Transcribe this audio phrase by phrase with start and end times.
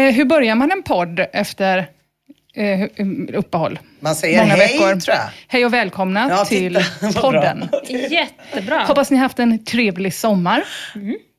[0.00, 1.78] hur börjar man en podd efter
[2.54, 2.82] eh,
[3.34, 3.78] uppehåll?
[4.00, 5.00] Man säger Många hej, veckor.
[5.00, 5.24] tror jag.
[5.48, 6.78] Hej och välkomna Ja, till
[7.14, 7.68] podden.
[8.10, 8.84] Jättebra.
[8.88, 10.64] Hoppas ni haft en trevlig sommar.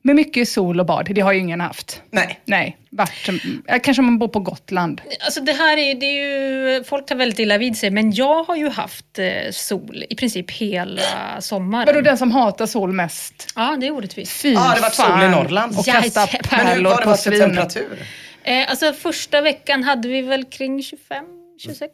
[0.03, 1.07] Med mycket sol och bad.
[1.15, 2.01] Det har ju ingen haft.
[2.11, 2.39] Nej.
[2.45, 3.29] Nej, vart,
[3.67, 5.01] eh, kanske man bor på Gotland.
[5.25, 8.43] Alltså det här är, det är ju, folk tar väldigt illa vid sig, men jag
[8.43, 11.01] har ju haft eh, sol i princip hela
[11.39, 11.85] sommaren.
[11.85, 13.47] Vadå den som hatar sol mest?
[13.55, 14.31] Ja, det är orättvist.
[14.41, 15.77] Fy Ja, det har varit sol i Norrland.
[15.79, 16.39] Och kasta Jajamän.
[16.51, 17.39] Men hur pärlor var det på varit för svin.
[17.39, 17.97] temperatur?
[18.45, 21.25] Eh, alltså första veckan hade vi väl kring 25,
[21.61, 21.91] 26?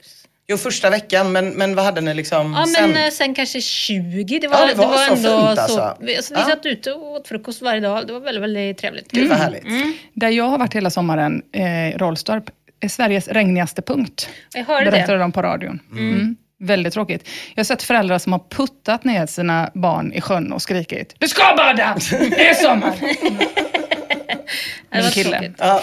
[0.48, 2.90] Jo, första veckan, men, men vad hade ni liksom Ja, sen?
[2.92, 4.40] men eh, sen kanske 20.
[4.40, 5.76] Det var, Ja, det var så ändå fint, alltså.
[5.78, 5.98] så.
[6.00, 6.46] Vi, alltså, vi Ja.
[6.48, 8.08] satt ute och åt frukost varje dag.
[8.08, 9.12] Det var väldigt, väldigt trevligt.
[9.12, 9.64] Gud vad härligt.
[10.14, 12.44] Där jag har varit hela sommaren, eh, Rollstorp,
[12.80, 14.30] är Sveriges regnigaste punkt.
[14.54, 15.24] Jag hörde Berättade det.
[15.24, 15.80] de på radion.
[15.92, 16.36] Mm.
[16.60, 17.28] Väldigt tråkigt.
[17.56, 21.28] Jag har sett föräldrar som har puttat ner sina barn i sjön och skrikit Du
[21.28, 21.98] ska bada!
[22.12, 22.94] Det är sommar!
[24.92, 25.30] Min kille.
[25.38, 25.56] tråkigt.
[25.60, 25.82] Ja.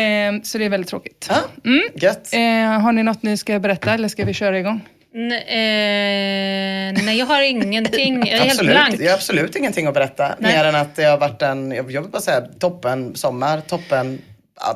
[0.00, 1.26] Eh, så det är väldigt tråkigt.
[1.30, 2.34] Ja, Gött.
[2.34, 2.40] Eh,
[2.80, 4.80] har ni något ni ska berätta eller ska vi köra igång?
[5.14, 8.18] N- eh, nej, jag har ingenting.
[8.18, 8.94] Jag är helt Absolut, blank.
[9.00, 10.34] jag har absolut ingenting att berätta.
[10.38, 14.18] Mer än att det har varit en, jag vill bara säga toppen sommar, toppen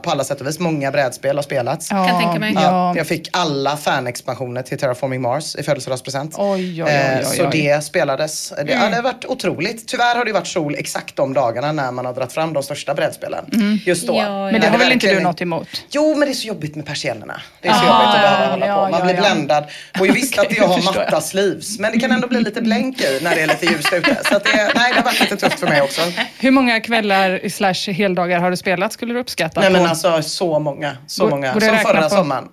[0.02, 0.58] på alla sätt och vis.
[0.58, 1.88] Många brädspel har spelats.
[1.90, 2.52] Ja, Kan tänka mig.
[2.54, 6.34] Ja, Ja, jag fick alla fanexpansioner till Terraforming Mars i födelsedagspresent.
[6.38, 8.48] Oj, oj, oj, Eh, oj, Så det spelades.
[8.50, 9.88] Det, ja, det har varit otroligt.
[9.88, 12.94] Tyvärr har det varit sol exakt de dagarna när man har dragit fram de största
[12.94, 13.44] brädspelen.
[13.86, 14.14] Just då.
[14.16, 15.68] Ja, Men det har väl inte du något emot?
[15.90, 17.40] Jo, men det är så jobbigt med persiennerna.
[17.60, 18.90] Det är så Ah, jobbigt att behöva hålla ja, på.
[18.90, 19.20] Man ja, blir ja.
[19.20, 19.64] bländad.
[20.00, 21.78] Och jag visste att jag har matta sleeves.
[21.78, 24.16] Men det kan ändå bli lite blänk i när det är lite ljust ute.
[24.28, 26.00] Så att det, nej, det har varit lite tufft för mig också.
[26.38, 29.60] Hur många kvällar slash heldagar har du spelat skulle du uppskatta?
[29.60, 30.96] Nej men på- alltså så många.
[31.06, 31.52] Så Går- många.
[31.52, 32.08] går Som förra på?
[32.08, 32.48] sommaren.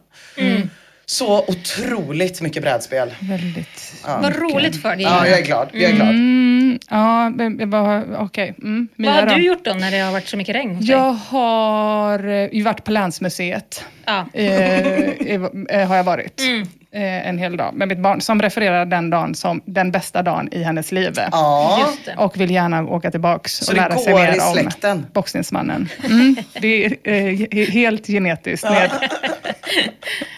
[1.10, 3.14] Så otroligt mycket brädspel.
[3.20, 3.94] Väldigt.
[4.22, 5.02] Vad roligt för dig.
[5.06, 5.70] Ja, jag är glad.
[5.74, 6.10] Jag är glad.
[6.10, 8.54] Mm, ja, men- men vad- okej.
[8.62, 9.36] Mm, Vad har då?
[9.36, 10.96] du gjort då när det har varit så mycket regn hos dig?
[10.96, 13.86] Jag har eh, ju varit på Länsmuseet.
[14.06, 14.26] Ja.
[14.34, 14.80] Eh,
[15.70, 16.42] eh, har jag varit.
[16.42, 16.68] Mm.
[16.92, 20.50] Eh, en hel dag med mitt barn som refererar den dagen som den bästa dagen
[20.52, 21.14] i hennes liv.
[21.32, 21.80] Ja.
[21.88, 22.16] Just det.
[22.18, 25.06] Och vill gärna åka tillbaks Så och lära sig mer om släkten?
[25.14, 25.90] boxningsmannen.
[26.06, 28.92] Mm, det är eh, he- helt genetiskt ned,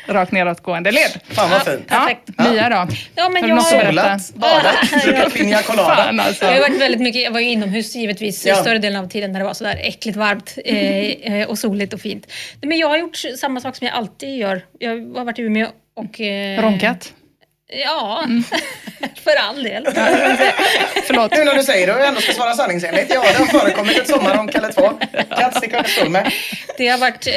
[0.07, 1.19] rakt nedåtgående led.
[1.29, 1.83] Fan vad fint.
[1.89, 2.51] Ja, Perfekt.
[2.51, 2.87] Mia då?
[3.15, 4.19] Ja, men Har du jag- något att berätta?
[4.19, 5.95] Solat, badat, druckit piña colada.
[5.95, 6.45] Fan alltså.
[6.45, 8.55] Jag har ju varit väldigt mycket, jag var ju inomhus givetvis Ja.
[8.55, 12.01] större delen av tiden när det var sådär äckligt varmt eh, eh, och soligt och
[12.01, 12.27] fint.
[12.61, 14.61] Men jag har gjort samma sak som jag alltid gör.
[14.79, 15.67] Jag har varit i Umeå
[15.99, 16.21] och...
[16.21, 17.13] Eh, Ronkat?
[17.85, 18.23] Ja,
[19.23, 19.85] för all del.
[21.07, 21.31] Förlåt.
[21.37, 23.11] Nu när du säger det och jag ändå ska svara sanningsenligt.
[23.13, 24.81] Ja, det har förekommit ett sommarronk eller två.
[25.35, 26.31] Kan inte sticka under stol med.
[26.77, 27.33] Det har varit, eh,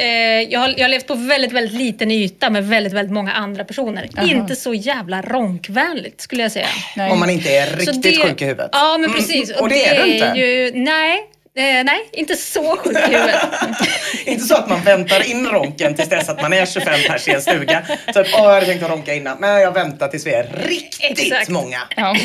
[0.53, 3.63] jag, har, jag har levt på väldigt, väldigt liten yta med väldigt, väldigt många andra
[3.63, 4.09] personer.
[4.27, 6.67] Inte så jävla ronkvänligt skulle jag säga.
[6.95, 7.11] Nej.
[7.11, 8.69] Om man inte är Så riktigt det- sjuk i huvudet.
[8.71, 9.49] Ja, men precis.
[9.49, 10.33] Mm, och det är du inte.
[10.39, 11.19] Ju, nej,
[11.55, 13.41] Eh, nej, inte så sjukt i huvudet.
[14.25, 17.31] Inte så att man väntar in ronken tills dess att man är 25 pers i
[17.31, 17.81] en stuga.
[18.13, 21.19] Typ, åh jag hade tänkt att ronka innan, men jag väntar tills vi är riktigt
[21.19, 21.49] Exakt.
[21.49, 21.77] många.
[21.95, 22.15] Ja.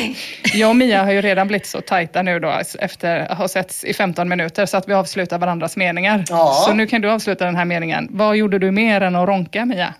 [0.53, 3.83] Jag och Mia har ju redan blivit så tajta nu då efter att ha setts
[3.83, 6.23] i 15 minuter så att vi avslutar varandras meningar.
[6.29, 6.63] Ja.
[6.65, 8.07] Så nu kan du avsluta den här meningen.
[8.11, 9.93] Vad gjorde du mer än att ronka Mia?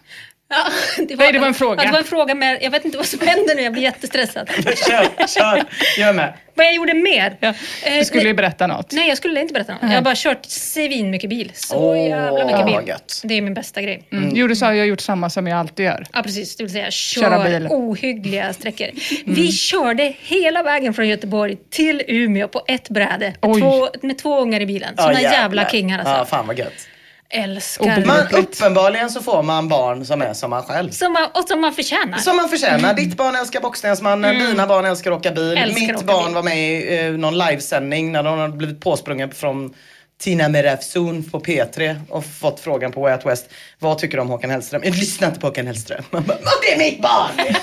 [0.49, 0.65] Ja,
[1.07, 1.75] det Nej, det var en fråga.
[1.83, 3.83] Ja, det var en fråga med, jag vet inte vad som händer nu, jag blir
[3.83, 4.49] jättestressad.
[4.87, 5.63] Kör, kör,
[5.97, 6.33] gör med.
[6.53, 7.37] Vad jag gjorde mer?
[7.39, 7.53] Ja,
[7.83, 8.91] Eh, du skulle ju berätta något.
[8.91, 9.81] Nej, jag skulle inte berätta något.
[9.81, 11.51] Jag har bara kört svin mycket bil.
[11.53, 12.87] Så Åh, jävla mycket bil.
[12.87, 13.21] gött.
[13.23, 14.03] Det är min bästa grej.
[14.11, 14.29] Mm.
[14.33, 16.05] Jo, du sa att jag har gjort samma som jag alltid gör.
[16.13, 16.55] Ja, precis.
[16.55, 17.55] Det vill säga Köra kör bil.
[17.55, 17.71] Mm.
[17.71, 18.87] ohyggliga sträckor.
[19.25, 23.33] Vi körde hela vägen från Göteborg till Umeå på ett bräde.
[23.41, 24.97] Två, med två ungar i bilen.
[24.97, 25.65] Såna jävla jävlar.
[25.69, 26.13] kingar alltså.
[26.13, 26.87] Ja, fan vad gött.
[27.33, 28.05] Älskar.
[28.05, 30.91] Man, uppenbarligen så får man barn som är som man själv.
[30.91, 32.17] Som man, och som man förtjänar.
[32.17, 32.93] Som man förtjänar.
[32.93, 35.51] Ditt barn älskar Bockstensmannen, dina barn älskar åka bil.
[35.51, 35.63] Mm.
[35.63, 36.35] Älskar Mitt åka barn bil.
[36.35, 39.73] var med i eh, någon livesändning när de hade blivit påsprungen från
[40.21, 43.49] Tina Merafzon på P3 och fått frågan på Way Out West.
[43.79, 44.81] Vad tycker du om Håkan Hellström?
[44.85, 46.03] Jag lyssnar inte på Håkan Hellström.
[46.11, 47.31] Man bara, "Men det är mitt barn!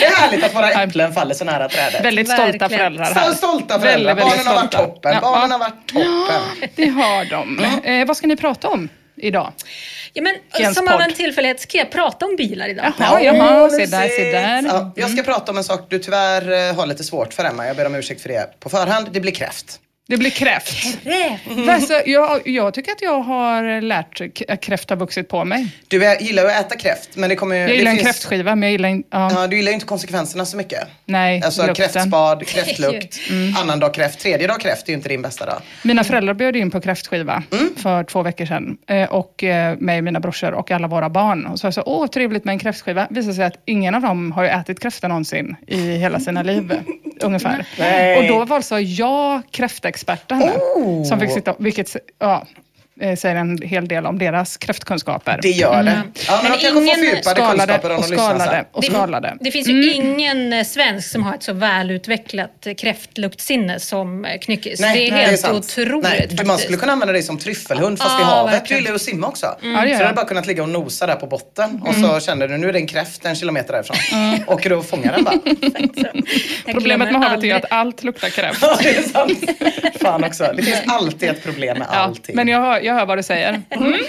[0.00, 2.04] det är härligt att våra äpplen faller så nära trädet.
[2.04, 2.70] Väldigt stolta Verkligen.
[2.78, 3.32] föräldrar Så här.
[3.32, 4.14] stolta föräldrar.
[4.14, 4.86] Väldigt, väldigt Barnen har varit stolta.
[4.94, 5.12] toppen.
[5.14, 5.54] Ja, Barnen ja.
[5.54, 6.68] har varit toppen.
[6.76, 7.64] Det har de.
[7.84, 9.52] Eh, vad ska ni prata om idag?
[10.12, 12.92] Ja, men, som av en tillfällighet ska jag prata om bilar idag.
[12.98, 14.62] Jaha, Ja, jaha, se där, se där.
[14.62, 17.66] Ja, jag ska prata om en sak du tyvärr eh, har lite svårt för Emma.
[17.66, 19.08] Jag ber om ursäkt för det på förhand.
[19.12, 19.80] Det blir kräft.
[20.08, 21.02] Det blir kräft.
[21.02, 21.68] Kräft.
[21.68, 25.68] Alltså, jag, jag tycker att jag har lärt att kräft har vuxit på mig.
[25.88, 27.60] Du är- gillar ju att äta kräft men det kommer ju...
[27.60, 29.08] Jag det gillar en finns- kräftskiva, men jag gillar inte...
[29.12, 30.80] Ja, Ja, du gillar ju inte konsekvenserna så mycket.
[31.04, 31.88] nej, Alltså lukten.
[31.88, 33.18] kräftspad, kräftlukt,
[33.62, 35.60] annan dag kräft, tredje dag kräft är ju inte din bästa dag.
[35.82, 37.74] Mina föräldrar bjöd in på kräftskiva Mm.
[37.76, 38.76] för två veckor sedan.
[38.88, 41.46] Eh, och eh, mig, mina brorsor och alla våra barn.
[41.46, 43.06] Och så sa jag så, åh trevligt med en kräftskiva.
[43.10, 46.72] Visade sig att ingen av dem har ju ätit kräfta någonsin i hela sina liv.
[47.20, 47.66] ungefär.
[47.78, 48.18] Nej.
[48.18, 49.42] Och då var alltså jag
[49.96, 50.42] kräftexperten.
[50.42, 51.04] Oh.
[51.04, 52.46] Som fick sitta, vilket ja,
[53.18, 55.38] säger en hel del om deras kräftkunskaper.
[55.42, 56.02] Det gör det.
[56.28, 58.86] Ja, men, Men de kanske får ingen fördjupade skalade kunskaper om och skalade och Det-
[58.90, 59.36] skalade.
[59.40, 64.38] Det finns ju ingen eh, svensk som har ett så välutvecklat eh, kräftluktsinne som eh,
[64.38, 64.80] Knyckis.
[64.80, 65.54] det är helt sant.
[65.64, 66.46] otroligt Nej, faktiskt.
[66.46, 68.64] man skulle kunna använda dig som tryffelhund fast i Ja, havet.
[68.68, 69.46] Du gillar ju att simma också.
[69.46, 69.98] Ja, det Så du jag.
[69.98, 72.72] hade bara kunnat ligga och nosa där på botten och så kände du nu är
[72.72, 73.96] det en kräft en kilometer därifrån.
[74.46, 75.38] Åker du och fångar den bara.
[76.72, 77.50] Problemet med havet är aldrig.
[77.50, 78.58] ju att allt luktar kräft.
[78.62, 79.38] Ja, det är sant.
[80.00, 80.52] Fan också.
[80.56, 82.36] Det finns alltid ett problem med Ja, allting.
[82.36, 83.62] men jag hör, jag hör vad du säger.
[83.70, 84.00] Mm.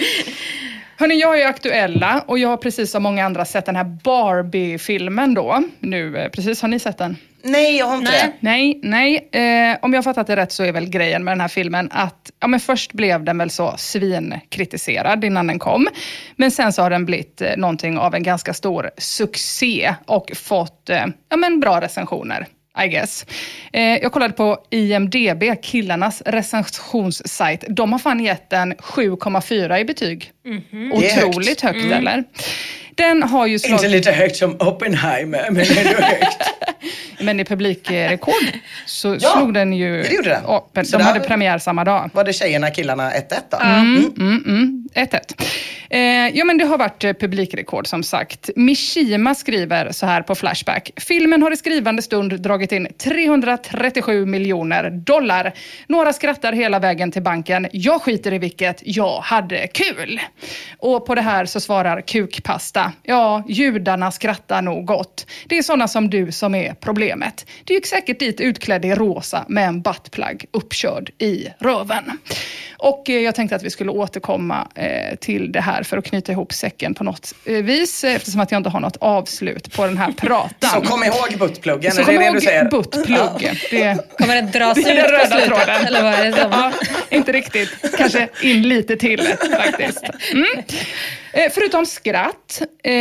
[1.00, 5.34] Hörni, jag är aktuella och jag har precis som många andra sett den här Barbie-filmen
[5.34, 5.62] då.
[5.78, 7.16] Nu, eh, precis, har ni sett den?
[7.42, 8.22] Nej, jag har inte Nej.
[8.22, 8.32] det.
[8.40, 9.28] Nej, nej.
[9.72, 11.88] Eh, om jag har fattat det rätt så är väl grejen med den här filmen
[11.92, 15.88] att ja, men först blev den väl så svinkritiserad innan den kom.
[16.36, 20.90] Men sen så har den blivit eh, någonting av en ganska stor succé och fått
[20.90, 22.46] eh, ja, men bra recensioner.
[22.84, 23.26] I guess.
[23.72, 27.64] Eh, jag kollade på IMDB, killarnas recensionssajt.
[27.68, 30.32] De har fan gett den 7,4 i betyg.
[30.44, 32.24] Det är Otroligt högt, eller?
[32.94, 33.82] Den har ju slagit...
[33.84, 36.38] Inte lite högt som Oppenheimer, men ändå högt.
[37.20, 38.34] Men i publikrekord
[38.86, 40.02] så Ja, slog den ju...
[40.02, 40.40] det gjorde
[40.74, 40.84] den.
[40.86, 42.10] Så de hade premiär samma dag.
[42.12, 43.20] Var det tjejerna, killarna 1-1
[43.50, 43.56] då?
[43.56, 44.88] Mm, mm.
[44.94, 45.18] 1-1.
[45.90, 48.50] Eh, ja, men det har varit eh, publikrekord som sagt.
[48.56, 50.90] Mishima skriver så här på Flashback.
[50.96, 55.54] Filmen har i skrivande stund dragit in 337 miljoner dollar.
[55.86, 57.66] Några skrattar hela vägen till banken.
[57.72, 60.20] Jag skiter i vilket, jag hade kul.
[60.78, 62.92] Och på det här så svarar Kukpasta.
[63.02, 65.26] Ja, judarna skrattar nog gott.
[65.46, 67.46] Det är sådana som du som är problemet.
[67.64, 72.18] Du gick säkert dit utklädd i rosa med en buttplug uppkörd i röven.
[72.78, 76.32] Och eh, jag tänkte att vi skulle återkomma eh, till det här för att knyta
[76.32, 79.98] ihop säcken på något vis eh, eftersom att jag inte har något avslut på den
[79.98, 80.70] här pratan.
[80.70, 82.64] Så kom ihåg buttpluggen, Så är kom det det ihåg du säger?
[82.70, 83.52] buttplugg.
[83.70, 85.48] Det, Kommer det dras det är ut den på röda slutet?
[85.48, 85.86] tråden.
[85.86, 86.50] Eller vad är det som?
[86.52, 86.72] Ja,
[87.10, 87.70] inte riktigt.
[87.98, 90.04] Kanske in lite till faktiskt.
[90.32, 90.46] Mm.
[91.32, 92.92] Eh, förutom skratt eh,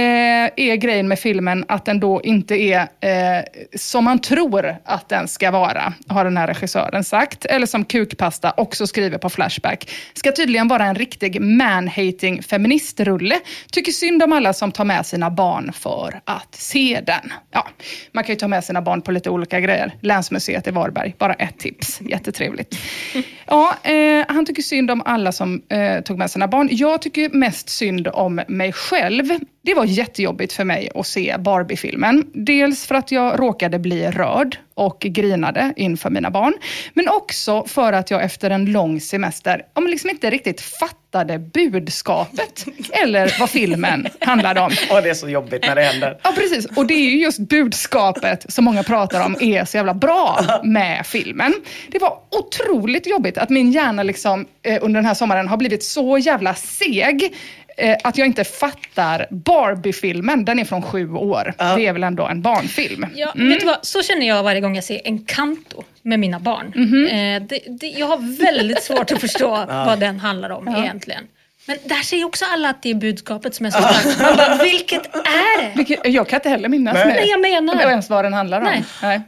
[0.56, 3.44] är grejen med filmen att den då inte är eh,
[3.76, 7.46] som man tror att den ska vara, har den här regissören sagt.
[7.46, 9.92] Eller som Kukpasta också skriver på Flashback.
[10.14, 13.40] Ska tydligen vara en riktig man-hating feministrulle.
[13.72, 17.34] Tycker synd om alla som tar med sina barn för att se den.
[17.52, 17.68] Ja,
[18.12, 19.96] man kan ju ta med sina barn på lite olika grejer.
[20.02, 22.02] Länsmuseet i Varberg, bara ett tips.
[22.02, 22.76] Jättetrevligt.
[23.50, 26.70] Ja, eh, han tycker synd om alla som eh, tog med sina barn.
[26.72, 29.26] Jag tycker mest synd om mig själv.
[29.62, 32.32] Det var jättejobbigt för mig att se Barbie-filmen.
[32.34, 36.54] Dels för att jag råkade bli rörd och grinade inför mina barn.
[36.94, 42.66] Men också för att jag efter en lång semester om liksom inte riktigt fattade budskapet.
[43.04, 44.72] eller vad filmen handlade om.
[44.92, 46.20] Och det är så jobbigt när det händer.
[46.24, 46.66] Ja, precis.
[46.66, 51.06] Och det är ju just budskapet som många pratar om är så jävla bra med
[51.06, 51.54] filmen.
[51.88, 55.84] Det var otroligt jobbigt att min hjärna liksom, eh, under den här sommaren har blivit
[55.84, 57.34] så jävla seg
[57.78, 60.46] eh, att jag inte fattar Barbie-filmen.
[60.46, 61.54] Den är från sju år.
[61.58, 63.06] Det är väl ändå en barnfilm.
[63.16, 63.86] Ja, vet du vad?
[63.86, 66.74] Så känner jag varje gång jag ser Encanto med mina barn.
[67.08, 71.24] eh, det, det, jag har väldigt svårt att förstå vad den handlar om egentligen.
[71.68, 74.22] Men där säger också alla att det är budskapet som är så starkt.
[74.22, 75.72] Man bara, vilket är det?
[75.76, 77.06] Vilket, jag kan inte heller minnas Nej.
[77.08, 77.74] Nej, jag menar.
[77.74, 78.64] Eller ens vad den handlar om.
[78.64, 78.84] Nej.
[79.02, 79.22] Nej.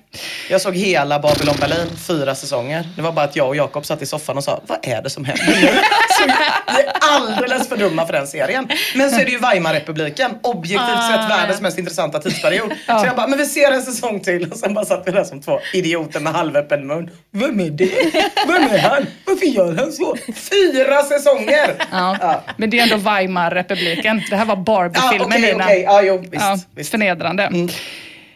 [0.49, 2.89] Jag såg hela Babylon Berlin, fyra säsonger.
[2.95, 5.09] Det var bara att jag och Jakob satt i soffan och sa, vad är det
[5.09, 5.67] som händer nu?
[6.75, 8.67] Vi är alldeles för dumma för den serien.
[8.95, 12.71] Men så är det ju Weimarrepubliken, objektivt Ah, sett världens mest intressanta tidsperiod.
[12.85, 14.51] Så jag bara, men vi ser en säsong till.
[14.51, 17.09] Och sen bara satt vi där som två idioter med halvöppen mun.
[17.31, 17.91] Vem är det?
[18.47, 19.05] Vem är han?
[19.25, 20.17] Varför gör han så?
[20.35, 21.75] Fyra säsonger!
[21.91, 22.28] Ja.
[22.31, 22.53] Ja.
[22.57, 24.21] Men det är ändå Weimarrepubliken.
[24.29, 25.63] Det här var Ja, Barbie-filmen, Nina.
[25.65, 25.83] okej.
[25.87, 26.33] Ja, jo, visst.
[26.33, 26.91] Ja, visst.
[26.91, 27.49] förnedrande.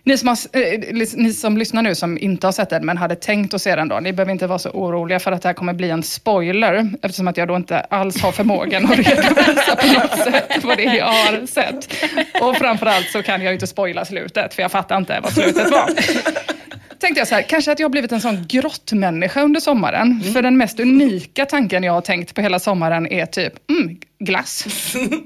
[0.06, 0.80] Ni som, har, eh,
[1.16, 3.88] ni som lyssnar nu som inte har sett den men hade tänkt att se den
[3.88, 6.90] då, ni behöver inte vara så oroliga för att det här kommer bli en spoiler
[7.02, 10.86] eftersom att jag då inte alls har förmågan att redovisa på något sätt vad det
[10.86, 11.88] är jag har sett.
[12.42, 15.72] Och framförallt så kan jag ju inte spoila slutet för jag fattar inte vad slutet
[15.72, 15.90] var.
[17.04, 20.22] Tänkte jag så här, kanske att jag har blivit en sån grottmänniska under sommaren.
[20.34, 24.66] För den mest unika tanken jag har tänkt på hela sommaren är typ, mm, glass.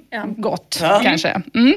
[0.37, 1.41] Gott, kanske.
[1.55, 1.73] Mm.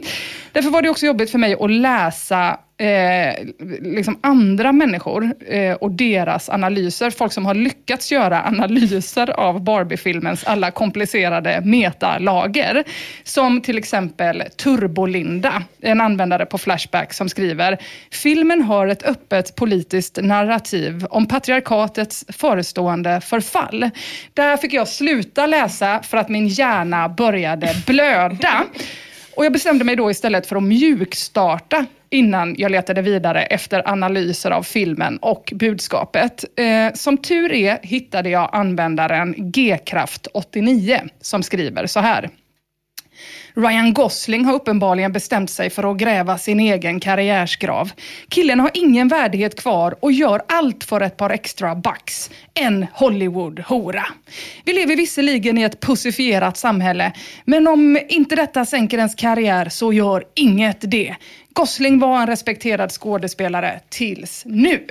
[0.53, 3.35] Därför var det också jobbigt för mig att läsa eh,
[3.81, 7.11] liksom andra människor eh, och deras analyser.
[7.11, 12.85] Folk som har lyckats göra analyser av Barbie-filmens alla komplicerade metalager.
[13.25, 17.79] Som till exempel Turbolinda, en användare på Flashback som skriver
[18.11, 23.91] Filmen har ett öppet politiskt narrativ om patriarkatets förestående förfall.
[24.35, 28.64] Där fick jag sluta läsa för att min hjärna började blöda.
[29.37, 34.50] Och jag bestämde mig då istället för att mjukstarta innan jag letade vidare efter analyser
[34.50, 36.45] av filmen och budskapet.
[36.57, 42.31] Eh, som tur är hittade jag användaren Gkraft89 som skriver så här.
[43.55, 47.91] Ryan Gosling har uppenbarligen bestämt sig för att gräva sin egen karriärsgrav.
[48.29, 52.31] Killen har ingen värdighet kvar och gör allt för ett par extra bucks.
[52.55, 54.07] En Hollywood-hora.
[54.65, 57.12] Vi lever visserligen i ett pussifierat samhälle,
[57.45, 61.17] men om inte detta sänker ens karriär så gör inget det.
[61.53, 64.87] Gosling var en respekterad skådespelare tills nu.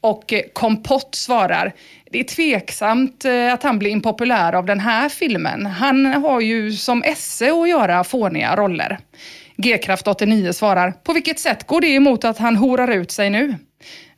[0.00, 1.72] Och Kompott svarar,
[2.10, 5.66] det är tveksamt eh, att han blir impopulär av den här filmen.
[5.66, 8.98] Han har ju som esse att göra fåniga roller.
[9.56, 13.54] G-kraft 89 svarar, på vilket sätt går det emot att han horar ut sig nu?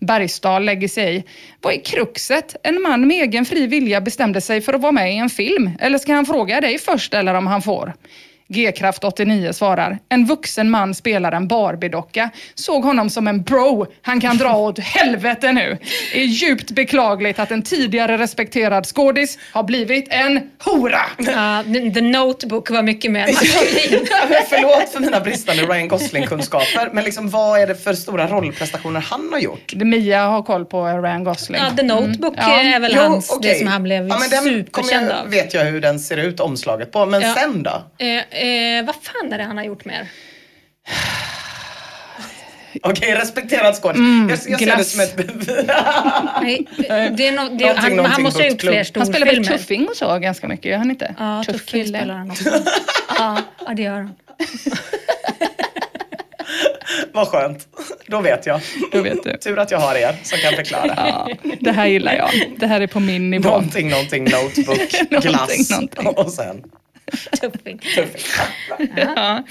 [0.00, 1.24] Bergsdal lägger sig i.
[1.60, 2.56] Vad är kruxet?
[2.62, 5.70] En man med egen fri vilja bestämde sig för att vara med i en film.
[5.80, 7.92] Eller ska han fråga dig först eller om han får?
[8.52, 12.30] Gkraft 89 svarar, en vuxen man spelar en Barbie-docka.
[12.54, 13.86] Såg honom som en bro.
[14.02, 15.78] Han kan dra åt helvete nu.
[16.12, 21.00] Det är djupt beklagligt att en tidigare respekterad skådis har blivit en hora.
[21.18, 23.26] Ja, the, the Notebook var mycket mer
[24.48, 26.90] Förlåt för mina bristande Ryan Gosling-kunskaper.
[26.92, 29.74] Men liksom, vad är det för stora rollprestationer han har gjort?
[29.74, 31.60] Mia har koll på Ryan Gosling.
[31.70, 32.60] Ja, The Notebook Ja.
[32.60, 33.52] är väl Jo, hans, okej.
[33.52, 35.30] det som han blev ja, superkänd jag, av.
[35.30, 37.06] vet jag hur den ser ut, omslaget på.
[37.06, 37.34] Men Ja.
[37.34, 37.82] sen då?
[37.98, 40.08] Eh, eh, vad fan är det han har gjort mer?
[42.82, 44.00] Okej, respekterad skådis.
[44.46, 45.16] jag, jag ser det som ett...
[46.42, 46.66] Nej,
[47.16, 49.58] det är no, det, han, någonting han måste ha gjort fler han spelar väl storfilmer.
[49.58, 51.14] tuffing och så ganska mycket, gör han inte?
[51.18, 51.98] Ja, Tuff tuffing kille.
[51.98, 52.48] spelar han också.
[53.18, 54.14] ja, ja, det gör han.
[57.12, 57.68] Vad skönt.
[58.06, 58.60] Då vet jag.
[58.92, 59.36] Då vet du.
[59.44, 60.94] Tur att jag har er som kan förklara.
[60.96, 61.28] Ja,
[61.60, 62.30] det här gillar jag.
[62.58, 63.48] Det här är på min nivå.
[63.48, 64.78] Någonting, någonting, notebook,
[65.10, 66.06] Någonting, glass någonting.
[66.06, 66.62] och sen
[67.40, 67.78] Tuffing.
[67.78, 68.22] tuffing.
[68.96, 69.42] Ja.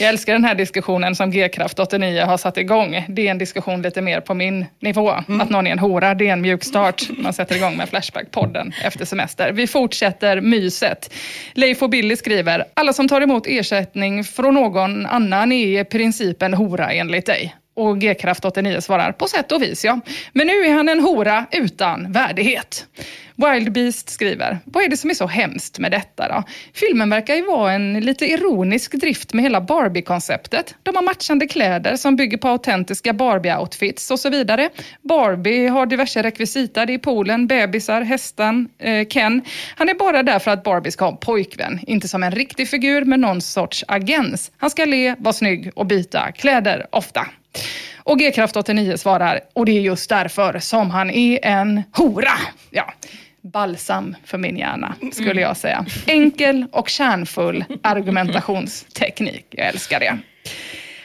[0.00, 3.04] Jag älskar den här diskussionen som G-kraft 89 har satt igång.
[3.08, 5.10] Det är en diskussion lite mer på min nivå.
[5.10, 7.02] Att någon är en hora, det är en mjukstart.
[7.18, 9.52] Man sätter igång med Flashback-podden efter semester.
[9.52, 11.14] Vi fortsätter myset.
[11.52, 16.42] Leif och Billy skriver, alla som tar emot ersättning från någon annan är i princip
[16.42, 17.54] en hora enligt dig.
[17.76, 20.00] Och G-kraft 89 svarar, på sätt och vis ja.
[20.32, 22.86] Men nu är han en hora utan värdighet.
[23.36, 26.42] Wild Beast skriver, vad är det som är så hemskt med detta då?
[26.74, 30.74] Filmen verkar ju vara en lite ironisk drift med hela Barbie-konceptet.
[30.82, 34.70] De har matchande kläder som bygger på autentiska Barbie-outfits och så vidare.
[35.02, 39.42] Barbie har diverse rekvisita, det är poolen, bebisar, hästen, eh, Ken.
[39.76, 42.68] Han är bara där för att Barbie ska ha en pojkvän, inte som en riktig
[42.68, 44.50] figur med någon sorts agens.
[44.56, 47.26] Han ska le, vara snygg och byta kläder ofta.
[47.96, 52.38] Och G-kraft 89 svarar, och det är just därför som han är en hora.
[52.70, 52.92] Ja,
[53.42, 55.86] balsam för min hjärna, skulle jag säga.
[56.06, 59.46] Enkel och kärnfull argumentationsteknik.
[59.50, 60.18] Jag älskar det.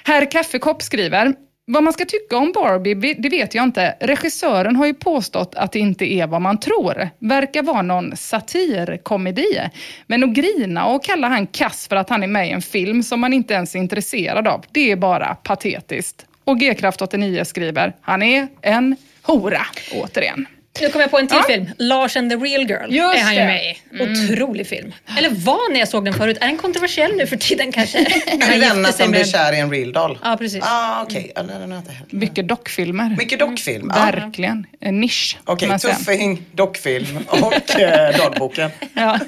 [0.03, 1.33] Herr Kaffekopp skriver,
[1.65, 3.95] vad man ska tycka om Barbie, det vet jag inte.
[3.99, 7.09] Regissören har ju påstått att det inte är vad man tror.
[7.19, 9.69] Verkar vara någon satirkomedi.
[10.07, 13.03] Men att grina och kalla han kass för att han är med i en film
[13.03, 16.25] som man inte ens är intresserad av, det är bara patetiskt.
[16.43, 19.61] Och G-kraft 89 skriver, han är en hora,
[19.93, 20.45] återigen.
[20.79, 21.43] Nu kommer jag på en till Ja.
[21.53, 21.69] film.
[21.77, 23.77] Lars and the real girl Just är han ju med i.
[24.03, 24.93] Otrolig film.
[25.17, 26.37] Eller var när jag såg den förut.
[26.41, 27.97] Är den kontroversiell nu för tiden kanske?
[28.25, 30.19] Är det Han den gifte att sig de blir kär i en real doll?
[30.23, 30.63] Ja, precis.
[30.63, 31.05] Ah.
[31.09, 32.15] Ja, den har jag inte.
[32.15, 33.15] Mycket dockfilmer.
[33.17, 33.91] Mycket dockfilm.
[33.95, 34.65] Ah, Verkligen.
[34.79, 35.37] En nisch.
[35.45, 35.93] Okej, säga.
[35.95, 38.69] tuffing, dockfilm och eh, dagboken.
[38.93, 39.19] Ja.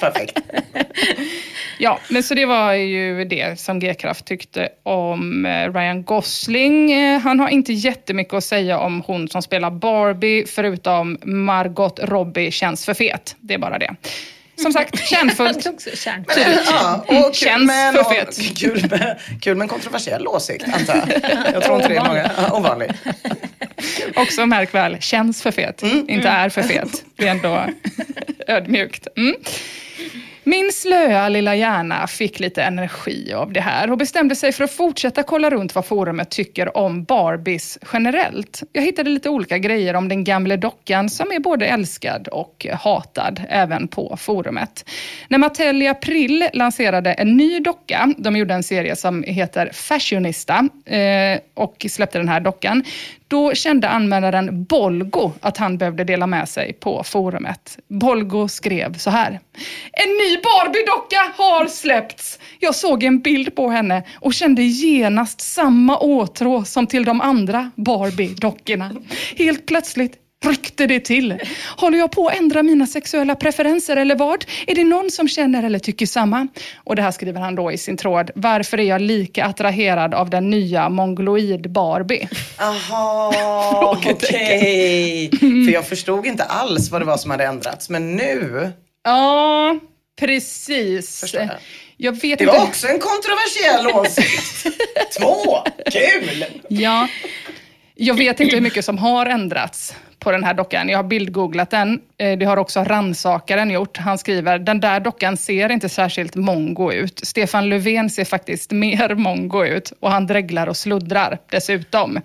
[0.00, 0.38] Perfekt.
[1.80, 6.92] Ja, men så det var ju det som G-kraft tyckte om eh, Ryan Gosling.
[6.92, 10.77] Eh, Han har inte jättemycket att säga om hon som spelar Barbie, förutom
[11.24, 13.36] Margot Robbie känns för fet.
[13.40, 13.94] Det är bara det.
[14.62, 15.66] Som sagt, kärnfullt.
[16.06, 18.58] Men, ja, och kul, Känns med för fet.
[18.58, 21.32] Kul med, kul med en kontroversiell åsikt, antar jag.
[21.54, 22.30] Jag tror inte det är många.
[22.52, 22.90] Ovanlig.
[24.16, 25.82] Också märk väl, känns för fet.
[26.08, 27.04] Inte är för fet.
[27.16, 27.64] Det är ändå
[28.46, 29.06] ödmjukt.
[29.16, 29.34] Mm.
[30.48, 34.72] Min slöa lilla hjärna fick lite energi av det här och bestämde sig för att
[34.72, 38.62] fortsätta kolla runt vad forumet tycker om Barbies generellt.
[38.72, 43.42] Jag hittade lite olika grejer om den gamla dockan som är både älskad och hatad
[43.48, 44.90] även på forumet.
[45.28, 50.68] När Mattel i april lanserade en ny docka, de gjorde en serie som heter Fashionista
[50.86, 52.84] eh, och släppte den här dockan,
[53.28, 57.78] då kände användaren Bolgo att han behövde dela med sig på forumet.
[57.88, 59.40] Bolgo skrev så här.
[59.92, 62.38] En ny Barbie-docka har släppts!
[62.58, 67.70] Jag såg en bild på henne och kände genast samma åtrå som till de andra
[67.76, 68.96] Barbie-dockorna.
[69.36, 71.38] Helt plötsligt ryckte det till.
[71.76, 74.44] Håller jag på att ändra mina sexuella preferenser eller vad?
[74.66, 76.48] Är det någon som känner eller tycker samma?
[76.84, 78.30] Och det här skriver han då i sin tråd.
[78.34, 82.28] Varför är jag lika attraherad av den nya mongoloid Barbie?
[82.58, 85.30] Aha, okej.
[85.40, 87.88] För jag förstod inte alls vad det var som hade ändrats.
[87.90, 88.70] Men nu,
[89.04, 89.78] Ja,
[90.20, 91.20] precis.
[91.20, 91.50] Förstår jag.
[91.96, 92.46] Jag vet det inte.
[92.46, 94.66] var också en kontroversiell åsikt.
[95.20, 95.58] Två,
[95.90, 96.44] kul!
[96.68, 97.08] Ja,
[97.94, 100.88] jag vet inte hur mycket som har ändrats på den här dockan.
[100.88, 102.00] Jag har bildgooglat den.
[102.18, 103.96] Eh, Det har också rannsakaren gjort.
[103.96, 107.20] Han skriver, den där dockan ser inte särskilt mongo ut.
[107.22, 112.20] Stefan Löfven ser faktiskt mer mongo ut och han dreglar och sluddrar dessutom.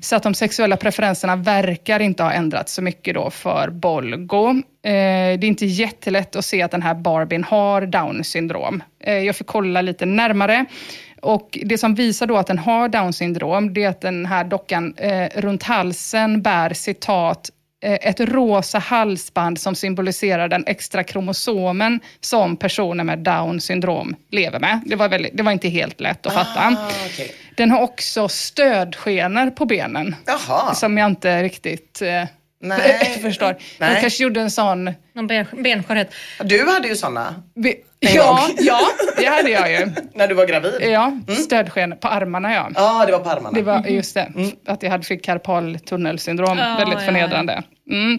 [0.00, 4.48] Så att de sexuella preferenserna verkar inte ha ändrats så mycket då för Bolgo.
[4.50, 8.82] Eh, Det är inte jättelätt att se att den här Barbien har down syndrom.
[9.04, 10.64] Eh, Jag fick kolla lite närmare.
[11.20, 14.44] Och det som visar då att den har down syndrom, det är att den här
[14.44, 17.50] dockan eh, runt halsen bär citat
[17.82, 24.60] eh, ett rosa halsband som symboliserar den extra kromosomen som personer med down syndrom lever
[24.60, 24.80] med.
[24.86, 26.60] Det var, väldigt, det var inte helt lätt att fatta.
[26.60, 27.34] Ah, okej.
[27.56, 30.16] Den har också stödskenor på benen.
[30.26, 30.74] Jaha.
[30.74, 32.24] Som jag inte riktigt eh,
[32.60, 33.18] Nej.
[33.22, 33.56] förstår.
[33.78, 33.94] Nej.
[33.94, 34.84] De kanske gjorde en sån...
[35.12, 36.14] Någon ben, benskörhet.
[36.44, 37.34] Du hade ju såna
[38.00, 38.80] En ja, ja,
[39.16, 39.90] det hade jag ju.
[40.14, 40.74] när du var gravid.
[40.80, 42.70] Ja, stödsken på armarna ja.
[42.74, 43.50] Ja, det var på armarna.
[43.54, 44.32] Det var just det,
[44.66, 46.58] att jag hade fick karpaltunnelsyndrom.
[46.58, 47.62] Ja, väldigt ja, förnedrande.
[47.90, 48.18] Mm.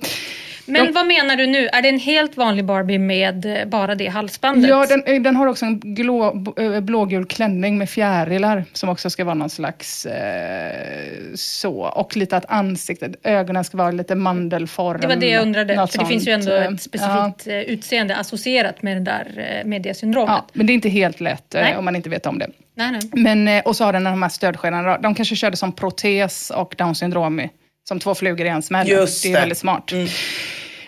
[0.65, 1.67] Men De- vad menar du nu?
[1.67, 4.69] Är det en helt vanlig Barbie med eh, bara det halsbandet?
[4.69, 9.09] Ja, den, eh, den har också en glå, eh, blågul klänning med fjärilar som också
[9.09, 10.71] ska vara någon slags eh,
[11.35, 11.73] så.
[11.81, 15.01] Och lite att ansiktet, ögonen ska vara lite mandelform.
[15.01, 15.87] Det var det jag undrade.
[15.91, 19.81] För det finns ju sånt, ändå ett specifikt eh, utseende associerat med det där med
[19.81, 20.29] det Ja, syndromet.
[20.29, 21.77] ja, men det är inte helt lätt Nej.
[21.77, 22.47] om man inte vet om det.
[22.75, 23.35] Nej, nej.
[23.35, 24.97] Men, och så har den de här stödskenorna.
[24.97, 27.41] De kanske körde som protes och down syndrom
[27.91, 28.89] som två flugor i en smäll.
[28.89, 29.39] Just det är det.
[29.39, 29.91] väldigt smart.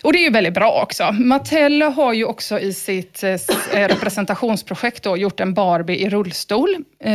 [0.04, 1.12] Och det är ju väldigt bra också.
[1.12, 6.76] Mattel har ju också i sitt eh, eh, representationsprojekt då, gjort en Barbie i rullstol.
[7.04, 7.12] Eh,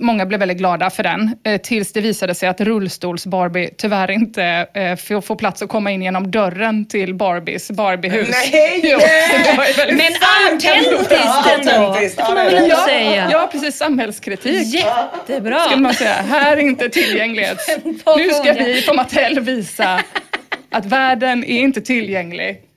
[0.00, 4.66] många blev väldigt glada för den, tills det visade sig att rullstols-Barbie tyvärr inte
[5.22, 8.28] får, plats att komma in genom dörren till Barbies Barbiehus.
[8.30, 8.80] Nej!
[8.84, 10.12] Jo, det Men
[10.52, 12.20] autentiskt Ja, ändå, autentiskt.
[12.26, 12.58] får man det väl det.
[12.58, 13.28] ändå säga.
[13.32, 13.76] ja, precis.
[13.76, 14.74] Samhällskritik.
[14.74, 15.60] Jättebra.
[15.60, 16.12] Skulle man säga.
[16.14, 17.58] Här är inte tillgänglighet.
[18.16, 20.00] Nu ska vi på Mattel visa
[20.74, 22.60] att världen är inte tillgänglig.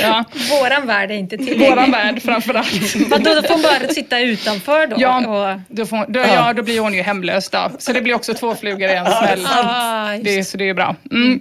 [0.00, 1.68] Ja, Våran värld är inte tillgänglig.
[1.70, 2.96] våran värld framför allt.
[3.08, 4.96] Vadå, då får hon bara sitta utanför då?
[4.98, 5.60] Ja, Och...
[5.68, 7.70] då, får, då, ja, då blir hon ju hemlös då.
[7.78, 9.46] Så det blir också två flugor i en smäll.
[9.46, 10.96] Ah, Det, så det är bra.
[11.10, 11.40] Mm.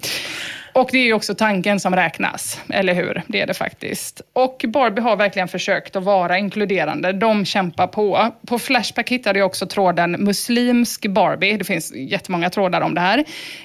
[0.75, 3.21] Och det är ju också tanken som räknas, eller hur?
[3.27, 4.21] Det är det faktiskt.
[4.33, 7.11] Och Barbie har verkligen försökt att vara inkluderande.
[7.11, 8.31] De kämpar på.
[8.47, 11.57] På Flashback hittade jag också tråden muslimsk Barbie.
[11.57, 13.17] Det finns jättemånga trådar om det här.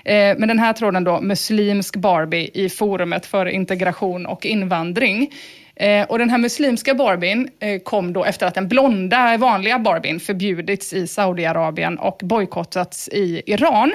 [0.05, 5.31] Eh, men den här tråden då, muslimsk Barbie i forumet för integration och invandring.
[5.81, 10.21] Eh, och den här muslimska Barbien eh, kom då efter att den blonda vanliga Barbien
[10.21, 13.93] förbjudits i Saudiarabien och bojkottats i Iran.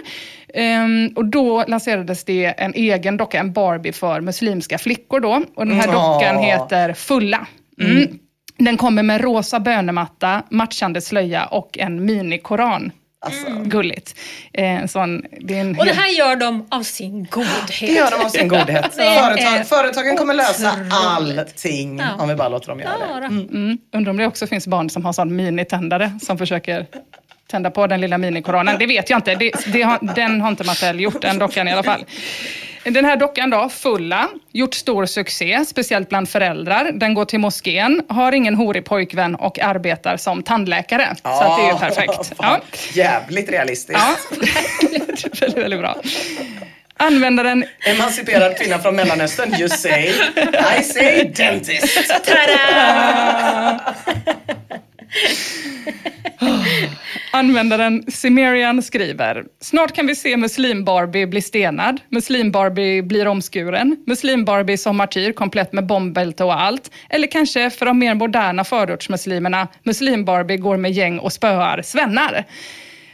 [0.54, 5.42] Ehm, och då lanserades det en egen docka, en Barbie för muslimska flickor då.
[5.56, 5.96] Och den här Mm.
[5.96, 7.48] dockan heter Fulla.
[7.82, 8.20] Mm.
[8.58, 12.92] Den kommer med rosa bönematta, matchande slöja och en minikoran.
[13.26, 14.16] Alltså, Gulligt.
[14.54, 17.68] Eh, sån, det Och det här gör de av sin godhet.
[17.80, 18.94] det gör de av sin godhet.
[18.96, 22.24] Företag, företagen kommer lösa allting Ja.
[22.24, 23.22] om vi bara låter dem göra Ja, det.
[23.22, 23.26] då.
[23.58, 23.78] Mm.
[23.94, 26.88] Undrar om det också finns barn som har sån minitändare som försöker
[27.48, 28.76] tända på den lilla minikoronan.
[28.80, 29.36] Det vet jag inte.
[29.36, 32.06] Det, det har, den har inte Mattel gjort, den dockan i alla fall.
[32.84, 36.92] Den här dockan då, Fulla, gjort stor succé, speciellt bland föräldrar.
[36.94, 41.16] Den går till moskén, har ingen horig pojkvän och arbetar som tandläkare.
[41.22, 42.34] Så att det är ju perfekt.
[42.38, 42.62] Ja.
[42.94, 44.00] Jävligt realistiskt.
[44.00, 44.16] Ja.
[45.40, 45.96] väldigt, väldigt bra.
[46.98, 50.14] Användaren Emanciperad kvinna från Mellanöstern, you say.
[50.80, 52.12] I say dentist.
[52.26, 53.96] Tada!
[57.36, 64.98] Användaren Simerian skriver, snart kan vi se Muslim-Barbie bli stenad, Muslim-Barbie blir omskuren, Muslim-Barbie som
[64.98, 66.92] martyr komplett med bombbälte och allt.
[67.10, 72.44] Eller kanske för de mer moderna förortsmuslimerna, Muslim-Barbie går med gäng och spöar svennar.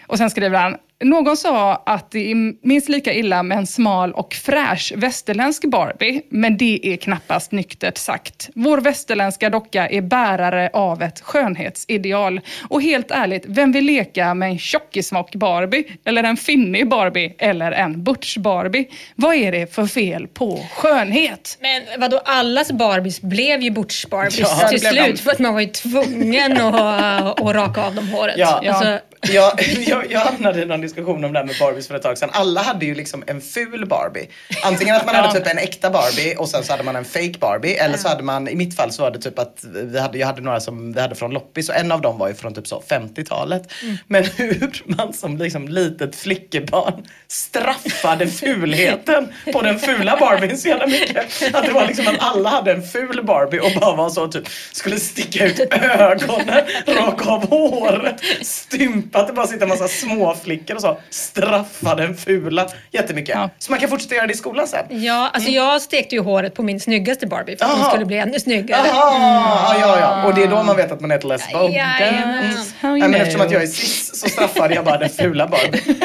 [0.07, 2.35] Och sen skriver han, någon sa att det är
[2.67, 7.97] minst lika illa med en smal och fräsch västerländsk Barbie, men det är knappast nyktert
[7.97, 8.49] sagt.
[8.55, 12.41] Vår västerländska docka är bärare av ett skönhetsideal.
[12.69, 17.71] Och helt ärligt, vem vill leka med en tjockismock Barbie, eller en finnig Barbie, eller
[17.71, 18.85] en butch Barbie?
[19.15, 21.57] Vad är det för fel på skönhet?
[21.61, 25.15] Men vadå, allas Barbies blev ju Butch Barbies Ja, till slut.
[25.15, 25.17] de.
[25.17, 28.35] För att man var ju tvungen att, att raka av dem håret.
[28.37, 28.63] Ja.
[28.67, 28.99] Alltså,
[29.33, 29.53] Jag,
[29.87, 32.29] jag, jag hamnade i någon diskussion om det här med Barbies för ett tag sedan.
[32.33, 34.27] Alla hade ju liksom en ful Barbie.
[34.63, 37.39] Antingen att man hade typ en äkta Barbie och sen så hade man en fake
[37.39, 37.75] Barbie.
[37.75, 40.27] Eller så hade man, i mitt fall så var det typ att vi hade, jag
[40.27, 42.67] hade några som vi hade från loppis och en av dem var ju från typ
[42.67, 43.73] så 50-talet.
[44.07, 50.87] Men hur man som liksom litet flickebarn straffade fulheten på den fula Barbien så jävla
[50.87, 51.55] mycket.
[51.55, 54.47] Att det var liksom att alla hade en ful Barbie och bara var så typ
[54.71, 59.27] skulle sticka ut ögonen, raka av håret, stympat.
[59.27, 60.35] Det bara sitter en massa små
[60.83, 63.35] och så straffa den fula jättemycket.
[63.35, 63.49] Ja.
[63.59, 64.85] Så man kan fortsätta göra det i skolan sen.
[64.89, 68.17] ja, alltså jag stekte ju håret på min snyggaste Barbie för att hon skulle bli
[68.17, 68.87] ännu snyggare.
[68.87, 70.25] Jaha, ja, ja.
[70.25, 71.69] Och det är då man vet att man är ett lesbo.
[71.69, 72.53] Jajamän.
[72.81, 73.21] How you Nej, men know?
[73.21, 75.81] eftersom att jag är cis så straffade jag bara den fula Barbie.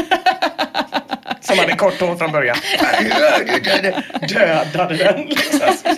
[1.41, 2.57] Som hade kort hår från början.
[4.29, 5.61] Dödade den liksom.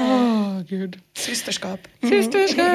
[0.00, 1.00] Åh, gud.
[1.16, 1.80] Systerskap.
[2.02, 2.66] Systerskap.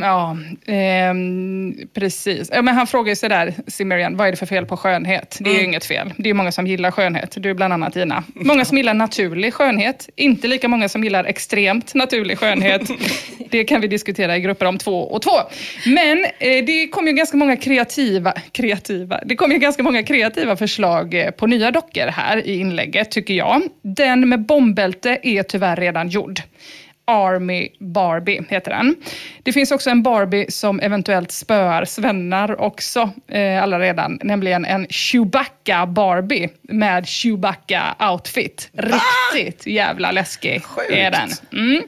[0.00, 0.36] Ja,
[0.66, 2.50] ehm, precis.
[2.52, 5.36] Ja, men han frågar ju sådär, Simerian, vad är det för fel på skönhet?
[5.40, 6.12] Det är ju inget fel.
[6.16, 7.34] Det är många som gillar skönhet.
[7.36, 8.24] Du bland annat Gina.
[8.34, 10.08] Många som gillar naturlig skönhet.
[10.16, 12.82] Inte lika många som gillar extremt naturlig skönhet.
[13.50, 15.36] Det kan vi diskutera i grupper om två och två.
[15.86, 20.56] Men eh, det kom ju ganska många kreativa, kreativa, det kom ju ganska många kreativa
[20.56, 23.62] förslag eh, på nya dockor här i inlägget, tycker jag.
[23.82, 26.40] Den med bombbälte är tyvärr redan gjord.
[27.12, 28.96] Army Barbie heter den.
[29.42, 34.86] Det finns också en Barbie som eventuellt spöar svennar också, eh, alla redan, nämligen en
[34.86, 38.70] Chewbacca Barbie med Chewbacca outfit.
[38.72, 40.90] Riktigt jävla läskig Sjukt.
[40.90, 41.28] är den.
[41.52, 41.82] Mm.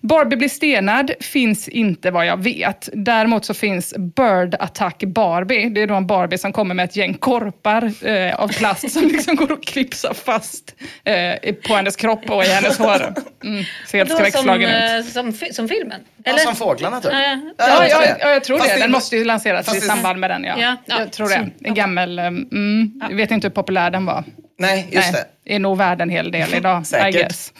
[0.00, 2.88] Barbie blir stenad finns inte vad jag vet.
[2.92, 5.68] Däremot så finns Bird Attack Barbie.
[5.68, 9.02] Det är då en Barbie som kommer med ett gäng korpar eh, av plast som
[9.08, 13.14] liksom går och klipsar fast eh, på hennes kropp och i hennes hår.
[13.44, 15.06] Mm, ser helt som, skräckslagen ut.
[15.06, 16.00] eh, som, fi- som filmen?
[16.24, 16.40] Ja, Eller?
[16.40, 17.12] som fåglarna typ.
[17.12, 18.16] Ja, Ja, jag ja, tror det.
[18.20, 18.80] ja, jag tror Fast det.
[18.80, 20.44] Den måste ju lanseras fast i samband med den.
[20.44, 20.54] Ja.
[20.60, 20.98] Ja, ja.
[20.98, 21.50] Jag tror det.
[21.64, 22.18] En gammal...
[22.18, 24.24] eh, Mm, jag vet inte hur populär den var.
[24.58, 25.54] Nej, just Nej, det.
[25.54, 27.14] är nog värd en hel del idag, I Säkert.
[27.22, 27.52] guess.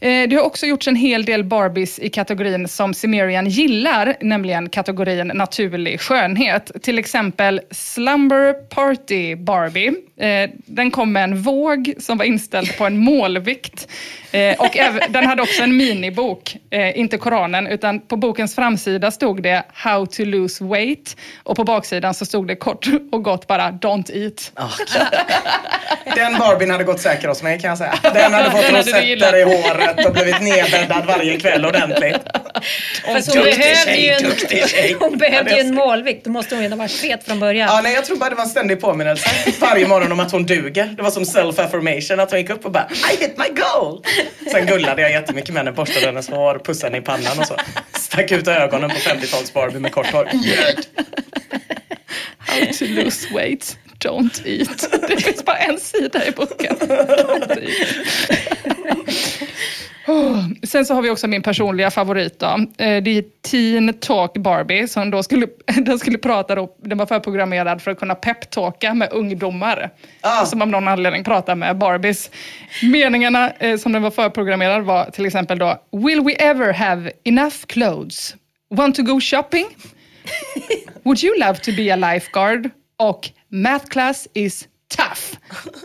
[0.00, 4.68] Eh, det har också gjorts en hel del Barbies i kategorin som Cimmerian gillar, nämligen
[4.68, 6.72] kategorin naturlig skönhet.
[6.82, 9.94] Till exempel Slumber Party Barbie.
[10.20, 13.88] Eh, Den kom med en våg som var inställd på en målvikt.
[14.32, 14.76] Eh, Och
[15.08, 20.06] den hade också en minibok, eh, inte Koranen, utan på bokens framsida stod det How
[20.06, 24.52] to lose weight och på baksidan så stod det kort och gott bara Don't eat.
[26.14, 27.94] Den Barbien hade gått säker hos mig kan jag säga.
[28.14, 32.16] Den hade fått rosetter i håret och blivit nedbäddad varje kväll ordentligt.
[33.12, 36.24] Fast hon behövde tjej, ju en, hon behövde en det- målvikt.
[36.24, 37.68] Då måste hon ju ha varit fet från början.
[37.72, 39.28] Ja, nej, jag tror bara det var en ständig påminnelse
[39.60, 40.94] varje morgon om att hon duger.
[40.96, 44.02] Det var som self-affirmation, att hon gick upp och bara I hit my goal.
[44.52, 47.56] Sen gullade jag jättemycket med henne, borstade hennes hår, pussade henne i pannan och så.
[47.92, 50.28] Stack ut ögonen på 50-tals Barbie med kort hår.
[52.38, 54.88] How to lose weight, don't eat.
[55.08, 56.76] Det finns bara en sida i boken.
[60.62, 62.38] Sen så har vi också min personliga favorit.
[62.38, 62.46] Då.
[62.46, 64.88] Eh, Det är Teen Talk Barbie.
[64.88, 65.46] Som då skulle,
[65.82, 69.90] den, skulle prata då, den var förprogrammerad för att kunna peptalka med ungdomar.
[70.20, 70.44] Ah.
[70.44, 72.30] Som av någon anledning pratar med Barbies.
[72.82, 77.56] Meningarna eh, som den var förprogrammerad var till exempel då Will we ever have enough
[77.66, 78.34] clothes?
[78.70, 79.66] Want to go shopping?
[81.02, 82.70] Would you love to be a lifeguard?
[82.98, 85.20] Och math class is tough.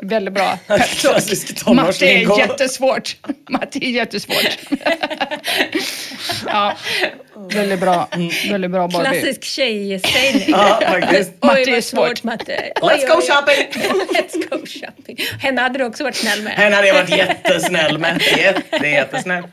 [0.01, 0.57] Väldigt bra
[0.99, 3.17] Klassisk Matte är jättesvårt.
[3.49, 4.57] Matte är jättesvårt.
[6.45, 6.77] ja,
[7.49, 8.07] väldigt bra.
[8.49, 9.09] Väldigt bra Barbie.
[9.09, 10.43] Klassisk tjejsägning.
[10.47, 11.31] Ja, faktiskt.
[11.43, 12.71] Matte Oj, är svårt matte.
[12.81, 13.83] Let's go shopping!
[14.15, 15.17] Let's go shopping.
[15.39, 16.53] Henne hade du också varit snäll med.
[16.53, 18.21] Henne hade jag varit jättesnäll med.
[18.37, 19.43] Jätte, jättesnäll.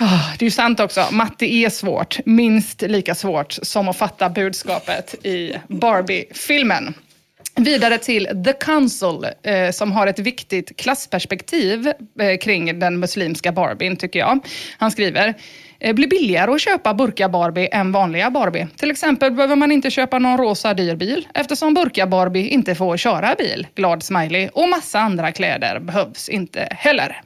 [0.00, 1.06] Ah, Det är ju sant också.
[1.10, 2.18] Matte är svårt.
[2.26, 6.94] Minst lika svårt som att fatta budskapet i Barbie-filmen.
[7.60, 13.96] Vidare till The Council eh, som har ett viktigt klassperspektiv eh, kring den muslimska Barbien,
[13.96, 14.46] tycker jag.
[14.78, 15.34] Han skriver
[15.78, 18.66] Eh, blir billigare att köpa burka-Barbie än vanliga Barbie.
[18.76, 23.34] Till exempel behöver man inte köpa någon rosa dyr bil eftersom burka-Barbie inte får köra
[23.38, 23.66] bil.
[23.74, 24.48] Glad smiley.
[24.52, 27.20] Och massa andra kläder behövs inte heller.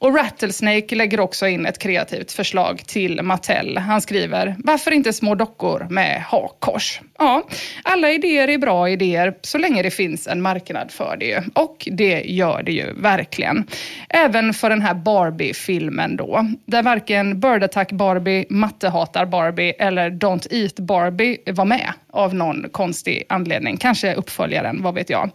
[0.00, 3.78] Och Rattlesnake lägger också in ett kreativt förslag till Mattel.
[3.78, 7.00] Han skriver, varför inte små dockor med hakkors?
[7.18, 7.42] Ja,
[7.82, 11.44] alla idéer är bra idéer så länge det finns en marknad för det.
[11.54, 13.66] Och det gör det ju verkligen.
[14.08, 20.10] Även för den här Barbie-filmen då, där varken Bird Attack Barbie, Matte hatar Barbie eller
[20.10, 23.76] Don't Eat Barbie var med av någon konstig anledning.
[23.76, 25.30] Kanske uppföljaren, vad vet jag.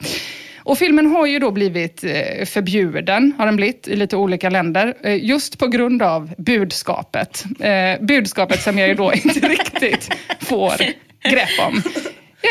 [0.58, 4.93] Och filmen har ju då blivit eh, förbjuden, har den blivit, i lite olika länder.
[5.03, 7.43] Eh, just på grund av budskapet.
[7.60, 10.73] Eh, budskapet som jag ju då inte riktigt får
[11.29, 11.82] grepp om.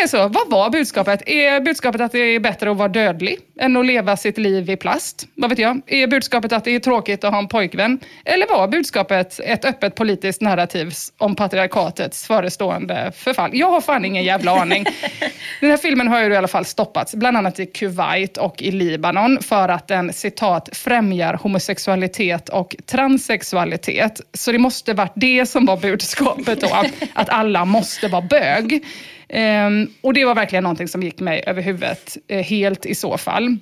[0.03, 1.29] Är så, vad var budskapet?
[1.29, 4.77] Är budskapet att det är bättre att vara dödlig än att leva sitt liv i
[4.77, 5.27] plast?
[5.35, 5.81] Vad vet jag?
[5.87, 8.01] Är budskapet att det är tråkigt att ha en pojkvän?
[8.25, 13.51] Eller var budskapet ett öppet politiskt narrativ om patriarkatets förestående förfall?
[13.55, 14.85] Jag har fan ingen jävla aning.
[15.61, 18.71] Den här filmen har ju i alla fall stoppats, bland annat i Kuwait och i
[18.71, 24.21] Libanon, för att den citat främjar homosexualitet och transsexualitet.
[24.35, 28.85] Så det måste varit det som var budskapet då, att, att alla måste vara bög.
[29.33, 33.19] Ehm, och det var verkligen någonting som gick mig över huvudet eh, helt i så
[33.19, 33.59] fall.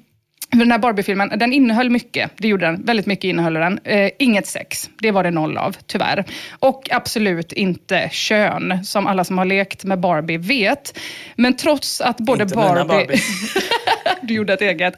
[0.51, 2.31] För Den här Barbie-filmen, den innehöll mycket.
[2.37, 2.85] Det gjorde den.
[2.85, 3.81] Väldigt mycket innehöll den.
[3.85, 4.91] Eh, inget sex.
[4.99, 6.25] Det var det noll av, tyvärr.
[6.59, 10.99] Och absolut inte kön, som alla som har lekt med Barbie vet.
[11.37, 13.21] Men trots att både Inte mina Barbie...
[14.23, 14.95] Du gjorde ett eget.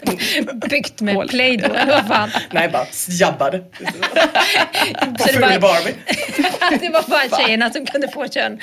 [0.71, 1.29] Byggt med.
[1.29, 1.73] Play-Doh.
[2.51, 3.59] Nej, bara jabbade.
[3.59, 5.95] Det, Ful Barbie.
[6.81, 8.61] det var bara tjejerna som kunde få kön.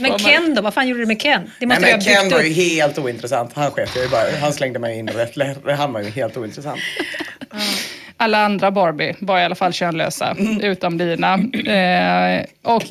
[0.00, 0.62] Men Ken då?
[0.62, 1.42] Vad fan gjorde du med Ken?
[1.60, 3.52] Det Nej, måste men jag ha Ken var ju helt ointressant.
[3.54, 5.32] Han sket jag ju bara Han slängde mig in rätt.
[5.76, 6.80] Han var ju helt ointressant.
[8.16, 11.34] Alla andra Barbie var i alla fall könlösa, utom dina.
[11.34, 12.82] Eh, och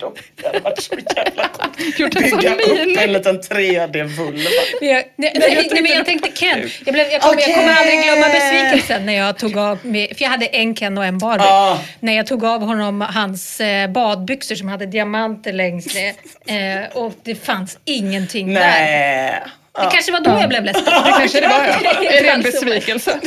[0.00, 0.12] dem.
[0.36, 2.14] Det hade varit så jävla coolt.
[2.14, 4.48] Bygga upp en liten 3D-vulva.
[4.80, 6.70] Men jag, nej, nej, nej, men jag tänkte Ken.
[6.84, 10.22] Jag, blev, jag, kommer, jag kommer aldrig glömma besvikelsen när jag tog av, med, för
[10.22, 11.44] jag hade en Ken och en Barbie.
[11.44, 11.78] Ah.
[12.00, 16.14] När jag tog av honom hans eh, badbyxor som hade diamanter längst ner.
[16.46, 19.42] Eh, och det fanns ingenting där.
[19.74, 20.84] Det kanske var då jag blev ledsen.
[20.84, 21.74] Det kanske det var, ja.
[22.00, 23.18] Det Är det en alltså- besvikelse?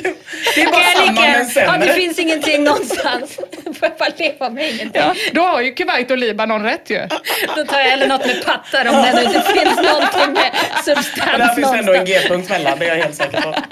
[0.55, 1.45] Det är bara Kan samma lika- men Ja, det
[1.85, 1.93] sämre.
[1.93, 3.35] finns ingenting någonstans.
[3.63, 5.01] Får jag bara leva med ingenting.
[5.01, 7.07] Ja, då har ju Kuwait och Libanon rätt ju.
[7.55, 10.51] Då tar jag hellre något med pattar om det inte finns någonting med
[10.85, 12.23] substans Men där finns det ändå en någonstans.
[12.23, 13.53] G-punkt mellan, det är jag helt säker på.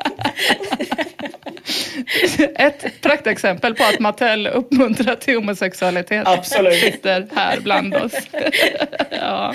[2.55, 6.79] Ett praktexempel på att Mattel uppmuntrar till homosexualitet Absolut.
[6.79, 8.11] sitter här bland oss.
[9.09, 9.53] ja.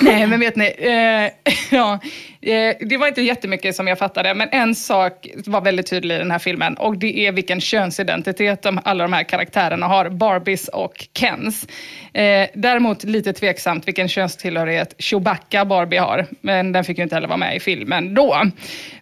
[0.00, 1.98] Nej, men vet ni, eh, ja,
[2.40, 6.18] Eh, det var inte jättemycket som jag fattade, men en sak var väldigt tydlig i
[6.18, 10.68] den här filmen och det är vilken könsidentitet de, alla de här karaktärerna har, Barbies
[10.68, 11.66] och Kens.
[12.12, 17.28] Eh, däremot lite tveksamt vilken könstillhörighet Chewbacca Barbie har, men den fick ju inte heller
[17.28, 18.42] vara med i filmen då.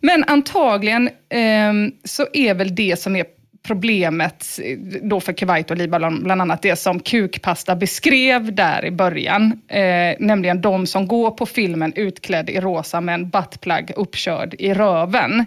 [0.00, 1.72] Men antagligen eh,
[2.04, 3.35] så är väl det som är
[3.66, 4.58] problemet
[5.02, 9.60] då för Kuwait och Libanon, bland annat det som Kukpasta beskrev där i början.
[9.68, 14.74] Eh, nämligen de som går på filmen utklädd i rosa med en buttplug uppkörd i
[14.74, 15.46] röven.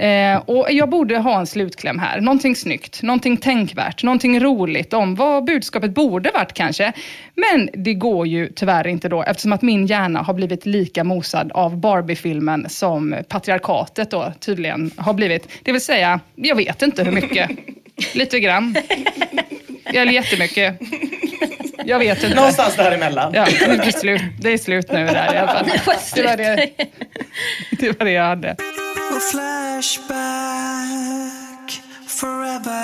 [0.00, 2.20] Eh, och jag borde ha en slutkläm här.
[2.20, 6.92] Någonting snyggt, någonting tänkvärt, någonting roligt om vad budskapet borde varit kanske.
[7.34, 11.52] Men det går ju tyvärr inte då eftersom att min hjärna har blivit lika mosad
[11.52, 15.48] av Barbie-filmen som patriarkatet då tydligen har blivit.
[15.62, 17.50] Det vill säga, jag vet inte hur mycket.
[18.14, 18.74] Lite grann.
[19.84, 20.80] Eller jättemycket.
[21.84, 22.36] Jag vet inte.
[22.36, 23.32] Någonstans däremellan.
[23.34, 25.66] Ja, det är slut, det är slut nu där i alla fall.
[26.14, 26.70] Det var Det det,
[27.70, 28.56] det, var det jag hade.
[29.80, 32.80] Flashback forever.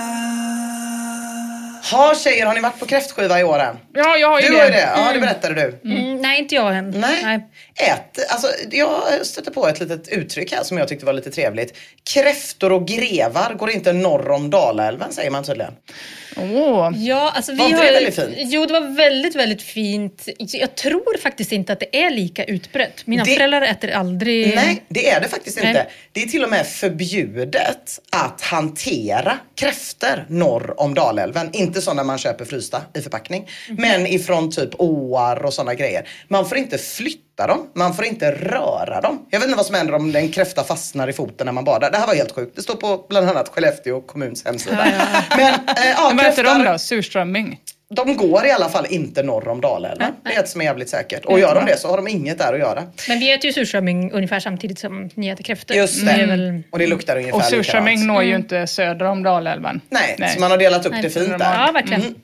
[1.92, 3.76] Ha tjejer, har ni varit på kräftskiva i år än?
[3.94, 4.61] Ja, jag har ju Du det.
[4.62, 5.80] har det, ja det berättade du.
[5.90, 6.90] Mm, nej, inte jag än.
[6.90, 7.40] Nej.
[7.74, 11.76] Ett, alltså, jag stötte på ett litet uttryck här som jag tyckte var lite trevligt.
[12.14, 15.72] Kräftor och grevar går inte norr om Dalälven säger man tydligen.
[16.38, 16.92] Åh.
[16.96, 18.35] Ja, alltså vi Var inte det väldigt fint?
[18.37, 20.29] Jo, det var väldigt, väldigt fint.
[20.38, 23.07] Jag tror faktiskt inte att det är lika utbrett.
[23.07, 24.55] Mina Det- föräldrar äter aldrig...
[24.55, 25.68] Nej, det är det faktiskt Nej.
[25.68, 25.87] inte.
[26.12, 31.51] Det är till och med förbjudet att hantera kräftor norr om Dalälven.
[31.53, 33.49] Inte sådana man köper frysta i förpackning.
[33.68, 33.77] Mhm.
[33.81, 36.09] Men ifrån typ åar och sådana grejer.
[36.29, 37.66] Man får inte flytta dem.
[37.75, 39.27] Man får inte röra dem.
[39.31, 41.90] Jag vet inte vad som händer om en kräfta fastnar i foten när man badar.
[41.90, 42.57] Det här var helt sjukt.
[42.57, 44.87] Det står på bland annat Skellefteå kommuns hemsida.
[45.37, 46.79] Men äh, ja, Men vad heter de då?
[46.79, 47.61] Surströmming?
[47.88, 50.12] De går i alla fall inte norr om Dalälven.
[50.25, 51.25] Det är ett som är jävligt säkert.
[51.25, 52.85] Och gör de det så har de inget där att göra.
[53.09, 55.77] Men vi äter ju surströmming ungefär samtidigt som ni äter kräftor.
[55.77, 56.27] Just det.
[56.27, 56.62] Väl...
[56.70, 58.16] Och det luktar ungefär Och surströmming likadant.
[58.16, 59.81] når ju inte söder om Dalälven.
[59.88, 61.66] Nej, så man har delat upp Nej, det fint där.
[61.66, 62.03] Ja, verkligen.
[62.03, 62.14] Mm.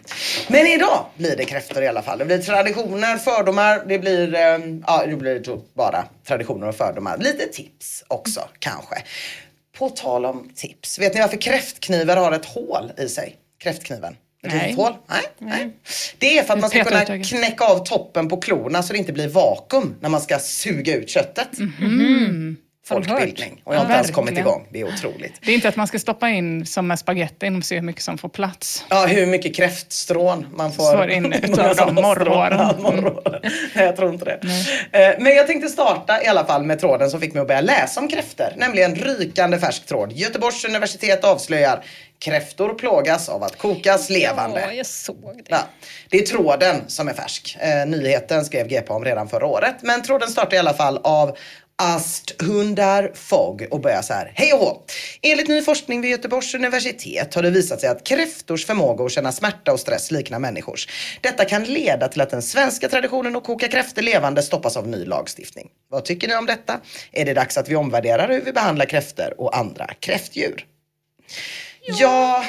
[0.48, 2.18] Men idag blir det kräftor i alla fall.
[2.18, 7.18] Det blir traditioner, fördomar, det blir, eh, ja, det blir då bara traditioner och fördomar.
[7.18, 8.94] Lite tips också kanske.
[9.78, 13.36] På tal om tips, vet ni varför kräftknivar har ett hål i sig?
[13.62, 14.16] Kräftkniven.
[14.46, 14.60] Ett Nej.
[14.62, 14.92] litet hål?
[15.06, 15.76] Nej, nej.
[16.18, 19.12] Det är för att man ska kunna knäcka av toppen på klorna så det inte
[19.12, 21.48] blir vakuum när man ska suga ut köttet.
[22.86, 23.60] Folkbildning.
[23.64, 24.66] Och jag har inte ens kommit igång.
[24.70, 25.32] Det är otroligt.
[25.44, 28.02] Det är inte att man ska stoppa in som med spagettin och se hur mycket
[28.02, 28.84] som får plats.
[28.88, 30.84] Ja, hur mycket kräftstrån man får.
[30.84, 31.34] Står in.
[31.56, 33.40] Ja, morrhår.
[33.74, 34.40] Nej, jag tror inte det.
[34.98, 37.60] Eh, Men jag tänkte starta i alla fall med tråden som fick mig att börja
[37.60, 38.46] läsa om kräftor.
[38.56, 40.12] Nämligen rykande färsk tråd.
[40.12, 41.84] Göteborgs universitet avslöjar
[42.22, 44.60] kräftor plågas av att kokas levande.
[44.60, 45.44] Ja, jag såg det.
[45.48, 45.68] Ja,
[46.10, 47.56] det är tråden som är färsk.
[47.60, 49.74] Eh, nyheten skrev GP om redan förra året.
[49.80, 51.36] Men tråden startar i alla fall av
[51.76, 54.32] Asthundar Fogg och börjar så här.
[54.34, 54.82] Hej och hå!
[55.22, 59.32] Enligt ny forskning vid Göteborgs universitet har det visat sig att kräftors förmåga att känna
[59.32, 60.88] smärta och stress liknar människors.
[61.20, 65.04] Detta kan leda till att den svenska traditionen att koka kräftor levande stoppas av ny
[65.04, 65.68] lagstiftning.
[65.90, 66.80] Vad tycker ni om detta?
[67.12, 70.66] Är det dags att vi omvärderar hur vi behandlar kräftor och andra kräftdjur?
[71.84, 72.44] Ja,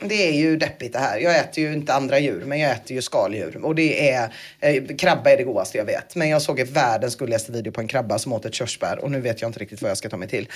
[0.00, 1.18] det är ju deppigt det här.
[1.18, 3.60] Jag äter ju inte andra djur, men jag äter ju skaldjur.
[3.64, 4.28] Och det är,
[4.60, 6.14] eh, krabba är det godaste jag vet.
[6.14, 9.10] Men jag såg ett världens gulligaste video på en krabba som åt ett körsbär och
[9.10, 10.48] nu vet jag inte riktigt vad jag ska ta mig till.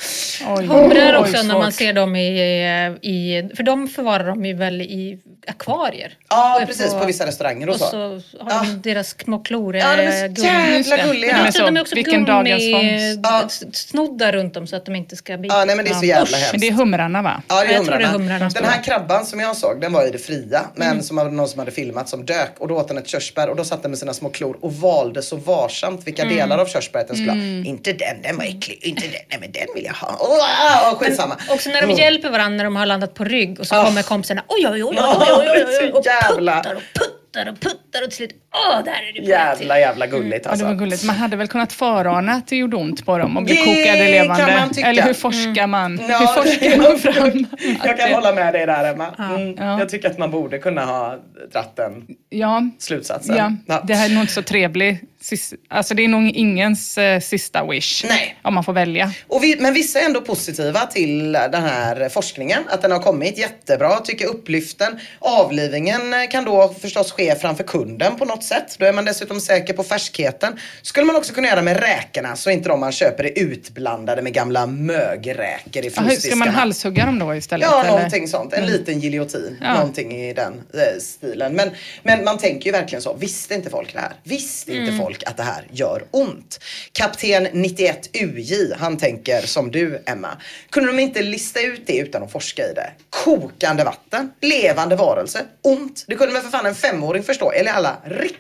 [0.49, 2.29] Oj, Humrar oj, också när man ser dem i,
[3.03, 3.49] i...
[3.57, 6.13] För de förvarar de ju väl i akvarier.
[6.29, 6.93] Ja, Och precis.
[6.93, 8.21] På vissa restauranger och Och så.
[8.21, 9.77] så har de deras små klor.
[9.77, 11.03] Ja, de eh, är så gummi- jävla det.
[11.03, 11.33] gulliga.
[11.33, 13.21] De är också, så, de är också vilken dagens fångst.
[13.23, 13.41] Ja.
[13.41, 15.55] gummi-snoddar runt dem så att de inte ska bita.
[15.59, 16.53] Ja, nej men det är så jävla Usch, hemskt.
[16.53, 17.43] Men det är humrarna va?
[17.49, 18.16] Ja, det är humrarna.
[18.19, 18.49] Humrarna.
[18.49, 20.61] Den här krabban som jag såg, den var i det fria.
[20.75, 23.49] Men som var någon som hade filmat som dök och då åt den ett körsbär
[23.49, 26.67] och då satt den med sina små klor och valde så varsamt vilka delar av
[26.67, 27.39] körsbäret den skulle ha.
[27.71, 28.79] Inte den, den var äcklig.
[28.83, 30.09] Inte den, nej men den vill jag ha.
[30.21, 31.37] Oh, oh, skitsamma.
[31.51, 31.99] Också när de Oh.
[31.99, 33.85] hjälper varandra när de har landat på rygg och så Ah.
[33.85, 36.83] kommer kompisarna oj oj oj oj oj oj, är oj, så oj och puttar och
[36.95, 38.31] puttar och puttar och till slut,
[38.69, 40.67] åh, där är det Jävla jävla gulligt Ja, alltså.
[40.67, 41.05] det var gulligt.
[41.05, 44.11] Man hade väl kunnat förana att det gjorde ont på dem och bli Det kokade
[44.11, 44.45] levande.
[44.45, 44.89] kan man tycka.
[44.89, 46.01] Eller hur forskar man?
[46.09, 47.47] Ja, hur forskar man fram?
[47.85, 49.15] Jag kan det- hålla med dig där Emma.
[49.19, 49.55] Mm.
[49.59, 49.79] Ja.
[49.79, 51.17] Jag tycker att man borde kunna ha
[51.53, 53.37] dratt den Ja, slutsatsen.
[53.37, 53.83] ja, Ja.
[53.87, 55.01] det här är nog inte så trevligt.
[55.69, 58.05] Alltså det är nog ingens eh, sista wish.
[58.09, 58.37] Nej.
[58.43, 59.11] Om man får välja.
[59.29, 62.59] Och vi, men vissa är ändå positiva till den här forskningen.
[62.69, 64.99] Att den har kommit jättebra, tycker upplyften.
[65.19, 68.77] Avlivningen kan då förstås ske framför kunden på något sätt.
[68.79, 70.59] Då är man dessutom säker på färskheten.
[70.83, 74.33] Skulle man också kunna göra med räkorna så inte de man köper är utblandade med
[74.33, 76.45] gamla mögräkor i hur- Ska frysdiskarna.
[76.45, 77.69] man halshugga dem då istället?
[77.71, 77.89] Ja, eller?
[77.89, 77.95] Mm.
[77.95, 78.53] någonting sånt.
[78.53, 79.59] En liten giljotin.
[79.63, 79.75] Ja.
[79.75, 81.53] Någonting i den eh, stilen.
[81.55, 81.71] Men,
[82.03, 83.15] men man tänker ju verkligen så.
[83.15, 84.13] Visste inte folk det här?
[84.23, 84.99] Visste inte Mm.
[84.99, 86.61] folk att det här gör ont?
[86.93, 90.29] Kapten 91 UJ, han tänker som du Emma.
[90.71, 92.91] Kunde de inte lista ut det utan att forska i det?
[93.11, 96.05] Kokande vatten, levande varelse, ont.
[96.09, 97.51] Det kunde väl för fan en femåring förstå?
[97.53, 98.36] Eller alla riktigt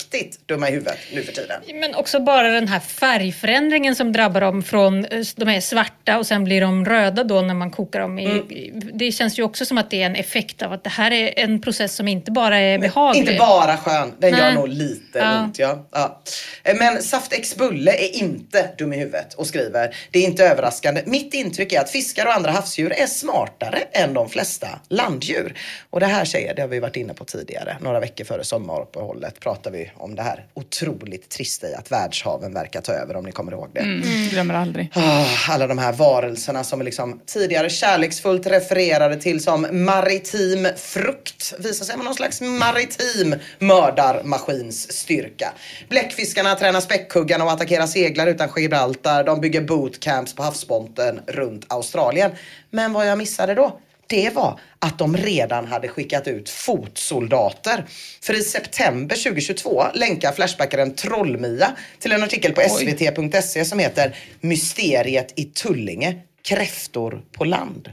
[0.47, 1.61] dumma i huvudet nu för tiden?
[1.75, 5.03] Men också bara den här färgförändringen som drabbar dem från,
[5.37, 8.19] de är svarta och sen blir de röda då när man kokar dem.
[8.19, 8.91] I, Mm.
[8.99, 11.39] Det känns ju också som att det är en effekt av att det här är
[11.39, 13.21] en process som inte bara är behaglig.
[13.21, 14.55] Inte bara skön, den gör Nej.
[14.55, 15.41] nog lite Ja.
[15.43, 15.59] ont.
[15.59, 15.87] Ja.
[15.93, 16.23] Ja.
[16.65, 21.03] Eh, Men Saftex Bulle är inte dum i huvudet och skriver, det är inte överraskande.
[21.07, 25.55] Mitt intryck är att fiskar och andra havsdjur är smartare än de flesta landdjur.
[25.91, 29.41] Och det här säger, det har vi varit inne på tidigare, några veckor före sommaruppehållet
[29.41, 33.32] pratade vi om det här otroligt trista i att världshaven verkar ta över om ni
[33.32, 33.80] kommer ihåg det.
[33.80, 34.91] Mm, glömmer aldrig.
[34.95, 41.55] Ah, alla de här varelserna som vi liksom tidigare kärleksfullt refererade till som maritim frukt
[41.59, 45.53] visar sig vara någon slags maritim mördarmaskins styrka.
[45.89, 49.24] Bläckfiskarna tränar späckhuggarna och attackerar seglar utan Gibraltar.
[49.24, 52.30] De bygger bootcamps på havsbotten runt Australien.
[52.70, 53.80] Men vad jag missade då?
[54.07, 57.85] Det var att de redan hade skickat ut fotsoldater.
[58.23, 65.33] För i september 2022 länkar Flashbackaren Trollmia till en artikel på svt.se som heter Mysteriet
[65.37, 66.17] i Tullinge.
[66.43, 67.93] Kräftor på land.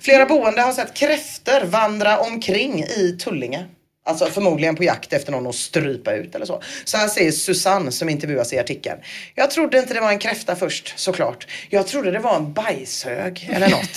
[0.00, 3.64] Flera boende har sett kräftor vandra omkring i Tullinge.
[4.06, 6.62] Alltså förmodligen på jakt efter någon att strypa ut eller så.
[6.84, 8.98] Så här säger Susanne som intervjuas i artikeln.
[9.34, 11.46] Jag trodde inte det var en kräfta först, såklart.
[11.70, 13.96] Jag trodde det var en bajshög eller något.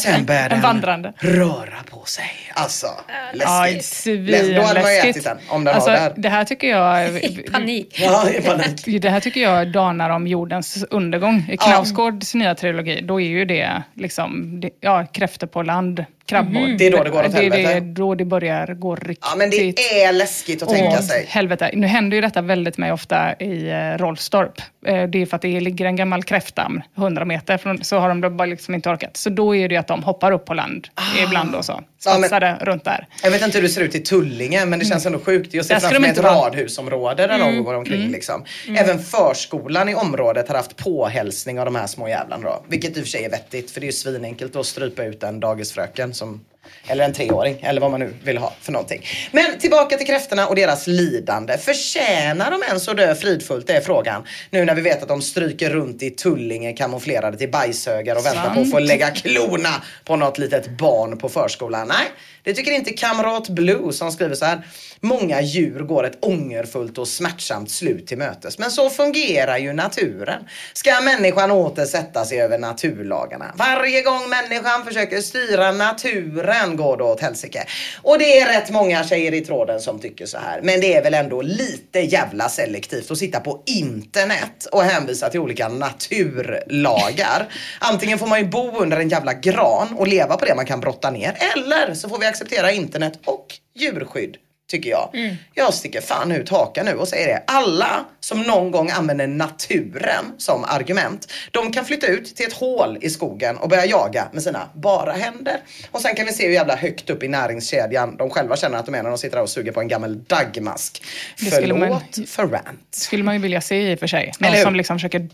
[0.00, 1.12] Sen började En den vandrande.
[1.18, 2.30] röra på sig.
[2.54, 4.30] Alltså, Ja, läskigt.
[4.30, 6.12] Läs- Då hade man ju ätit den om den alltså, var där.
[6.16, 7.08] Det här tycker jag...
[7.24, 8.00] I panik.
[8.02, 9.02] Ja, i panik.
[9.02, 11.48] Det här tycker jag danar om jordens undergång.
[11.52, 16.78] I Knausgårds nya trilogi, då är ju det liksom, ja, kräftor på land, krabbor.
[16.78, 17.74] Det är då det går åt det, är helvete.
[17.74, 19.18] det, då det börjar gå riktigt.
[19.30, 21.26] Ja, men det är läskigt att tänka sig.
[21.28, 21.70] helvete.
[21.74, 24.60] Nu händer ju detta väldigt mig ofta i eh, Rolfstorp.
[24.86, 28.08] Eh, det är för att det ligger en gammal kräftdamm 100 meter från, så har
[28.08, 29.16] de bara liksom inte orkat.
[29.16, 30.88] Så då är det ju att de hoppar upp på land
[31.26, 31.80] ibland och så.
[32.06, 32.18] Ah.
[32.30, 33.08] Ja, men- runt där.
[33.22, 35.54] Jag vet inte hur det ser ut i Tullinge men det känns ändå sjukt.
[35.54, 36.32] Jag ser framför mig ett vara.
[36.32, 36.42] Mm.
[36.44, 38.10] radhusområde där de går omkring.
[38.10, 38.44] Liksom.
[38.76, 42.64] Även förskolan i området har haft påhälsning av de här små jävlarna då.
[42.68, 45.22] Vilket i och för sig är vettigt för det är ju svinenkelt att strypa ut
[45.22, 46.40] en dagisfröken som
[46.86, 49.06] eller en treåring, eller vad man nu vill ha för någonting.
[49.32, 51.58] Men tillbaka till kräftorna och deras lidande.
[51.58, 53.66] Förtjänar de ens att dö fridfullt?
[53.66, 54.24] Det är frågan.
[54.50, 58.54] Nu när vi vet att de stryker runt i Tullinge kamouflerade till bajshögar och väntar
[58.54, 61.88] på att få lägga klorna på något litet barn på förskolan.
[61.88, 62.06] Nej,
[62.44, 64.66] det tycker inte Kamrat Blue som skriver så här.
[65.00, 68.58] Många djur går ett ångerfullt och smärtsamt slut till mötes.
[68.58, 70.48] Men så fungerar ju naturen.
[70.72, 73.52] Ska människan åter sätta sig över naturlagarna?
[73.54, 77.66] Varje gång människan försöker styra naturen går det åt helsike.
[78.02, 80.60] Och det är rätt många tjejer i tråden som tycker så här.
[80.62, 85.40] Men det är väl ändå lite jävla selektivt att sitta på internet och hänvisa till
[85.40, 87.48] olika naturlagar.
[87.78, 90.80] Antingen får man ju bo under en jävla gran och leva på det man kan
[90.80, 91.36] brotta ner.
[91.56, 94.36] Eller så får vi acceptera internet och djurskydd
[94.72, 95.36] tycker jag.
[95.54, 97.42] Jag sticker fan ut hakan nu och säger det.
[97.46, 102.98] Alla som någon gång använder naturen som argument, de kan flytta ut till ett hål
[103.00, 105.56] i skogen och börja jaga med sina bara händer.
[105.90, 108.86] Och sen kan vi se hur jävla högt upp i näringskedjan de själva känner att
[108.86, 111.02] de är när de sitter där och suger på en gammal dagmask.
[111.40, 112.64] Det skulle man- Förlåt för rant.
[112.90, 114.32] skulle man ju vilja se i och för sig.
[114.38, 115.28] Någon som liksom försöker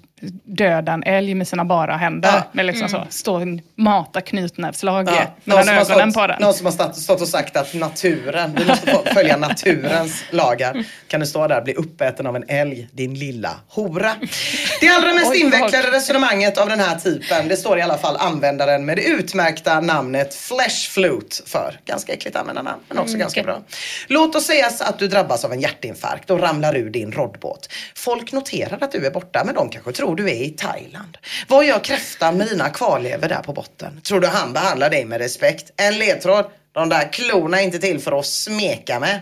[0.45, 2.28] döda en älg med sina bara händer.
[2.34, 2.43] Ja.
[2.53, 6.36] Med liksom så, stå och mata knytnävsslag Ja, mellan som har ögonen stått, på den.
[6.43, 10.85] någon som har stått, och sagt att naturen, vi måste få följa naturens lagar.
[11.09, 14.14] Kan du stå där och bli uppäten av en älg, din lilla hora.
[14.81, 18.16] Det allra mest Oj, invecklade resonemanget av den här typen, det står i alla fall
[18.16, 21.81] användaren med det utmärkta namnet Flesh Flute för.
[21.85, 23.53] Ganska äckligt användarnamn, men också ganska okej.
[23.53, 23.62] bra.
[24.07, 27.68] Låt oss säga att du drabbas av en hjärtinfarkt och ramlar ur din roddbåt.
[27.95, 31.18] Folk noterar att du är borta, men de kanske tror du är i Thailand.
[31.49, 34.01] Vad gör kräftan med dina kvarlevor där på botten?
[34.01, 35.72] Tror du han behandlar dig med respekt?
[35.76, 36.45] En ledtråd.
[36.79, 39.20] De där klorna är inte till för att smeka med.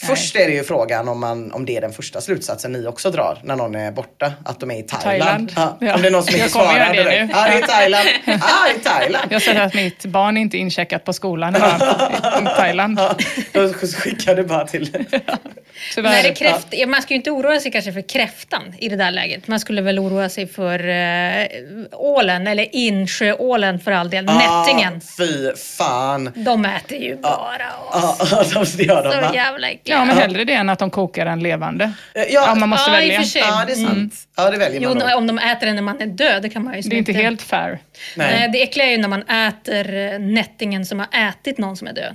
[0.00, 3.10] Först är det ju frågan om, man, om det är den första slutsatsen ni också
[3.10, 5.52] drar när någon är borta, att de är i Thailand.
[5.54, 5.76] Thailand.
[5.80, 5.94] Ja, Ja.
[5.94, 7.26] Om det är någon som inte Jag kommer svarar göra det direkt.
[7.26, 7.32] nu.
[7.34, 8.08] Ja, det är Thailand.
[8.26, 9.32] Ja, i Thailand.
[9.32, 11.58] Jag säger att mitt barn är inte incheckat på skolan i
[12.56, 12.98] Thailand.
[13.00, 13.14] Ja,
[13.52, 15.06] då skickar du bara till...
[15.94, 16.10] Tyvärr.
[16.10, 18.88] Nej, det är kräft, ja, Man ska ju inte oroa sig kanske för kräftan i
[18.88, 19.48] det där läget.
[19.48, 21.46] Man skulle väl oroa sig för eh,
[21.92, 24.24] ålen, eller insjöålen för all del.
[24.24, 24.96] Nättingen.
[24.96, 26.32] Ah, fy fan.
[26.34, 28.28] De äter ju bara oss.
[28.30, 28.44] Ja,
[28.76, 29.68] de gör de Så jävla.
[29.88, 31.92] Ja, men hellre det än att de kokar en levande.
[32.14, 33.20] Ja, Ja, man måste ja, välja.
[33.20, 33.42] för sig.
[33.42, 34.14] Ja, det är sant.
[34.36, 35.16] Ja, det väljer Jo, man nog.
[35.16, 37.10] om de äter den när man är död, det kan man ju Det är inte
[37.12, 37.78] inte helt fair.
[38.16, 38.38] Nej.
[38.38, 41.88] Nej, det äckliga är ju när man äter eh, nättingen som har ätit någon som
[41.88, 42.14] är död.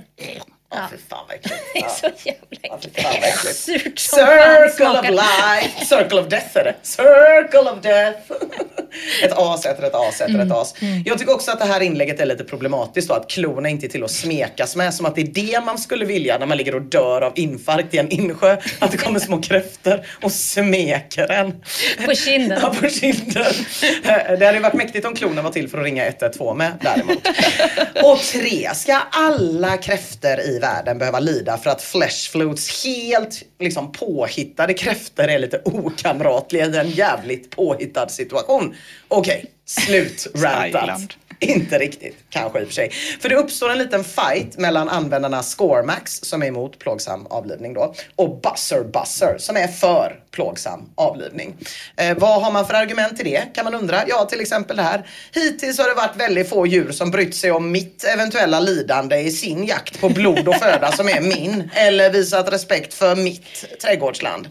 [0.74, 1.62] Ja, fy fan vad äckligt.
[1.74, 3.56] Det är så jävla äckligt.
[3.56, 6.74] Surt som fan Circle of life, circle of death är det.
[6.82, 8.18] Circle of death.
[9.24, 10.74] Ett as äter ett as äter ett as.
[11.04, 13.88] Jag tycker också att det här inlägget är lite problematiskt då, att klorna inte är
[13.88, 14.94] till att smekas med.
[14.94, 17.94] Som att det är det man skulle vilja när man ligger och dör av infarkt
[17.94, 18.56] i en insjö.
[18.78, 21.62] Att det kommer små kräftor och smeker en.
[22.06, 22.58] På kinden.
[22.62, 23.52] Ja, på kinden.
[24.02, 27.26] Det hade ju varit mäktigt om klorna var till för att ringa 112 med däremot.
[28.02, 33.92] Och tre, ska alla kräftor i världen behöva lida för att Flesh Floats helt liksom
[33.92, 38.74] påhittade kräftor är lite okamratliga i en jävligt påhittad situation?
[39.08, 41.00] Okej, slut rantat.
[41.46, 42.90] Inte riktigt, kanske i och för sig.
[43.20, 47.94] För det uppstår en liten fight mellan användarna Scoremax som är emot plågsam avlivning då
[48.16, 51.54] och Buzzer Buzzer som är för plågsam avlivning.
[51.96, 54.02] Eh, vad har man för argument till det kan man undra.
[54.08, 55.06] Ja, till exempel det här.
[55.32, 59.30] Hittills har det varit väldigt få djur som brytt sig om mitt eventuella lidande i
[59.30, 64.48] sin jakt på blod och föda som är min eller visat respekt för mitt trädgårdsland.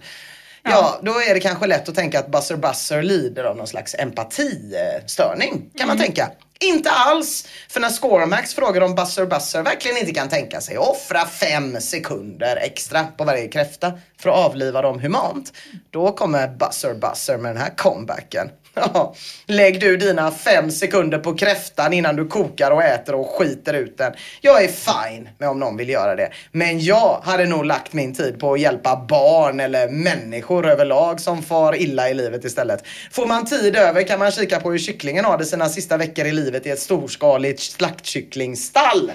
[0.63, 3.95] Ja, då är det kanske lätt att tänka att Buzzer Buzzer lider av någon slags
[3.99, 6.31] empatistörning, kan man tänka.
[6.61, 7.47] Inte alls!
[7.69, 11.81] För när Scoremax frågar om Buzzer Buzzer verkligen inte kan tänka sig att offra fem
[11.81, 15.53] sekunder extra på varje kräfta för att avliva dem humant,
[15.89, 18.49] då kommer Buzzer Buzzer med den här comebacken.
[18.73, 19.15] Ja,
[19.45, 23.97] Lägg du dina fem sekunder på kräftan innan du kokar och äter och skiter ut
[23.97, 24.13] den.
[24.41, 26.31] Jag är fine med om någon vill göra det.
[26.51, 31.43] Men jag hade nog lagt min tid på att hjälpa barn eller människor överlag som
[31.43, 32.83] far illa i livet istället.
[33.11, 36.25] Får man tid över kan man kika på hur kycklingen har det sina sista veckor
[36.25, 39.11] i livet i ett storskaligt slaktkycklingstall.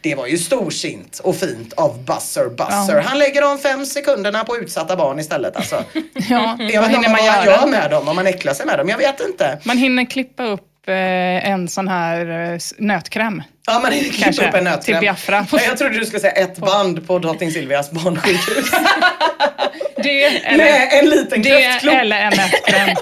[0.00, 2.96] Det var ju storsint och fint av Buzzer Buzzer.
[2.96, 3.00] Ja.
[3.04, 5.84] Han lägger de fem sekunderna på utsatta barn istället alltså.
[6.28, 7.44] Ja, Jag vet inte man vad göra?
[7.44, 8.88] gör med dem, om man äcklar sig med dem.
[8.88, 9.58] Jag vet inte.
[9.64, 10.94] Man hinner klippa upp eh,
[11.50, 13.42] en sån här eh, nötkräm.
[13.66, 14.82] Ja, man hinner klippa upp en nötkräm.
[14.82, 15.46] till Biafra.
[15.52, 18.70] Jag trodde du skulle säga ett band på Drottning Silvias barnsjukhus.
[20.02, 22.00] Det eller, Med en liten kräftklump.
[22.00, 22.96] eller en nötkräm.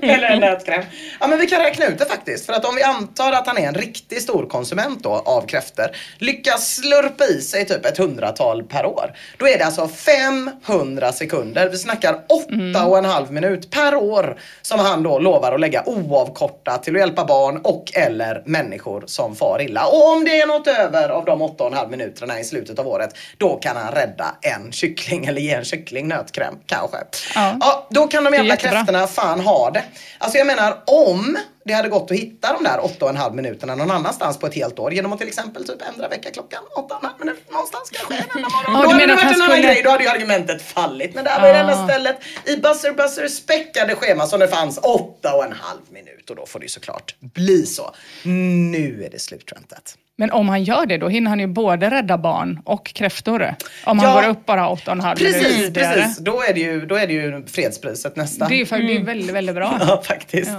[0.10, 0.82] Eller en nötkräm.
[1.20, 2.46] Ja men vi kan räkna ut det faktiskt.
[2.46, 5.86] För att om vi antar att han är en riktigt stor konsument då av kräftor.
[6.18, 9.14] Lyckas slurpa i sig typ ett hundratal per år.
[9.36, 11.68] Då är det alltså 500 sekunder.
[11.68, 14.38] Vi snackar åtta och en halv minut per år.
[14.62, 19.36] Som han då lovar att lägga oavkortat till att hjälpa barn och eller människor som
[19.36, 19.86] far illa.
[19.86, 22.78] Och om det är något över av de åtta och en halv minuterna i slutet
[22.78, 23.10] av året.
[23.38, 26.96] Då kan han rädda en kyckling eller ge en kyckling nötkräm kanske.
[27.34, 27.56] Ja.
[27.60, 29.84] Ja, då kan de jävla kräftorna fan ha det.
[30.18, 33.34] Alltså jag menar om det hade gått att hitta de där åtta och en halv
[33.34, 36.94] minuterna någon annanstans på ett helt år genom att till exempel typ ändra veckaklockan åtta
[36.94, 38.82] och en halv minut någonstans kanske en morgon.
[38.82, 41.14] Då hade det varit en annan grej, då hade ju argumentet fallit.
[41.14, 44.48] Men det här var ju det enda stället i Buzzer Buzzer späckade schema som det
[44.48, 47.94] fanns åtta och en halv minut och då får det ju såklart bli så.
[48.22, 49.96] Nu är det sluträntat.
[50.18, 53.54] Men om han gör det, då hinner han ju både rädda barn och kräftor.
[53.84, 54.20] Om han Ja.
[54.20, 55.94] går upp bara åtta och en halv minut Precis, tidigare.
[55.94, 56.18] precis.
[56.18, 58.48] Då är, det ju, då är det ju fredspriset nästa.
[58.48, 59.78] Det är ju för, det är väldigt, väldigt bra.
[59.86, 60.50] Ja, faktiskt.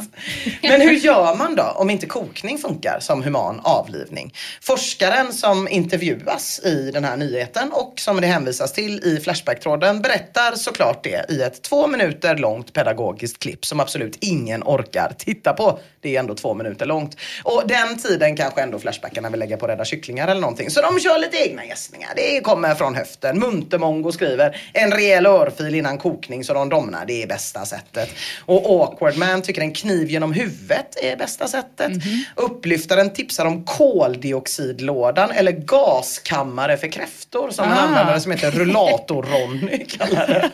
[0.62, 4.34] Men hur gör man då om inte kokning funkar som human avlivning?
[4.62, 10.56] Forskaren som intervjuas i den här nyheten och som det hänvisas till i Flashback-tråden berättar
[10.56, 15.80] såklart det i ett två minuter långt pedagogiskt klipp som absolut ingen orkar titta på.
[16.02, 17.18] Det är ändå två minuter långt.
[17.44, 20.70] Och den tiden kanske ändå Flashbackarna vill lägga på Rädda Kycklingar eller någonting.
[20.70, 22.10] Så de kör lite egna gästningar.
[22.16, 23.40] Det kommer från höften.
[23.40, 27.06] Muntermongo skriver en rejäl örfil innan kokning så de domnar.
[27.08, 28.10] Det är bästa sättet.
[28.46, 31.92] Och Awkwardman tycker en kniv genom huvudet är bästa sättet.
[32.36, 37.76] Upplyftaren tipsar om koldioxidlådan eller gaskammare för kräftor som Ah.
[37.76, 39.86] användare som heter Rullator-Ronny.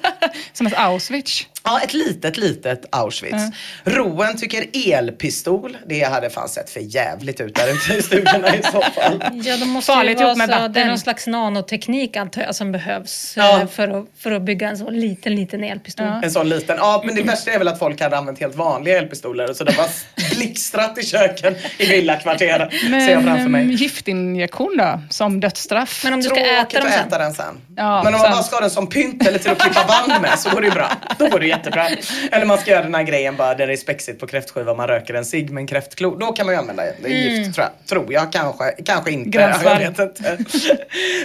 [0.54, 1.48] Som ett Auschwitz.
[1.66, 3.44] Ja, ett litet, litet Auschwitz.
[3.84, 8.64] Roen tycker elpistol, det hade fan sett för jävligt ut där ute i stugorna i
[8.64, 9.24] så fall.
[9.44, 10.88] Ja, de måste Farligt ju vara ihop med så, det är vatten.
[10.88, 13.62] någon slags nanoteknik antar jag som behövs Ja.
[13.62, 16.08] eh, för, att, för att bygga en så liten, liten elpistol.
[16.24, 16.78] En sån liten.
[16.80, 19.78] Ja, men det värsta är väl att folk hade använt helt vanliga elpistoler så det
[19.78, 19.88] bara
[20.36, 22.70] blixtrat i köken i villakvarter.
[23.06, 23.62] Ser jag framför Men mig.
[23.62, 26.02] em, giftinjektion då, som dödsstraff?
[26.04, 27.08] Men om du ska Tråkigt äta dem sen?
[27.08, 27.62] äta den sen.
[27.76, 30.22] Ja, men om man bara ska ha den som pynt eller till att klippa band
[30.22, 30.92] med så går det ju bra.
[31.20, 31.88] Då går det jättebra.
[32.32, 34.88] Eller man ska göra den här grejen bara där det är spexigt på kräftskiva man
[34.88, 36.16] röker en cigg med en kräftklo.
[36.16, 36.96] Då kan man ju använda det.
[37.02, 37.44] Det är Mm.
[37.44, 37.88] gift tror jag.
[37.90, 38.72] Tror jag kanske.
[38.86, 39.40] Kanske inte.
[39.64, 40.38] Jag vet inte.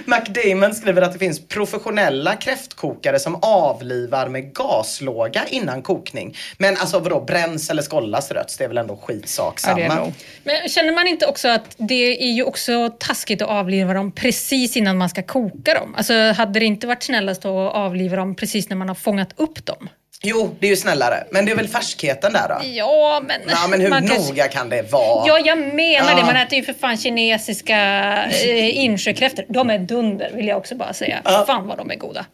[0.05, 6.37] McDamon skriver att det finns professionella kräftkokare som avlivar med gaslåga innan kokning.
[6.59, 8.57] Men alltså vadå bränns eller skållas röts?
[8.57, 10.13] Det är väl ändå skitsak samma.
[10.45, 14.77] Men känner man inte också att det är ju också taskigt att avliva dem precis
[14.77, 15.95] innan man ska koka dem?
[15.97, 19.67] Alltså hade det inte varit snällast att avliva dem precis när man har fångat upp
[19.67, 19.89] dem?
[20.23, 21.25] Jo, det är ju snällare.
[21.31, 22.61] Men det är väl färskheten där då?
[22.69, 23.41] Ja, men...
[23.49, 25.27] Ja, men hur noga kanske- kan det vara?
[25.29, 26.17] Ja, jag menar Ja.
[26.17, 26.23] det.
[26.25, 27.77] Man äter ju för fan kinesiska
[28.25, 29.45] eh, insjökräftor.
[29.49, 31.23] De är dunder, vill jag också bara säga.
[31.47, 32.27] Fan vad de är goda.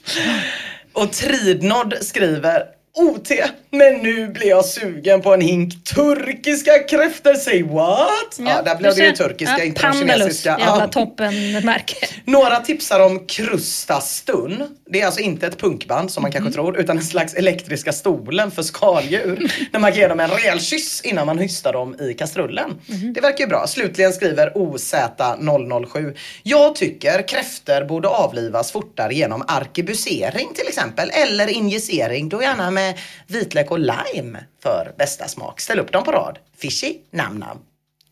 [0.92, 2.62] Och Tridnod skriver
[2.96, 3.28] OT,
[3.70, 7.34] men nu blir jag sugen på en hink turkiska kräftor.
[7.34, 8.38] Say what?
[8.38, 10.48] Ja, där blev det ju turkiska, ja, inte de kinesiska.
[10.58, 10.88] jävla Ja.
[10.88, 12.06] toppenmärke.
[12.24, 14.76] Några tipsar om Krustastun.
[14.90, 18.50] Det är alltså inte ett punkband som man kanske tror, utan en slags elektriska stolen
[18.50, 19.52] för skaldjur.
[19.72, 22.70] när man ger dem en rejäl kyss innan man hystar dem i kastrullen.
[23.14, 23.66] Det verkar ju bra.
[23.66, 26.16] Slutligen skriver OZ007.
[26.42, 31.10] Jag tycker kräftor borde avlivas fortare genom arkebusering till exempel.
[31.10, 32.83] Eller injicering, då gärna med
[33.26, 35.60] vitlök och lime för bästa smak.
[35.60, 36.38] Ställ upp dem på rad.
[36.58, 37.58] Fishy, nam nam.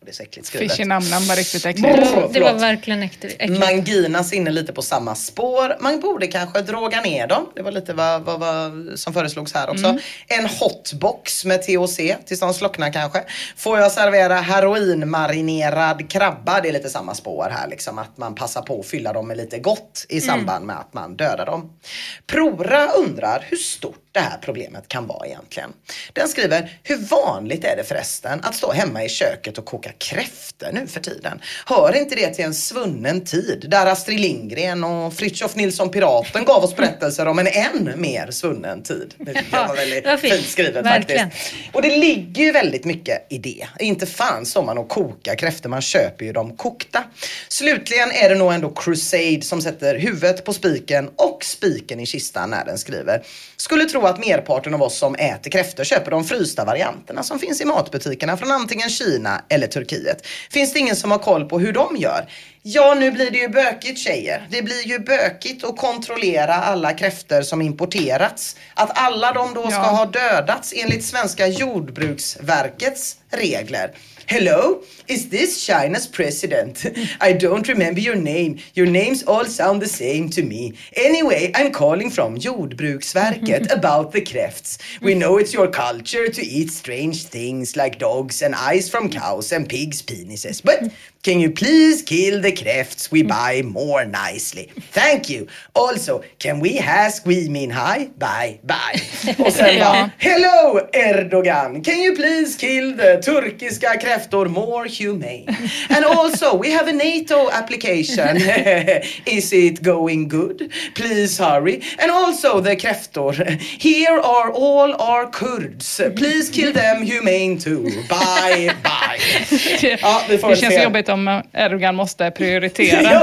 [0.05, 0.71] Det är så äckligt skrivet.
[0.71, 1.95] Fishy namnan var riktigt äckligt.
[1.95, 2.29] Brr.
[2.33, 3.59] Det var verkligen äckligt.
[3.59, 5.77] Manginas inne lite på samma spår.
[5.79, 7.49] Man borde kanske droga ner dem.
[7.55, 9.99] Det var lite vad, vad, vad som föreslogs här också.
[10.27, 13.23] En hotbox med THC tills de slocknar kanske.
[13.57, 16.61] Får jag servera heroinmarinerad krabba?
[16.61, 17.99] Det är lite samma spår här liksom.
[17.99, 21.15] Att man passar på att fylla dem med lite gott i samband med att man
[21.15, 21.79] dödar dem.
[22.27, 25.73] Prora undrar hur stort det här problemet kan vara egentligen.
[26.13, 30.67] Den skriver, hur vanligt är det förresten att stå hemma i köket och koka kräftor
[30.73, 31.41] nu för tiden?
[31.65, 36.63] Hör inte det till en svunnen tid där Astrid Lindgren och Fritiof Nilsson Piraten gav
[36.63, 39.13] oss berättelser om en än mer svunnen tid?
[39.17, 40.45] Det var väldigt var fint.
[40.47, 41.29] skrivet Verkligen.
[41.29, 41.53] faktiskt.
[41.73, 43.67] Och det ligger ju väldigt mycket i det.
[43.79, 47.03] Inte fan som man att koka kräftor, man köper ju dem kokta.
[47.47, 52.49] Slutligen är det nog ändå Crusade som sätter huvudet på spiken och spiken i kistan
[52.49, 53.23] när den skriver.
[53.57, 57.61] Skulle tro att merparten av oss som äter kräftor köper de frysta varianterna som finns
[57.61, 60.27] i matbutikerna från antingen Kina eller Turkiet.
[60.51, 62.25] Finns det ingen som har koll på hur de gör?
[62.65, 64.47] Ja, nu blir det ju bökigt tjejer.
[64.49, 68.55] Det blir ju bökigt att kontrollera alla kräftor som importerats.
[68.73, 69.77] Att alla de då ska Ja.
[69.83, 73.91] ha dödats enligt svenska jordbruksverkets regler.
[74.27, 76.85] Hello, is this China's president?
[77.19, 78.57] I don't remember your name.
[78.73, 80.73] Your names all sound the same to me.
[80.93, 84.77] Anyway, I'm calling from Jordbruksverket about the kräfts.
[85.01, 89.51] We know it's your culture to eat strange things like dogs and eyes from cows
[89.51, 90.63] and pigs' penises.
[90.63, 90.91] But
[91.23, 94.69] can you please kill the kräfts we buy more nicely?
[94.91, 95.47] Thank you.
[95.73, 98.09] Also, can we have squeamin high?
[98.17, 99.01] Bye, bye.
[99.45, 105.45] Och sen bara, Hello Erdogan, can you please kill the turkiska kräftor more humane?
[105.89, 108.37] And also, we have a NATO application.
[109.25, 110.71] Is it going good?
[110.95, 111.81] Please hurry.
[111.99, 113.33] And also the kräftor.
[113.79, 116.01] Here are all our Kurds.
[116.15, 117.83] Please kill them humane too.
[118.09, 119.19] Bye, bye.
[120.01, 120.83] Ja, vi det känns se.
[120.83, 123.01] jobbigt om Erdogan måste prioritera.
[123.13, 123.19] Ja.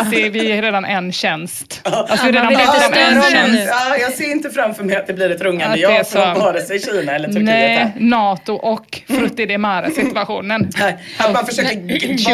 [0.00, 1.80] Att det, vi är redan en tjänst.
[1.84, 3.68] Alltså, vi är redan störa en tjänst.
[3.70, 6.60] Ja, jag ser inte framför mig att det blir ett rungande är ja från vare
[6.62, 7.44] sig Kina eller Turkiet.
[7.44, 7.92] Nej, här.
[7.98, 10.70] NATO och Frutti di Mare situationen.
[10.78, 11.76] Nej, att man försöker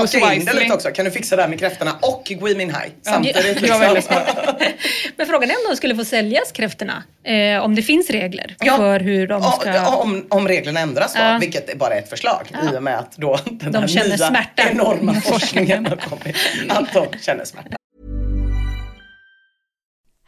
[0.00, 0.90] baka in det lite också.
[0.90, 3.36] Kan du fixa det här med kräftorna och Gui Min Hai samtidigt?
[3.62, 4.16] väldigt liksom.
[5.16, 7.02] Men frågan är om de skulle få säljas kräftorna.
[7.24, 8.76] Eh, om det finns regler Ja.
[8.76, 9.70] för hur de Ja, ska...
[9.74, 11.38] ja, om, om reglerna ändras då, Ja.
[11.40, 12.42] vilket är bara ett förslag
[12.72, 14.62] i och med att då den De här känner nya smärta.
[14.70, 16.36] enorma forskningen har kommit.
[16.68, 17.76] Att de känner smärta.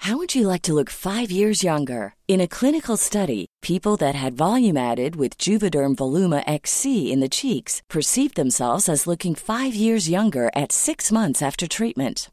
[0.02, 2.16] How would you like to look five years younger?
[2.26, 7.28] In a clinical study, people that had volume added with Juvederm Voluma XC in the
[7.28, 12.32] cheeks perceived themselves as looking five years younger at six months after treatment.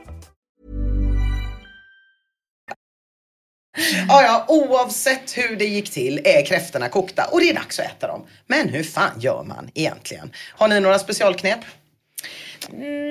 [4.07, 7.85] Ja, ja, oavsett hur det gick till är kräftorna kokta och det är dags att
[7.85, 8.25] äta dem.
[8.47, 10.31] Men hur fan gör man egentligen?
[10.57, 11.59] Har ni några specialknep?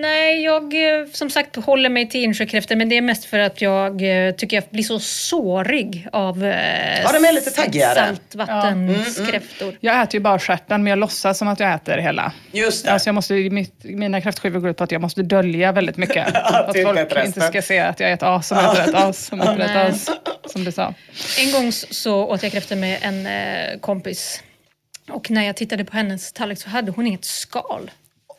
[0.01, 3.61] Nej, jag eh, som sagt håller mig till insjökräftor men det är mest för att
[3.61, 7.94] jag eh, tycker jag blir så sårig av eh, Ja, de är lite taggigare.
[7.94, 9.76] saltvattenskräftor.
[9.80, 12.32] Jag äter ju bara stjärten, men jag låtsas som att jag äter hela.
[12.53, 12.92] Just det.
[12.92, 16.34] Alltså jag måste, mitt, mina kräftskivor går ut på att jag måste dölja väldigt mycket.
[16.34, 19.40] att folk inte ska se att jag är ett as som äter ett as som
[19.40, 20.11] äter ett as.
[20.46, 20.94] Som du sa.
[21.38, 23.28] En gång så åt jag kräftor med en
[23.80, 24.42] kompis.
[25.11, 27.90] Och när jag tittade på hennes tallrik så hade hon inget skal.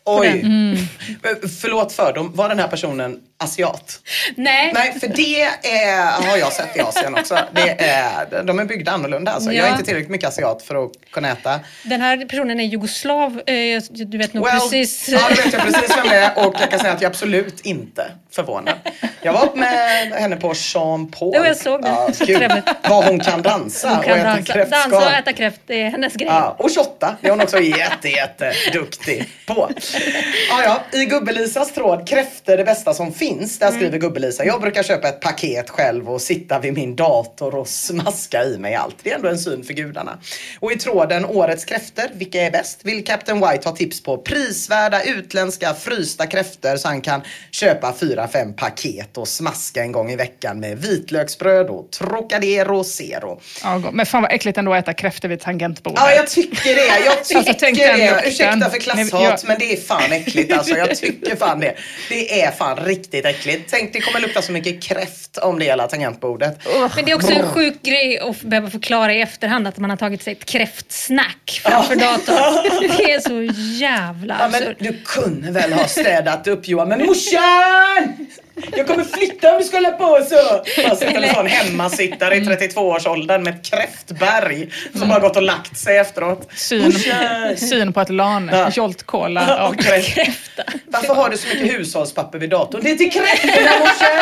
[0.05, 0.27] Oj.
[0.27, 3.99] Eh, Förlåt fördom, var den här personen asiat?
[4.35, 7.37] Nej, Nej, för det är, har jag sett i Asien också.
[7.51, 9.51] Det är, de är byggda annorlunda alltså.
[9.51, 9.73] Jag är Ja.
[9.73, 11.59] inte tillräckligt mycket asiat för att kunna äta.
[11.83, 13.41] den här personen är jugoslav.
[13.45, 15.09] Eh, du vet nog precis.
[15.09, 17.11] Ja, det vet jag precis vem det är och jag kan säga att jag är
[17.13, 18.75] absolut inte förvånad.
[19.21, 21.31] Jag var med henne på Jean Paul.
[21.35, 21.89] Ja, jag såg det.
[22.27, 22.73] Ja.
[22.89, 24.91] Vad hon kan dansa Hon och kan äta dansa, kräftskal.
[24.91, 26.27] dansa och äta kräft, det är hennes grej.
[26.27, 29.69] Ja, och shotta, det är hon också jätte, jätte duktig på.
[30.49, 34.83] Ja, ja, I Gubbelisas tråd, kräftor det bästa som finns, där skriver Gubbelisa, jag brukar
[34.83, 38.95] köpa ett paket själv och sitta vid min dator och smaska i mig allt.
[39.03, 40.17] Det är ändå en syn för gudarna.
[40.59, 42.79] Och i tråden Årets kräftor, vilka är bäst?
[42.83, 47.21] Vill Captain White ha tips på prisvärda utländska frysta kräftor så han kan
[47.51, 53.41] köpa fyra fem paket och smaska en gång i veckan med vitlöksbröd och Trocadero Zero.
[53.63, 55.99] Ja, men fan vad äckligt ändå att äta kräftor vid tangentbordet.
[56.03, 57.05] Ja, jag tycker det.
[57.05, 58.23] Jag tycker tänk den det.
[58.27, 60.77] Ursäkta för klasshat, Nej, jag- men det är fan äckligt alltså.
[60.77, 61.75] Jag tycker fan det.
[62.09, 63.71] Det är fan riktigt äckligt.
[63.71, 66.59] Tänk, det kommer lukta så mycket kräft om det hela tangentbordet.
[66.95, 69.97] Men det är också en sjuk grej att behöva förklara i efterhand att man har
[69.97, 72.91] tagit sig ett kräftsnack framför datorn.
[72.97, 76.89] Det är så jävla Ja, men du kunde väl ha städat upp Johan.
[76.89, 78.27] Men morsan!
[78.77, 80.63] Jag kommer flytta om du ska hålla på så.
[80.87, 85.77] Man sitter en sån hemmasittare i 32-årsåldern med ett kräftberg som bara gått och lagt
[85.77, 86.47] sig efteråt.
[86.55, 86.93] Syn,
[87.57, 88.69] syn på ett LAN, Ja.
[88.73, 89.57] Jolt Cola.
[89.57, 90.51] av- Och kräft.
[90.85, 92.81] Varför har du så mycket hushållspapper vid datorn?
[92.83, 94.17] Det är till kräftorna morsan!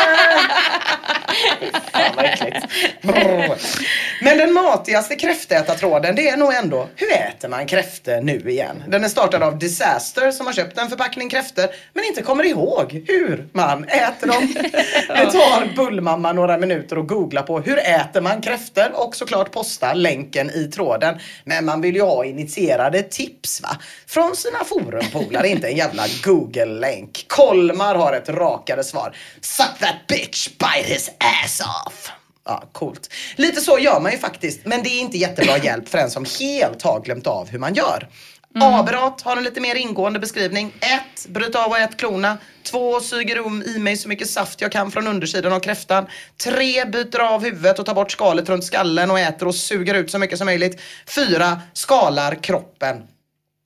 [4.22, 8.84] Men den matigaste kräftätartråden det är nog ändå hur äter man kräftor nu igen?
[8.88, 13.04] Den är startad av Disaster som har köpt en förpackning kräftor men inte kommer ihåg
[13.08, 14.54] hur man äter dem.
[15.08, 19.94] Det tar Bullmamma några minuter att googla på hur äter man kräftor och såklart posta
[19.94, 21.20] länken i tråden.
[21.44, 23.78] Men man vill ju ha initierade tips va?
[24.08, 27.26] Från sina forumpolare, inte en jävla Google-länk.
[27.28, 29.16] Kolmar har ett rakare svar.
[29.42, 32.12] Suck that bitch, bite his ass off.
[32.46, 33.14] Ja, coolt.
[33.36, 36.26] Lite så gör man ju faktiskt, men det är inte jättebra hjälp för en som
[36.40, 38.08] helt har glömt av hur man gör.
[38.56, 40.74] Aberat har en lite mer ingående beskrivning.
[40.80, 41.28] 1.
[41.28, 42.38] Bryt av och ät klorna.
[42.64, 43.00] 2.
[43.00, 46.08] Suger um i mig så mycket saft jag kan från undersidan av kräftan.
[46.43, 46.86] 3.
[46.86, 50.18] Byter av huvudet och tar bort skalet runt skallen och äter och suger ut så
[50.20, 50.82] mycket som möjligt.
[51.16, 51.62] 4.
[51.74, 53.04] Skalar kroppen.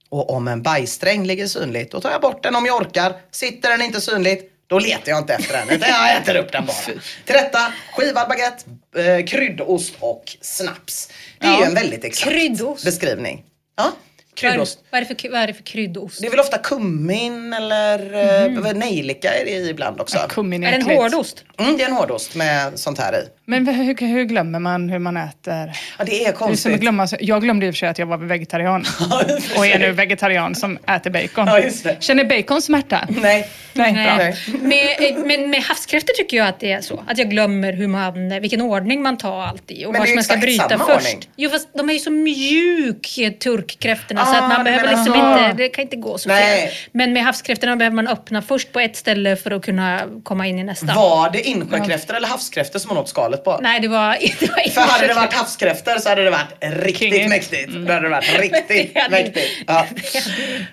[0.10, 3.14] Och om en bajssträng ligger synligt, då tar jag bort den om jag orkar.
[3.32, 6.66] Sitter den inte synligt, då letar jag inte efter den, utan jag äter upp den
[6.66, 6.76] bara.
[7.26, 7.60] Till detta,
[7.94, 8.64] skivad baguette,
[8.98, 11.10] eh, kryddost och snaps.
[11.40, 11.60] Det är Ja.
[11.60, 12.86] ju en väldigt exakt Kryddost.
[12.86, 13.44] beskrivning.
[13.78, 13.92] Ja,
[14.36, 14.80] Kryddost.
[14.90, 16.22] Vad är, det för, vad är det för kryddost?
[16.22, 18.14] Det är väl ofta kummin eller
[18.46, 18.78] mm.
[18.78, 20.18] nejlika är det ibland också.
[20.18, 21.46] Ja, kummin är det en hårdost?
[21.58, 23.43] Mm, det är en hårdost med sånt här i.
[23.46, 25.72] Men hur, hur glömmer man hur man äter?
[26.00, 26.82] Ja, det är Det är som att konstigt.
[26.82, 28.86] glömma, jag glömde i och för sig att jag var vegetarian.
[29.58, 31.48] och är nu vegetarian som äter bacon.
[31.48, 31.98] Ja, just det.
[32.04, 33.08] Känner bacon smärta?
[33.10, 33.48] Nej.
[33.74, 33.94] Nej.
[33.94, 34.36] Nej.
[34.62, 37.04] Med, men med havskräftor tycker jag att det är så.
[37.08, 39.86] Att jag glömmer hur man, vilken ordning man tar allt i.
[39.86, 40.98] Och Men vart det är man ska bryta samma först.
[41.14, 41.30] ordning.
[41.36, 44.26] Jo fast de är ju så mjuk, eh, turkkräftorna.
[44.26, 45.16] så Ah, att man du behöver liksom så.
[45.16, 46.62] inte, det kan inte gå så Nej.
[46.68, 46.74] fel.
[46.92, 50.60] Men med havskräftorna behöver man öppna först på ett ställe för att kunna komma in
[50.60, 50.86] i nästa.
[50.96, 53.60] Var det insjökräftor eller havskräftor som man åt skalet på?
[53.62, 56.98] Nej det var, det var För hade det varit havskräftor så hade det varit riktigt
[56.98, 57.30] Kingigt.
[57.30, 57.72] mäktigt.
[57.74, 59.48] Då hade det varit riktigt Det hade- mäktigt.
[59.68, 59.86] Ja.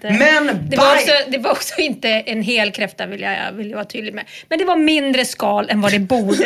[0.00, 3.70] det Men det var, också, det var också inte en hel kräfta vill jag, vill
[3.70, 4.24] jag vara tydlig med.
[4.48, 6.44] Men det var mindre skal än vad det borde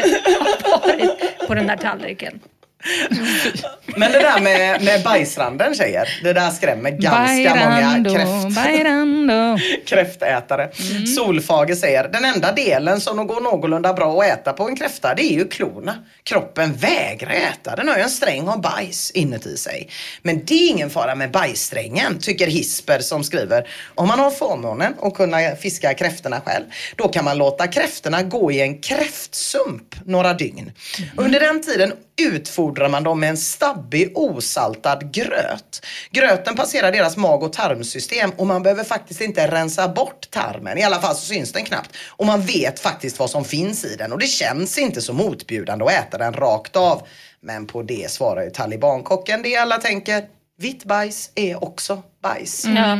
[0.64, 2.40] ha varit på den där tallriken.
[3.96, 9.58] Men det där med, med bajsranden tjejer, det där skrämmer ganska Bairando, många kräft, bairando.
[9.86, 10.70] kräftätare.
[11.16, 15.14] Solfager säger, den enda delen som de går någorlunda bra att äta på en kräfta,
[15.14, 15.94] det är ju klorna.
[16.22, 19.88] Kroppen vägrar äta, den har ju en sträng av bajs inuti sig.
[20.22, 23.68] Men det är ingen fara med bajssträngen, tycker Hisper som skriver.
[23.94, 26.64] Om man har förmånen att kunna fiska kräftorna själv,
[26.96, 30.72] då kan man låta kräftorna gå i en kräftsump några dygn.
[31.16, 33.36] Under den tiden utfodrar man dem med en
[33.84, 35.86] stabbig osaltad gröt.
[36.10, 40.78] Gröten passerar deras mag och tarmsystem och man behöver faktiskt inte rensa bort tarmen.
[40.78, 41.90] I alla fall så syns den knappt.
[42.08, 45.84] Och man vet faktiskt vad som finns i den och det känns inte så motbjudande
[45.84, 47.02] att äta den rakt av.
[47.40, 50.24] Men på det svarar ju talibankocken det alla tänker.
[50.58, 52.64] Vitt bajs är också bajs.
[52.76, 52.98] Ja.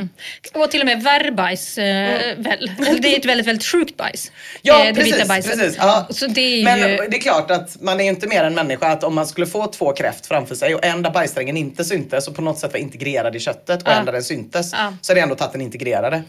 [0.55, 2.71] Och till och med värrbajs, eh, väl.
[3.01, 4.33] Det är ett väldigt, väldigt sjukt bajs.
[4.63, 5.47] Ja, Eh, det precis.
[5.51, 6.07] precis ja.
[6.11, 6.97] Så det är Men ju...
[7.11, 9.67] det är klart att man är inte mer än människa att om man skulle få
[9.67, 12.81] två kräft framför sig och en där bajssträngen inte syntes och på något sätt var
[12.81, 13.93] integrerad i köttet och Ja.
[13.93, 14.93] en där den syntes Ja.
[15.01, 16.23] så är det ändå tagit den integrerade.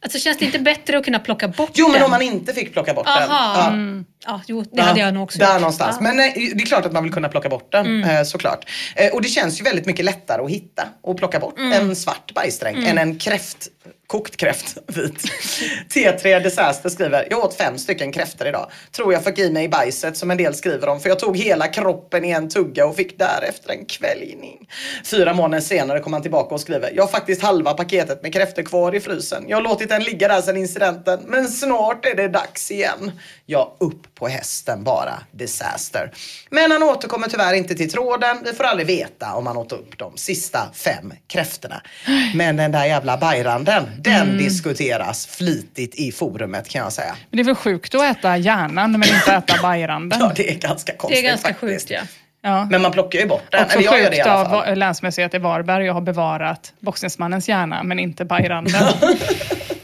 [0.00, 2.02] Alltså känns det inte bättre att kunna plocka bort Jo men den?
[2.04, 3.30] om man inte fick plocka bort den.
[3.30, 3.54] Aha.
[3.56, 3.68] Ja.
[3.68, 4.04] Mm.
[4.26, 5.60] Ja, jo, det hade jag nog också Där gjort.
[5.60, 5.96] någonstans.
[6.00, 6.06] Ja.
[6.08, 6.16] Mm.
[6.16, 8.64] Men eh, det är klart att man vill kunna plocka bort den eh, såklart.
[8.96, 11.72] Eh, och det känns ju väldigt mycket lättare att hitta och plocka bort Mm.
[11.90, 13.68] En svart bajssträng än en kräft
[14.12, 15.22] kokt kräft vit.
[15.94, 18.70] T3 Disaster skriver, jag åt fem stycken kräftor idag.
[18.90, 21.66] Tror jag fick i mig bajset som en del skriver om för jag tog hela
[21.66, 24.68] kroppen i en tugga och fick därefter en kväljning.
[25.04, 28.62] Fyra månader senare kom han tillbaka och skriver, jag har faktiskt halva paketet med kräftor
[28.62, 29.44] kvar i frysen.
[29.48, 33.12] Jag har låtit den ligga där sedan incidenten men snart är det dags igen.
[33.52, 35.12] Ja, upp på hästen bara.
[35.30, 36.10] Disaster.
[36.50, 38.36] Men han återkommer tyvärr inte till tråden.
[38.44, 41.82] Vi får aldrig veta om han åt upp de sista fem kräftorna.
[42.34, 47.14] Men den där jävla bajranden, den diskuteras flitigt i forumet kan jag säga.
[47.30, 50.20] Men det är väl sjukt att äta hjärnan men inte äta bajranden?
[50.20, 51.88] Ja, det är ganska Det konstigt är ganska faktiskt.
[51.88, 52.00] sjukt ja.
[52.44, 52.64] Ja.
[52.70, 53.64] Men man plockar ju bort den.
[53.64, 56.72] Också Eller jag gör det i sjukt alla av Länsmuseet i Varberg att ha bevarat
[56.80, 58.82] boxningsmannens hjärna men inte bajranden.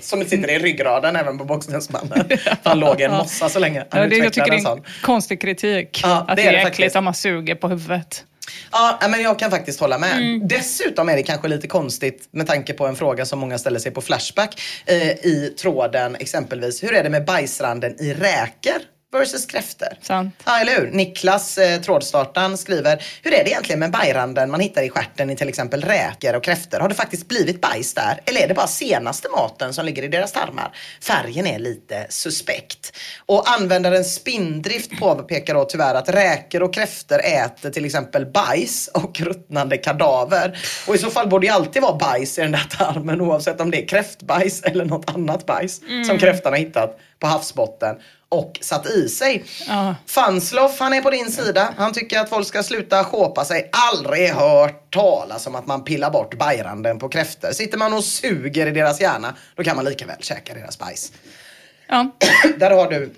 [0.09, 2.29] Som sitter i ryggraden även på boxningsmannen.
[2.63, 3.85] Han låg i en mossa så länge.
[3.91, 6.01] Han Ja, det, jag tycker det är en konstig kritik.
[6.03, 6.97] Ja, att det det är är, det äckligt faktiskt.
[6.97, 8.25] om man suger på huvudet.
[8.73, 10.19] Ja, men jag kan faktiskt hålla med.
[10.19, 10.49] Mm.
[10.49, 13.93] Dessutom är det kanske lite konstigt med tanke på en fråga som många ställer sig
[13.93, 16.83] på Flashback eh, i tråden exempelvis.
[16.83, 18.83] Hur är det med bajsranden i räkor
[19.13, 19.89] versus kräftor?
[20.01, 20.35] Sant.
[20.45, 20.91] Ja, eller hur?
[20.91, 25.37] Niklas, eh, trådstartaren, skriver Hur är det egentligen med bajranden man hittar i stjärten i
[25.37, 26.81] till exempel räkor och kräftor?
[26.81, 28.21] Har det faktiskt blivit bajs där?
[28.25, 30.77] Eller är det bara senaste maten som ligger i deras tarmar?
[31.03, 32.97] Färgen är lite suspekt.
[33.27, 39.21] Och användaren Spindrift påpekar då tyvärr att räkor och kräftor äter till exempel bajs och
[39.21, 40.59] ruttnande kadaver.
[40.87, 43.71] Och i så fall borde det alltid vara bajs i den där tarmen oavsett om
[43.71, 47.97] det är kräftbajs eller något annat bajs som kräftan har hittat på havsbotten
[48.29, 49.45] och satt i sig.
[49.69, 49.95] Ja.
[50.07, 51.75] Fansloff, han är på din sida.
[51.77, 53.71] Han tycker att folk ska sluta sjåpa sig.
[53.73, 57.53] Aldrig hört talas om att man pillar bort bajranden på kräftor.
[57.53, 61.13] Sitter man och suger i deras hjärna, då kan man lika väl käka deras bajs.
[61.89, 62.11] Ja.
[62.59, 63.15] Där har du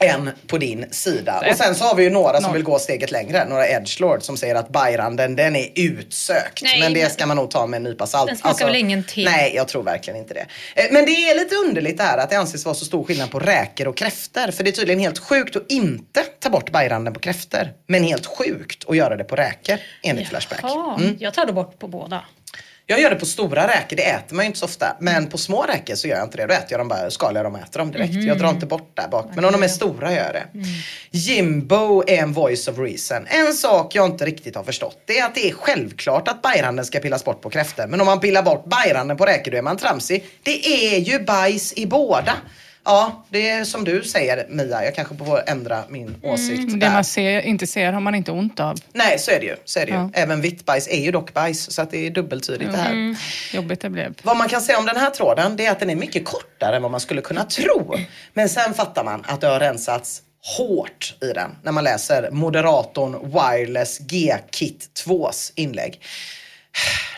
[0.00, 1.42] en på din sida.
[1.50, 3.44] Och sen så har vi ju några som vill gå steget längre.
[3.48, 6.62] Några edgelords som säger att bajranden den är utsökt.
[6.62, 8.30] Nej, men det ska man nog ta med en nypa salt.
[8.30, 9.24] Alltså, Den smakar väl ingenting?
[9.24, 10.46] Nej, jag tror verkligen inte det.
[10.76, 13.30] Eh, Men det är lite underligt det här att det anses vara så stor skillnad
[13.30, 14.50] på räkor och kräftor.
[14.50, 17.68] För det är tydligen helt sjukt att inte ta bort bajranden på kräftor.
[17.86, 20.60] Men helt sjukt att göra det på räkor enligt Flashback.
[20.62, 21.16] Ja, Mm.
[21.20, 22.24] jag tar det bort på båda.
[22.92, 24.96] Jag gör det på stora räkor, det äter man ju inte så ofta.
[25.00, 26.46] Men på små räkor så gör jag inte det.
[26.46, 28.14] Då äter jag dem bara, skalar jag dem och äter dem direkt.
[28.14, 29.26] Jag drar inte bort där bak.
[29.34, 30.46] Men om de är stora gör jag det.
[31.10, 33.26] Jimbo är en voice of reason.
[33.26, 36.84] En sak jag inte riktigt har förstått det är att det är självklart att bajranden
[36.84, 37.86] ska pillas bort på kräftor.
[37.86, 40.24] Men om man pillar bort bajranden på räkor då är man tramsig.
[40.42, 42.32] Det är ju bajs i båda.
[42.84, 46.86] Ja, det är som du säger Mia, jag kanske får ändra min åsikt Mm, Det
[46.86, 46.92] där.
[46.92, 48.76] man ser, inte ser har man inte ont av.
[48.92, 49.56] Nej, så är det ju.
[49.64, 49.98] Så är det ju.
[49.98, 50.10] Ja.
[50.14, 53.16] Även vitt bajs är ju dock bajs, så att det är dubbeltydigt det här.
[53.54, 54.14] Jobbigt det blev.
[54.22, 56.76] Vad man kan säga om den här tråden, det är att den är mycket kortare
[56.76, 57.96] än vad man skulle kunna tro.
[58.34, 60.22] Men sen fattar man att det har rensats
[60.58, 66.00] hårt i den när man läser moderatorn Wireless G-Kit 2s inlägg.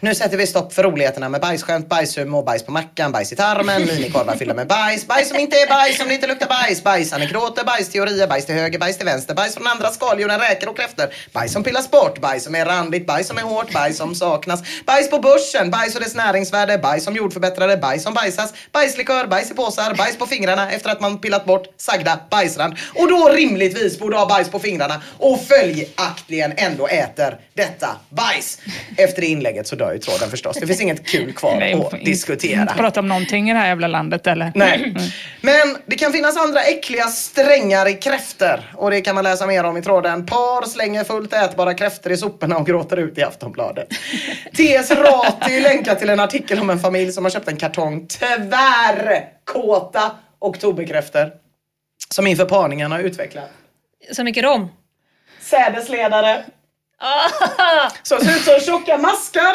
[0.05, 3.87] Nu sätter vi stopp för roligheterna med bajsskämt, bajshumor, bajs på mackan, bajs i tarmen,
[3.87, 7.65] minikorvar fyllda med bajs, bajs som inte är bajs, som det inte luktar bajs, bajsanekdoter,
[7.65, 11.07] bajsteorier, bajs till höger, bajs till vänster, bajs från andra skaldjur än räkor och kräftor,
[11.33, 14.63] bajs som pillas bort, bajs som är randigt, bajs som är hårt, bajs som saknas,
[14.85, 19.51] bajs på börsen, bajs och dess näringsvärde, bajs som jordförbättrare, bajs som bajsas, bajslikör, bajs
[19.51, 23.99] i påsar, bajs på fingrarna efter att man pillat bort sagda bajsrand och då rimligtvis
[23.99, 28.59] borde ha bajs på fingrarna och följaktligen ändå äter detta bajs.
[28.97, 30.57] Efter det inlägget så dör ju tråden förstås.
[30.61, 32.61] Det finns inget kul kvar Nej, att inte- diskutera.
[32.61, 34.53] Inte prata om någonting i det här jävla landet eller?
[34.55, 34.95] Nej.
[35.41, 39.77] Men det kan finnas andra äckliga strängare kräftor och det kan man läsa mer om
[39.77, 40.27] i tråden.
[40.27, 43.89] Par slänger fullt ätbara kräftor i soporna och gråter ut i Aftonbladet.
[44.57, 44.91] T.S.
[44.91, 51.31] Rati länkar till en artikel om en familj som har köpt en kartong tvärkåta oktoberkräftor
[52.15, 53.51] som inför parningen har utvecklat
[54.13, 54.69] Så mycket rom.
[55.41, 56.45] sädesledare!
[58.03, 59.55] Som ser ut som tjocka maskar.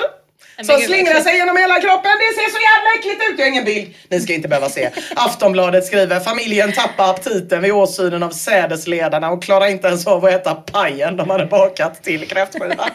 [0.63, 2.11] Som slingrar sig genom hela kroppen.
[2.19, 3.39] Det ser så jävla äckligt ut.
[3.39, 3.93] Jag har ingen bild.
[4.09, 4.89] Ni ska inte behöva se.
[5.15, 10.31] Aftonbladet skriver familjen tappar aptiten vid åsynen av sädesledarna och klarar inte ens av att
[10.31, 12.89] äta pajen de hade bakat till kräftskivan.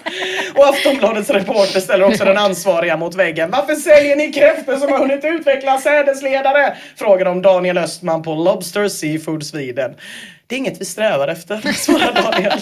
[0.55, 3.51] Och Aftonbladets reporter ställer också den ansvariga mot väggen.
[3.51, 6.77] Varför säljer ni kräftor som har hunnit utveckla sädesledare?
[6.97, 9.95] Frågar de Daniel Östman på Lobster Seafood Sweden.
[10.47, 12.61] Det är inget vi strävar efter, svarar Daniel.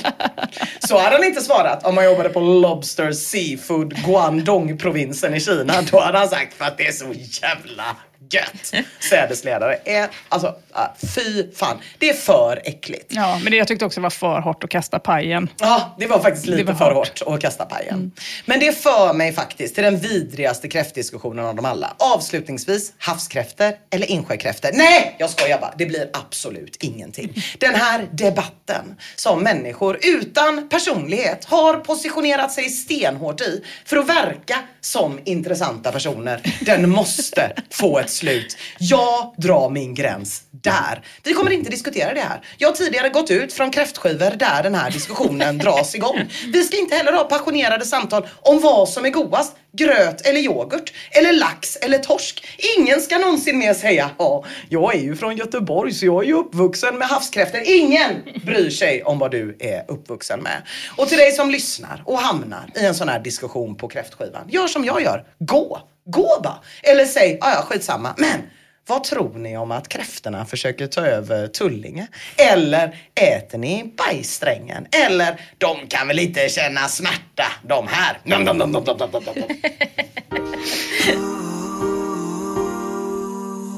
[0.88, 5.82] Så hade han inte svarat om han jobbade på Lobster Seafood Guangdong-provinsen i Kina.
[5.90, 7.12] Då hade han sagt för att det är så
[7.42, 7.96] jävla
[8.30, 8.84] gött.
[9.10, 11.78] Sädesledare är, alltså, ah, fy fan.
[11.98, 13.06] Det är för äckligt.
[13.08, 15.48] Ja, men det jag tyckte också var för hårt att kasta pajen.
[15.58, 17.22] Ja, det var faktiskt lite var för hårt.
[17.22, 18.12] hårt att kasta pajen.
[18.46, 21.94] Men det för mig faktiskt till den vidrigaste kräftdiskussionen av dem alla.
[21.98, 24.70] Avslutningsvis, havskräftor eller insjökräftor?
[24.72, 25.74] Nej, jag skojar bara.
[25.78, 27.34] Det blir absolut ingenting.
[27.58, 34.58] Den här debatten som människor utan personlighet har positionerat sig stenhårt i för att verka
[34.80, 36.40] som intressanta personer.
[36.60, 38.56] Den måste få ett slut.
[38.78, 41.02] Jag drar min gräns där.
[41.22, 42.40] Vi kommer inte diskutera det här.
[42.58, 46.30] Jag har tidigare gått ut från kräftskivor där den här diskussionen dras igång.
[46.52, 49.56] Vi ska inte heller ha passionerade samtal om vad som är godast.
[49.76, 50.92] Gröt eller yoghurt.
[51.10, 52.46] Eller lax eller torsk.
[52.78, 56.34] Ingen ska någonsin mer säga ja, jag är ju från Göteborg så jag är ju
[56.34, 57.60] uppvuxen med havskräftor.
[57.64, 60.62] Ingen bryr sig om vad du är uppvuxen med.
[60.96, 64.48] Och till dig som lyssnar och hamnar i en sån här diskussion på kräftskivan.
[64.48, 65.24] Gör som jag gör.
[65.38, 65.80] Gå.
[66.04, 66.58] Gå bara.
[66.82, 68.14] Eller säg, ja ja skitsamma.
[68.18, 68.42] Men
[68.86, 72.06] vad tror ni om att kräftorna försöker ta över Tullinge?
[72.36, 74.86] Eller äter ni bajssträngen?
[75.06, 78.18] Eller de kan väl inte känna smärta de här?
[78.24, 79.44] Nom, nom, nom, nom, nom, nom, nom.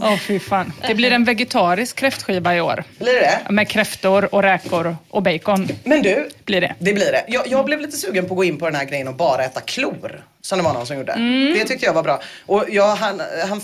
[0.03, 0.72] Åh fy fan.
[0.87, 2.85] Det blir en vegetarisk kräftskiva i år.
[2.99, 3.41] Blir det?
[3.53, 5.68] Med kräftor och räkor och bacon.
[5.85, 6.75] Men du, Blir det.
[6.79, 7.25] Det blir det.
[7.29, 9.45] Jag, jag blev lite sugen på att gå in på den här grejen och bara
[9.45, 10.25] äta klor.
[10.45, 11.13] Som det var någon som gjorde.
[11.13, 11.53] Mm.
[11.55, 12.21] Det tyckte jag var bra.
[12.47, 13.61] Och jag, han, han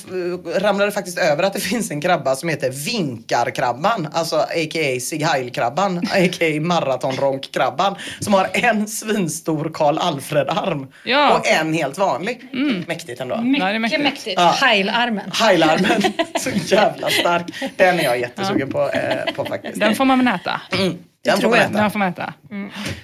[0.57, 4.09] ramlade faktiskt över att det finns en krabba som heter vinkarkrabban.
[4.13, 5.01] Alltså a.k.a.
[5.01, 5.99] Sig Heil-krabban.
[5.99, 6.61] A.k.a.
[6.61, 7.97] maratonronkkrabban.
[8.21, 10.87] Som har en svinstor Karl Alfred-arm.
[11.05, 11.39] Ja.
[11.39, 12.41] Och en helt vanlig.
[12.87, 13.35] Mäktigt ändå.
[13.35, 14.03] Ja, det är Mycket mäktigt.
[14.03, 14.41] mäktigt.
[14.41, 14.55] Ja.
[14.61, 15.31] Heilarmen.
[15.35, 16.03] Heilarmen.
[16.39, 17.47] Så jävla stark.
[17.77, 19.81] Den är jag jättesugen på, eh, på faktiskt.
[19.81, 20.61] Den får man väl äta.
[20.73, 20.99] Mm.
[21.25, 21.73] Den får tror man jag.
[21.73, 22.35] Den får man äta.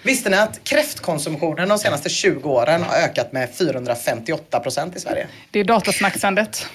[0.03, 5.27] Visste ni att kräftkonsumtionen de senaste 20 åren har ökat med 458 procent i Sverige?
[5.51, 6.67] Det är datasnacksandet.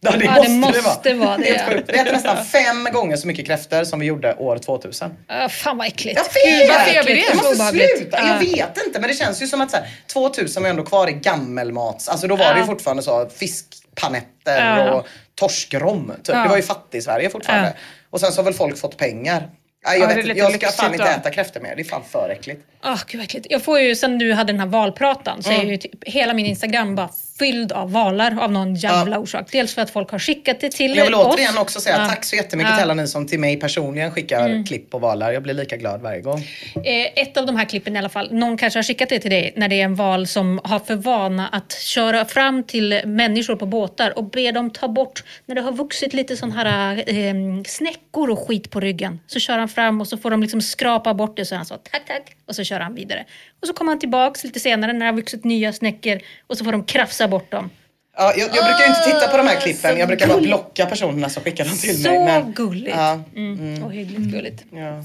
[0.00, 1.28] Ja, det, Ja, måste, det måste det vara.
[1.28, 1.84] vara det.
[1.88, 5.10] Vi äter nästan fem gånger så mycket kräftor som vi gjorde år 2000.
[5.10, 6.20] Uh, fan vad äckligt.
[6.34, 6.68] Jag vet!
[6.70, 7.20] varför gör vi det?
[7.20, 8.18] Jag måste sluta.
[8.18, 8.38] Jag Ja.
[8.38, 11.12] vet inte men det känns ju som att så här, 2000 var ändå kvar i
[11.12, 12.08] gammelmats.
[12.08, 14.92] Alltså då var det ju fortfarande så fiskpanetter Ja.
[14.92, 16.12] och torskrom.
[16.16, 16.26] Typ.
[16.34, 17.72] Det var ju fattig Sverige fortfarande.
[18.10, 19.48] Och sen så har väl folk fått pengar.
[19.86, 21.76] Nej, Ja, jag, är vet, jag ska fan inte äta kräftor mer.
[21.76, 22.62] Det är fan för äckligt.
[22.84, 23.46] Åh, gud äckligt.
[23.50, 25.68] Jag får ju, sen du hade den här valpratan, så är Mm.
[25.68, 27.08] ju typ, hela min Instagram bara
[27.38, 29.20] fylld av valar av någon jävla Ja.
[29.20, 29.48] orsak.
[29.52, 31.26] Dels för att folk har skickat det till Jag vill oss.
[31.34, 32.08] återigen också säga Ja.
[32.08, 32.74] tack så jättemycket Ja.
[32.74, 32.78] Mm.
[32.78, 35.32] till alla ni som till mig personligen skickar klipp på valar.
[35.32, 36.38] Jag blir lika glad varje gång.
[36.84, 39.30] Eh, ett av de här klippen i alla fall, någon kanske har skickat det till
[39.30, 43.56] dig när det är en val som har för vana att köra fram till människor
[43.56, 47.34] på båtar och be dem ta bort, när det har vuxit lite sån här eh,
[47.66, 49.20] snäckor och skit på ryggen.
[49.26, 51.74] Så kör han fram och så får de liksom skrapa bort det så han så
[51.74, 53.24] tack tack och så kör han vidare.
[53.62, 56.64] Och så kommer han tillbaks lite senare när det har vuxit nya snäckor och så
[56.64, 57.70] får de krafsa bort dem.
[58.16, 59.94] Ja, jag, jag brukar ju inte titta på de här klippen.
[59.94, 62.24] så Jag brukar bara blocka personerna som skickar dem till Så mig.
[62.24, 62.96] Men, gulligt.
[62.96, 63.84] Ja, Mm.
[63.84, 64.64] Ohyggligt gulligt.
[64.72, 65.02] ja.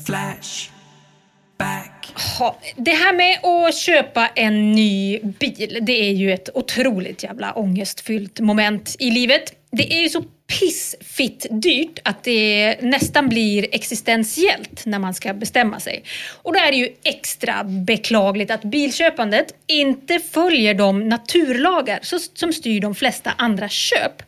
[2.40, 7.52] Ha, det här med att köpa en ny bil, det är ju ett otroligt jävla
[7.54, 9.54] ångestfyllt moment i livet.
[9.72, 10.24] Det är ju så
[10.60, 16.04] pissfitt dyrt att det nästan blir existentiellt när man ska bestämma sig.
[16.44, 22.00] Och då är det ju extra beklagligt att bilköpandet inte följer de naturlagar
[22.36, 24.24] som styr de flesta andra köp.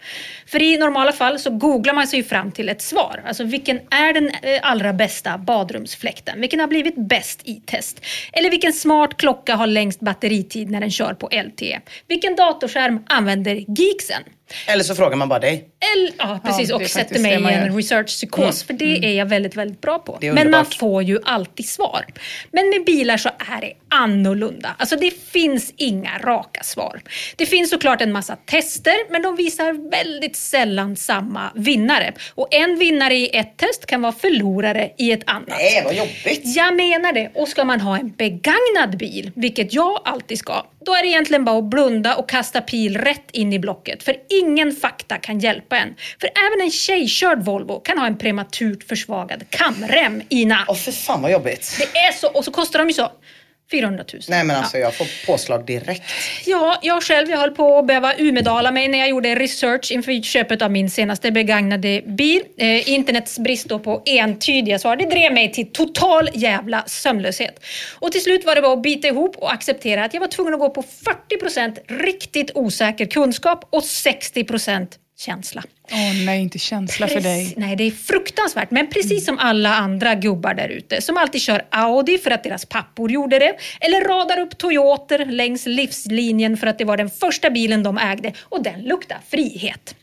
[0.47, 3.23] För i normala fall så googlar man sig ju fram till ett svar.
[3.27, 6.41] Alltså vilken är den eh, allra bästa badrumsfläkten?
[6.41, 8.05] Vilken har blivit bäst i test?
[8.33, 11.81] Eller vilken smart klocka har längst batteritid när den kör på LTE?
[12.07, 14.23] Vilken datorskärm använder geeksen?
[14.67, 15.65] Eller så frågar man bara dig.
[15.95, 16.69] Eller, ja, precis.
[16.69, 18.63] är och sätter mig i en researchpsykos.
[18.63, 20.19] För det är jag väldigt, väldigt bra på.
[20.21, 22.05] Men man får ju alltid svar.
[22.51, 24.75] Men med bilar så är det annorlunda.
[24.79, 27.01] Alltså det finns inga raka svar.
[27.35, 32.13] Det finns såklart en massa tester, men de visar väldigt sällan samma vinnare.
[32.35, 35.47] Och en vinnare i ett test kan vara förlorare i ett annat.
[35.47, 36.41] Nej, vad jobbigt.
[36.43, 37.31] Jag menar det.
[37.35, 41.45] Och ska man ha en begagnad bil, vilket jag alltid ska, då är det egentligen
[41.45, 44.03] bara att blunda och kasta pil rätt in i blocket.
[44.03, 45.95] För ingen fakta kan hjälpa en.
[46.19, 50.65] För även en tjejkörd Volvo kan ha en prematurt försvagad kamrem, Ina.
[50.67, 51.75] Åh, för fan vad jobbigt.
[51.79, 53.11] Det är så, och så kostar de ju så
[53.71, 54.21] 400 000.
[54.29, 56.03] Nej, men alltså jag får påslag direkt.
[56.45, 60.21] Ja, jag själv jag höll på att behöva umedala mig när jag gjorde research inför
[60.23, 62.41] köpet av min senaste begagnade bil.
[62.57, 67.65] Eh, internets brist då på entydiga svar, det drev mig till total jävla sömnlöshet.
[67.99, 70.53] Och till slut var det bara att bita ihop och acceptera att jag var tvungen
[70.53, 74.87] att gå på 40% riktigt osäker kunskap och 60%
[75.25, 75.63] känsla.
[75.91, 77.53] Åh nej, inte känsla för Precis- dig.
[77.57, 78.71] Nej, det är fruktansvärt.
[78.71, 82.65] Men precis som alla andra gubbar där ute som alltid kör Audi för att deras
[82.65, 83.53] pappor gjorde det.
[83.81, 88.33] Eller radar upp Toyoter längs livslinjen för att det var den första bilen de ägde
[88.41, 89.95] och den luktar frihet.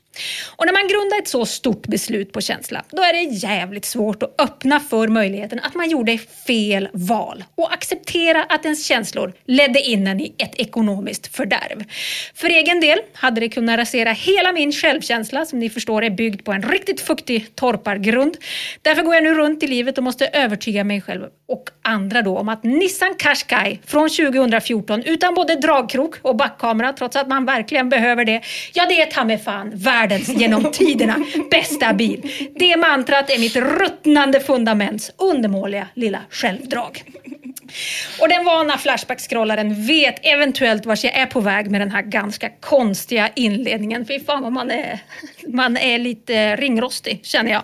[0.56, 4.22] Och när man grundar ett så stort beslut på känsla, då är det jävligt svårt
[4.22, 9.80] att öppna för möjligheten att man gjorde fel val och acceptera att ens känslor ledde
[9.80, 11.84] in en i ett ekonomiskt fördärv.
[12.34, 16.44] För egen del hade det kunnat rasera hela min självkänsla som ni förstår är byggd
[16.44, 18.36] på en riktigt fuktig torpargrund.
[18.82, 22.38] Därför går jag nu runt i livet och måste övertyga mig själv och andra då
[22.38, 27.88] om att Nissan Qashqai från 2014 utan både dragkrok och backkamera trots att man verkligen
[27.88, 28.42] behöver det.
[28.72, 31.16] Ja, det är ta fan värd världens genom tiderna
[31.50, 32.30] bästa bil.
[32.54, 37.02] Det mantrat är mitt ruttnande fundaments undermåliga lilla självdrag.
[38.20, 42.50] Och den vana Flashback-scrollaren vet eventuellt vart jag är på väg med den här ganska
[42.60, 44.06] konstiga inledningen.
[44.06, 44.98] Fy fan vad man är,
[45.48, 47.62] man är lite ringrostig känner jag.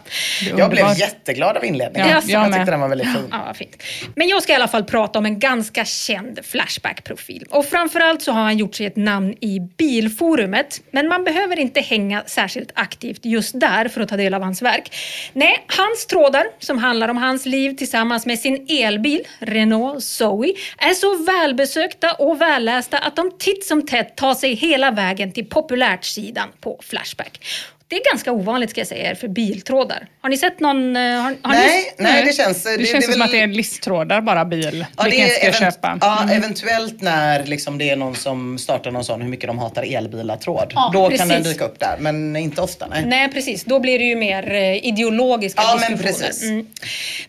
[0.59, 2.09] Jag blev jätteglad av inledningen.
[2.09, 3.28] Ja, jag, jag tyckte den var väldigt fin.
[3.30, 3.82] Ja, fint.
[4.14, 7.47] Men jag ska i alla fall prata om en ganska känd Flashback-profil.
[7.51, 10.80] Och framförallt så har han gjort sig ett namn i bilforumet.
[10.91, 14.62] Men man behöver inte hänga särskilt aktivt just där för att ta del av hans
[14.62, 14.97] verk.
[15.32, 20.95] Nej, hans trådar som handlar om hans liv tillsammans med sin elbil, Renault Zoe, är
[20.95, 26.49] så välbesökta och vällästa att de titt som tätt tar sig hela vägen till populärt-sidan
[26.61, 27.41] på Flashback.
[27.89, 30.07] Det är ganska ovanligt ska jag säga er för biltrådar.
[30.20, 30.97] Har ni sett någon?
[30.97, 32.62] eh, Har, har Nej, ni, nej, det känns...
[32.62, 34.87] Det, känns som väl- att det är listtrådar bara bil.
[34.97, 35.99] Ja, Vilken det ska event- köpa?
[36.01, 36.37] Ja, Mm.
[36.37, 40.72] eventuellt när liksom det är någon som startar någon sån hur mycket de hatar elbilar-tråd.
[40.74, 41.53] Ja, Då kan den precis.
[41.53, 42.87] dyka upp där, men inte ofta.
[42.87, 43.05] Nej.
[43.07, 43.64] Nej, precis.
[43.64, 46.26] Då blir det ju mer eh, ideologiska Ja, men diskussioner.
[46.28, 46.43] precis.
[46.43, 46.66] Mm.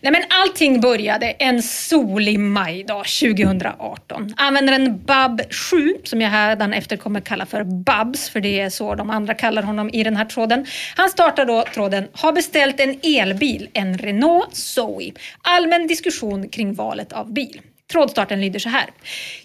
[0.00, 4.34] Nej, men allting började en solig majdag 2018.
[4.36, 5.40] Användaren Bab
[5.70, 9.34] 7, som jag här efter kommer kalla för Babs, för det är så de andra
[9.34, 10.47] kallar honom i den här tråden.
[10.96, 15.12] Han startar då tråden “Har beställt en elbil, en Renault Zoe”.
[15.42, 17.60] Allmän diskussion kring valet av bil.
[17.92, 18.86] Trådstarten lyder så här.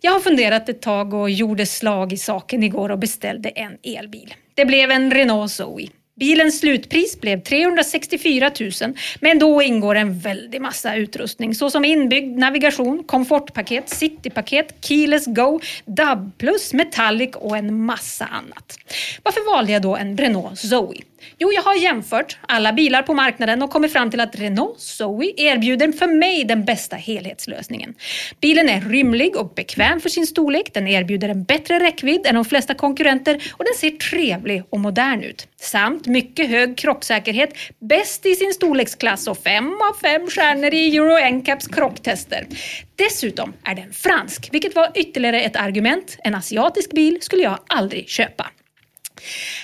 [0.01, 4.33] Jag har funderat ett tag och gjorde slag i saken igår och beställde en elbil.
[4.53, 5.87] Det blev en Renault Zoe.
[6.19, 8.71] Bilens slutpris blev 364 000
[9.19, 16.43] men då ingår en väldig massa utrustning såsom inbyggd navigation, komfortpaket, citypaket, keyless go, DAB+,
[16.73, 18.77] metallic och en massa annat.
[19.23, 21.01] Varför valde jag då en Renault Zoe?
[21.37, 25.33] Jo, jag har jämfört alla bilar på marknaden och kommit fram till att Renault Zoe
[25.37, 27.93] erbjuder för mig den bästa helhetslösningen.
[28.41, 32.45] Bilen är rymlig och bekväm för sin storlek, den erbjuder en bättre räckvidd än de
[32.45, 35.47] flesta konkurrenter och den ser trevlig och modern ut.
[35.61, 37.49] Samt mycket hög krocksäkerhet,
[37.79, 42.47] bäst i sin storleksklass och fem av fem stjärnor i Euro NCAPs krocktester.
[42.95, 46.17] Dessutom är den fransk, vilket var ytterligare ett argument.
[46.23, 48.49] En asiatisk bil skulle jag aldrig köpa.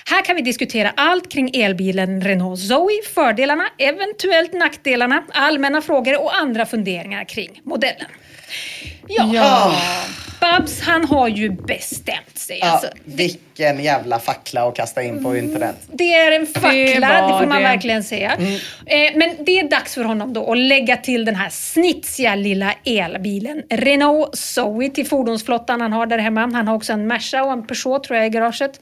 [0.10, 6.36] Här kan vi diskutera allt kring elbilen Renault Zoe, fördelarna, eventuellt nackdelarna, allmänna frågor och
[6.38, 8.08] andra funderingar kring modellen.
[9.08, 9.76] Ja, Ja.
[10.42, 12.60] Babs, han har ju bestämt sig.
[12.62, 15.76] Ja, Alltså, vilken jävla fackla att kasta in på internet.
[15.94, 16.70] det är en fackla,
[17.08, 17.64] det, var får man det.
[17.64, 18.32] verkligen säga.
[18.86, 22.74] Eh, men det är dags för honom då att lägga till den här snitsiga lilla
[22.86, 23.64] elbilen.
[23.70, 26.42] Renault Zoe till fordonsflottan han har där hemma.
[26.42, 28.80] Han har också en Merca och en Peugeot tror jag i garaget.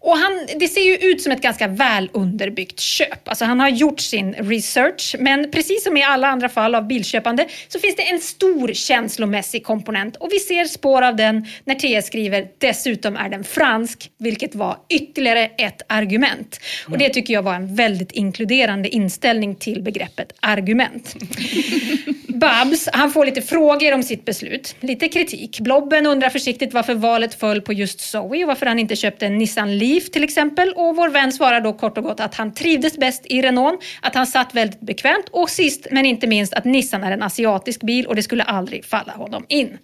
[0.00, 3.28] Och han, det ser ju ut som ett ganska väl underbyggt köp.
[3.28, 7.46] Alltså han har gjort sin research, men precis som i alla andra fall av bilköpande
[7.68, 12.06] så finns det en stor känslomässig komponent och vi ser spår av den när TS
[12.06, 16.60] skriver “dessutom är den fransk”, vilket var ytterligare ett argument.
[16.86, 21.16] Och det tycker jag var en väldigt inkluderande inställning till begreppet argument.
[22.28, 25.60] Babs, han får lite frågor om sitt beslut, lite kritik.
[25.60, 29.37] Blobben undrar försiktigt varför valet föll på just Zoe och varför han inte köpte en
[29.38, 30.72] Nissan Leaf till exempel.
[30.76, 34.14] Och vår vän svarar då kort och gott att han trivdes bäst i Renault, att
[34.14, 38.06] han satt väldigt bekvämt och sist men inte minst att Nissan är en asiatisk bil
[38.06, 39.78] och det skulle aldrig falla honom in.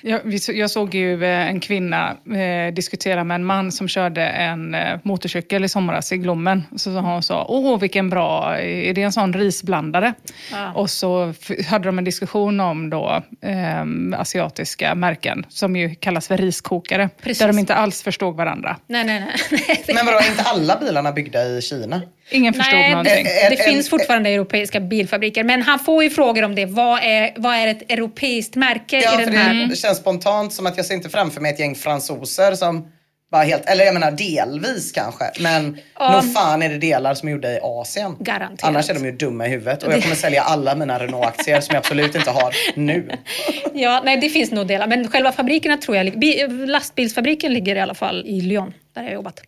[0.00, 4.22] Jag, så- jag såg ju eh, en kvinna eh, diskutera med en man som körde
[4.26, 6.62] en eh, motorcykel i somras i Glommen.
[6.76, 10.14] Så sa hon så, åh vilken bra, är det en sån risblandare?
[10.74, 11.34] Och så
[11.68, 13.84] hade de en diskussion om då eh,
[14.20, 17.08] asiatiska märken som ju kallas för riskokare.
[17.22, 17.38] Precis.
[17.38, 18.76] Där de inte alls förstod varandra.
[18.86, 19.20] Nej, nej,
[19.50, 19.84] nej.
[19.94, 22.02] Men vadå, är inte alla bilarna byggda i Kina?
[22.30, 23.24] Ingen förstod Nej, någonting.
[23.24, 26.66] det, det finns fortfarande europeiska bilfabriker, men han får ju frågor om det.
[26.66, 29.66] Vad är, vad är ett europeiskt märke Ja, i för den här?
[29.66, 32.88] det känns spontant som att jag ser inte framför mig ett gäng fransoser som
[33.32, 36.12] bara helt, eller jag menar delvis kanske, men Ja.
[36.12, 38.16] nog fan är det delar som är gjorda i Asien.
[38.20, 38.68] Garanterat.
[38.68, 41.74] Annars är de ju dumma i huvudet och jag kommer sälja alla mina Renault-aktier som
[41.74, 43.10] jag absolut inte har nu.
[43.74, 46.24] Ja, nej, det finns nog delar, men själva fabrikerna tror jag...
[46.68, 49.42] Lastbilsfabriken ligger i alla fall i Lyon, där jag har jobbat.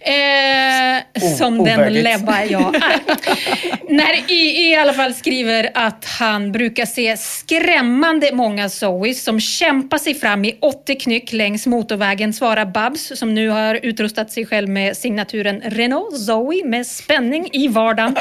[0.00, 2.82] Eh, som den lebba jag är.
[3.88, 9.98] När YE i alla fall skriver att han brukar se skrämmande många Zoes som kämpar
[9.98, 14.68] sig fram i 80 knyck längs motorvägen svarar Babs som nu har utrustat sig själv
[14.68, 18.16] med signaturen Renault Zoe med spänning i vardagen.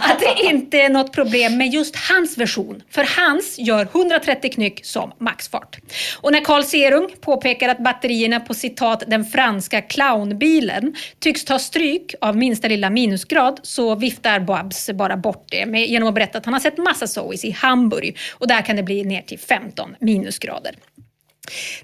[0.00, 2.82] Att det inte är något problem med just hans version.
[2.90, 5.78] För hans gör 130 knyck som maxfart.
[6.20, 12.14] Och när Carl Serung påpekar att batterierna på citat den franska clownbilen tycks ta stryk
[12.20, 16.44] av minsta lilla minusgrad så viftar Babs bara bort det med, genom att berätta att
[16.44, 19.96] han har sett massa Zoes i Hamburg och där kan det bli ner till 15
[20.00, 20.74] minusgrader.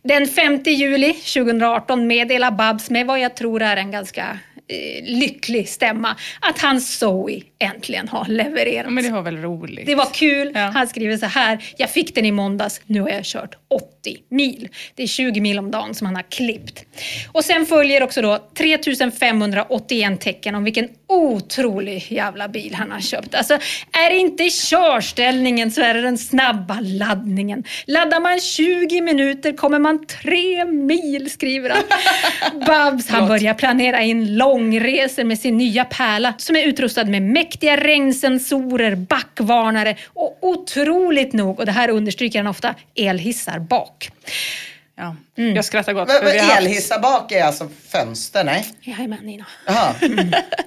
[0.02, 4.38] Den 5 juli 2018 meddelar Babs med vad jag tror är en ganska
[4.68, 8.92] eh, lycklig stämma att hans Zoe äntligen har levererat.
[8.92, 9.86] Men det var väl roligt.
[9.86, 10.52] Det var kul.
[10.54, 10.60] Ja.
[10.60, 11.64] Han skriver så här.
[11.76, 12.80] Jag fick den i måndags.
[12.86, 14.68] Nu har jag kört 80 mil.
[14.94, 16.84] Det är 20 mil om dagen som han har klippt.
[17.32, 23.34] Och sen följer också då 3581 tecken om vilken otrolig jävla bil han har köpt.
[23.34, 23.54] Alltså,
[23.92, 27.64] är det inte körställningen så är det den snabba laddningen.
[27.86, 31.82] Laddar man 20 minuter kommer man 3 mil, skriver han.
[32.66, 37.76] Babs, han börjar planera in långresor med sin nya pärla som är utrustad med mäktiga
[37.76, 44.10] regnsensorer, backvarnare och otroligt nog, och det här understryker han ofta, elhissar bak.
[44.96, 45.16] Ja.
[45.38, 45.56] Mm.
[45.56, 46.08] Jag skrattar gott.
[46.08, 48.66] Men, men haft- elhissar bak är alltså fönster, nej?
[48.80, 49.46] Jajamän Nina.
[49.66, 49.94] Jaha.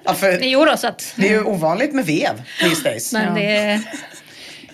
[0.04, 1.14] Ja, för Jo då, så att...
[1.16, 3.14] det är ju ovanligt med vev these days.
[3.14, 3.82] Men det,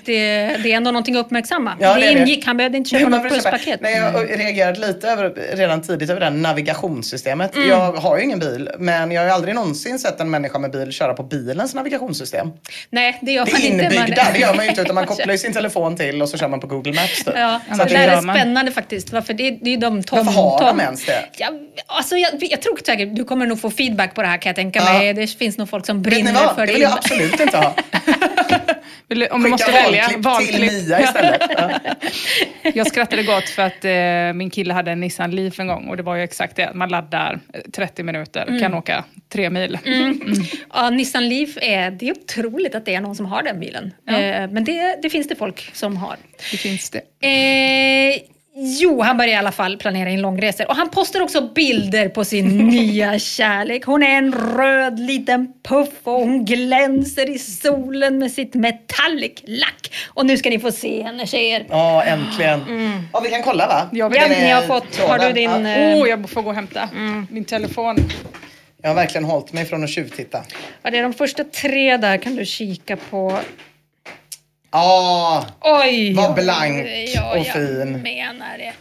[0.06, 1.76] det, det är ändå någonting att uppmärksamma.
[1.80, 2.22] Ja, det, det är det.
[2.22, 3.80] ingick, han behövde inte köpa något pluspaket.
[3.82, 7.52] Nej, jag reagerade lite över, redan tidigt över det här navigationssystemet.
[7.69, 10.72] Jag har ju ingen bil, men jag har ju aldrig någonsin sett en människa med
[10.72, 12.48] bil köra på bilens navigationssystem.
[12.90, 13.84] Nej, det gör Det man är inte.
[13.95, 16.38] inbyggda, det gör man ju inte utan man kopplar ju sin telefon till och så
[16.38, 17.23] kör man på Google Maps.
[17.23, 17.34] Typ.
[17.38, 18.36] Ja, Så det där det, är man.
[18.36, 19.11] spännande faktiskt.
[19.14, 20.77] Varför det, det är ju de tom, varför har tom.
[20.77, 21.26] de ens det?
[21.38, 21.48] Ja,
[21.88, 24.56] alltså jag, jag tror säkert du kommer nog få feedback på det här kan jag
[24.56, 24.94] tänka Ja.
[24.94, 25.14] mig.
[25.14, 26.56] Det finns nog folk som Vet ni brinner vad?
[26.56, 26.73] för Det det.
[26.73, 27.76] vill jag absolut inte ha.
[29.07, 30.09] Vill Om du måste välja.
[30.17, 31.41] valklipp till Mia istället.
[32.63, 32.71] Ja.
[32.73, 35.97] Jag skrattade gott för att eh, min kille hade en Nissan Leaf en gång och
[35.97, 36.71] det var ju exakt det.
[36.73, 38.59] Man laddar eh, 30 minuter, Mm.
[38.61, 39.77] kan åka tre mil.
[40.73, 43.93] Ja, Nissan Leaf, är, det är otroligt att det är någon som har den bilen.
[44.05, 44.19] Ja.
[44.19, 46.15] Eh, men det, det finns det folk som har.
[46.51, 47.01] Det finns det.
[47.27, 48.19] Eh,
[48.57, 50.68] jo, han börjar i alla fall planera in långresor.
[50.68, 53.86] Och han postar också bilder på sin nya kärlek.
[53.86, 59.94] Hon är en röd liten puff och hon glänser i solen med sitt metallic lack.
[60.07, 61.65] Och nu ska ni få se henne tjejer.
[61.69, 62.60] Ja, äntligen.
[63.14, 63.90] Ja, vi kan kolla va?
[63.91, 65.65] Ja, Ja, ni har fått, har du din...
[65.65, 65.69] Ja.
[65.69, 66.90] eh, Åh, oh, jag får gå och hämta
[67.30, 67.98] min telefon.
[68.82, 70.41] Jag har verkligen hållit mig från att tjuvtitta.
[70.82, 73.38] ja, det är de första tre där kan du kika på.
[74.76, 76.14] Ja, Oj!
[76.14, 78.02] Vad blank ja, och jag fin.
[78.02, 78.73] menar det.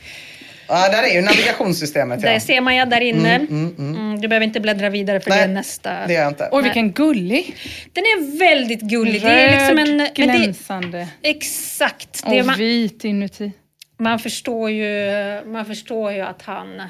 [0.68, 2.22] ja där är ju navigationssystemet.
[2.22, 2.30] Ja.
[2.30, 3.34] Där ser man ja där inne.
[3.34, 6.06] Mm, du behöver inte bläddra vidare för Nej, det är nästa.
[6.06, 6.48] Det gör jag inte.
[6.52, 7.56] Oj, vilken gullig.
[7.92, 9.22] Den är väldigt gullig.
[9.22, 9.86] det är liksom en...
[9.86, 12.24] Röd, men det, glänsande exakt.
[12.26, 13.52] Det och man, vit inuti.
[13.98, 15.10] Man förstår ju,
[15.46, 16.82] man förstår ju att han,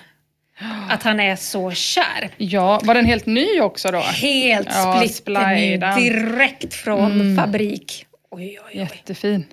[0.90, 2.31] att han är så kär.
[2.36, 4.01] Ja, var den helt ny också då?
[4.01, 8.06] Helt Ja, splitterny, direkt från fabrik.
[8.36, 8.78] Oj, oj, oj.
[8.78, 9.44] Jättefin.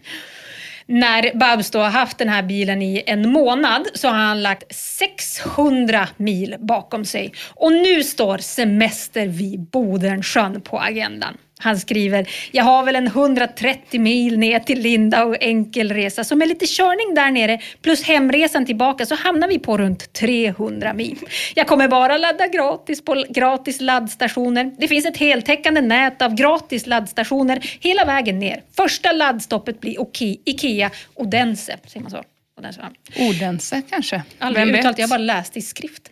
[0.86, 4.76] När Babs då har haft den här bilen i en månad så har han lagt
[4.76, 7.34] 600 mil bakom sig.
[7.50, 11.38] Och nu står semester vid Bodensjön på agendan.
[11.62, 16.24] Han skriver, jag har väl en 130 mil ner till Linda och enkel resa.
[16.24, 20.94] Så med lite körning där nere plus hemresan tillbaka så hamnar vi på runt 300
[20.94, 21.18] mil.
[21.56, 24.72] Jag kommer bara ladda gratis på gratis laddstationer.
[24.78, 28.64] Det finns ett heltäckande nät av gratis laddstationer hela vägen ner.
[28.76, 29.98] Första laddstoppet blir
[30.46, 31.78] Ikea Odense.
[31.88, 32.24] Säger man så?
[32.62, 32.82] Odense,
[33.16, 33.26] ja.
[33.30, 34.24] Odense kanske?
[34.40, 34.80] Aldrig Vem vet?
[34.80, 36.10] uttalat, jag har bara läst i skrift.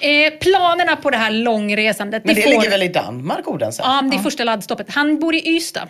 [0.00, 2.24] Eh, planerna på det här långresandet.
[2.24, 3.82] Men det får- ligger väl i Danmark, Odense?
[3.82, 4.90] Ja, det är första laddstoppet.
[4.90, 5.88] Han bor i Ystad.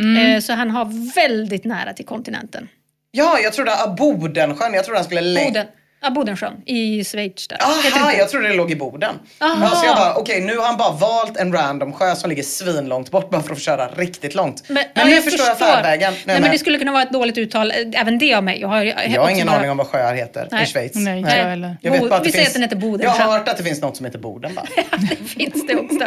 [0.00, 0.26] Mm.
[0.34, 2.68] Eh, så han har väldigt nära till kontinenten.
[3.10, 4.74] Ja, jag trodde ah, Bodensjön.
[4.74, 5.48] Jag trodde han skulle lägga...
[5.48, 5.66] Boden,
[6.04, 7.58] ja, Bodensjön i Schweiz där.
[7.62, 9.14] Aha, jag trodde det låg i Boden.
[9.38, 9.56] Aha.
[9.60, 12.42] Ja, så jag bara, okej nu har han bara valt en random sjö som ligger
[12.42, 14.64] svinlångt bort bara för att få köra riktigt långt.
[14.68, 16.12] Men, ja, nu förstår jag färdvägen.
[16.12, 18.60] Nej, Nej, men det skulle kunna vara ett dåligt uttal, även det av mig.
[18.60, 20.62] Jag har, jag har ingen aning om vad sjöar heter Nej.
[20.62, 20.92] i Schweiz.
[20.94, 21.76] Nej, inte jag heller.
[21.80, 23.06] Jag vet bara att vi säger att den heter Boden.
[23.06, 24.66] Jag har hört att det finns något som heter Boden bara.
[25.10, 26.06] det finns det också.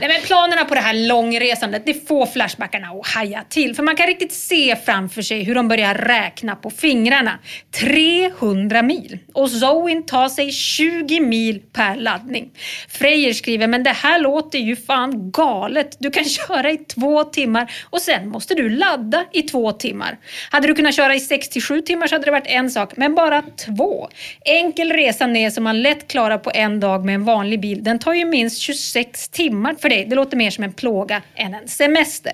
[0.00, 3.74] Nej, men planerna på det här långresandet, det får Flashbackarna att haja till.
[3.76, 7.38] För man kan riktigt se framför sig hur de börjar räkna på fingrarna.
[7.80, 8.99] 300 mil.
[9.32, 12.50] Och Zoin tar sig 20 mil per laddning.
[12.88, 15.96] Freyr skriver, men det här låter ju fan galet.
[15.98, 20.18] Du kan köra i två timmar och sen måste du ladda i två timmar.
[20.50, 23.42] Hade du kunnat köra i 6-7 timmar så hade det varit en sak, men bara
[23.42, 24.08] två.
[24.44, 27.98] Enkel resa ner som man lätt klarar på en dag med en vanlig bil, den
[27.98, 30.04] tar ju minst 26 timmar för dig.
[30.04, 32.32] Det låter mer som en plåga än en semester.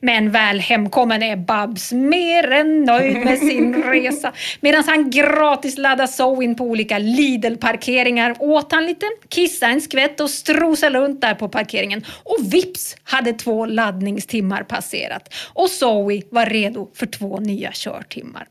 [0.00, 4.32] Men väl hemkommen är Babs mer än nöjd med sin resa.
[4.60, 10.30] Medan han gratis laddar Zoe på olika Lidl-parkeringar åt han lite, kissade en skvätt och
[10.30, 12.04] strosade runt där på parkeringen.
[12.22, 15.34] Och vips hade två laddningstimmar passerat.
[15.52, 18.46] Och Zoe var redo för två nya körtimmar.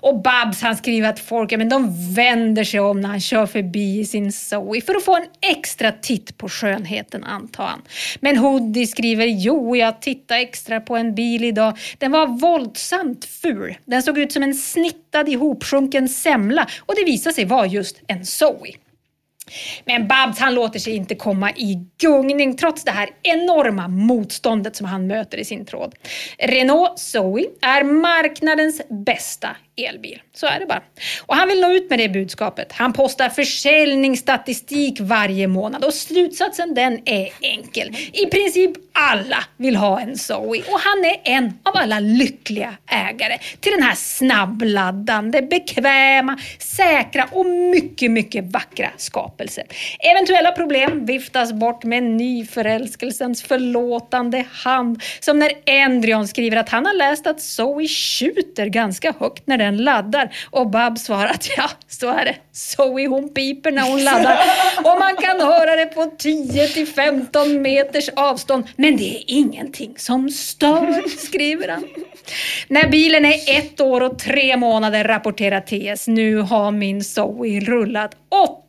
[0.00, 4.04] Och Babs han skriver att folk men de vänder sig om när han kör förbi
[4.04, 7.82] sin Zoe för att få en extra titt på skönheten antar han.
[8.20, 11.78] Men Hoodie skriver jo, jag tittade extra på en bil idag.
[11.98, 13.78] Den var våldsamt ful.
[13.84, 18.26] Den såg ut som en snittad ihopsjunken semla och det visade sig vara just en
[18.26, 18.74] Zoe.
[19.84, 24.86] Men Babs han låter sig inte komma i gungning trots det här enorma motståndet som
[24.86, 25.94] han möter i sin tråd.
[26.38, 30.22] Renault Zoe är marknadens bästa elbil.
[30.34, 30.82] Så är det bara.
[31.26, 32.72] Och han vill nå ut med det budskapet.
[32.72, 37.96] Han postar försäljningsstatistik varje månad och slutsatsen den är enkel.
[38.12, 43.38] I princip alla vill ha en Zoe och han är en av alla lyckliga ägare
[43.60, 49.64] till den här snabbladdande, bekväma, säkra och mycket, mycket vackra skapelsen.
[49.98, 55.02] Eventuella problem viftas bort med nyförälskelsens förlåtande hand.
[55.20, 59.69] Som när Endrion skriver att han har läst att Zoe tjuter ganska högt när den
[59.76, 62.36] laddar och Bab svarar att ja, så är det.
[62.52, 64.38] Zoe hon piper när hon laddar
[64.76, 68.68] och man kan höra det på 10 till 15 meters avstånd.
[68.76, 71.84] Men det är ingenting som stör, skriver han.
[72.68, 76.08] När bilen är ett år och tre månader rapporterar TS.
[76.08, 78.16] Nu har min Zoe rullat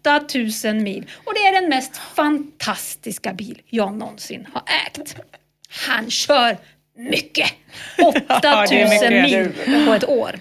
[0.02, 5.15] 8000 mil och det är den mest fantastiska bil jag någonsin har ägt.
[5.88, 6.57] Han kör
[6.98, 7.53] mycket.
[8.38, 9.49] 8000 mil
[9.86, 10.40] på ett år.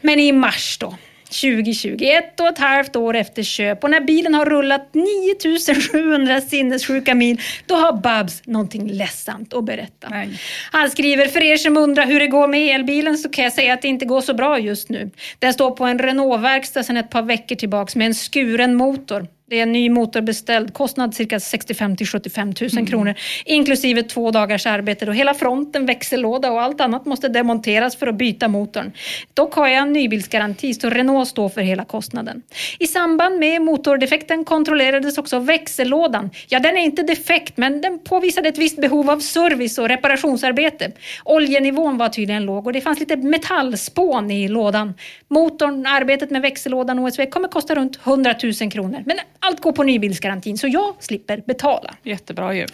[0.00, 4.34] Men i mars då, 2020, ett och ett halvt år efter köp och när bilen
[4.34, 10.08] har rullat 9700 sinnessjuka mil, då har Babs någonting ledsamt att berätta.
[10.08, 10.28] Nej.
[10.72, 13.74] Han skriver, för er som undrar hur det går med elbilen så kan jag säga
[13.74, 15.10] att det inte går så bra just nu.
[15.38, 19.26] Den står på en Renault-verkstad sedan ett par veckor tillbaks med en skuren motor.
[19.50, 23.14] Det är en ny motor beställd, kostnad cirka 65 till 75 000 kronor,
[23.44, 28.14] inklusive två dagars arbete då hela fronten, växellåda och allt annat måste demonteras för att
[28.14, 28.92] byta motorn.
[29.34, 32.42] Dock har jag en nybilsgaranti så Renault står för hela kostnaden.
[32.78, 36.30] I samband med motordefekten kontrollerades också växellådan.
[36.48, 40.92] Ja, den är inte defekt men den påvisade ett visst behov av service och reparationsarbete.
[41.24, 44.94] Oljenivån var tydligen låg och det fanns lite metallspån i lådan.
[45.28, 49.02] Motorn, arbetet med växellådan OSV kommer kosta runt 100 000 kronor.
[49.06, 51.94] Men allt går på nybilsgarantin så jag slipper betala.
[52.02, 52.66] Jättebra ju.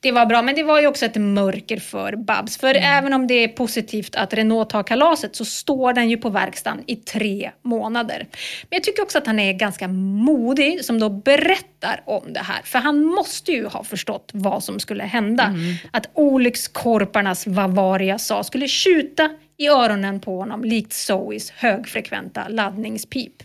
[0.00, 2.58] Det var bra, men det var ju också ett mörker för Babs.
[2.58, 6.30] För även om det är positivt att Renault tar kalaset så står den ju på
[6.30, 8.26] verkstaden i tre månader.
[8.62, 12.62] Men jag tycker också att han är ganska modig som då berättar om det här.
[12.64, 15.54] För han måste ju ha förstått vad som skulle hända.
[15.90, 19.30] Att olyckskorparnas Bavaria sa skulle tjuta
[19.60, 23.42] i öronen på honom likt Zoes högfrekventa laddningspip.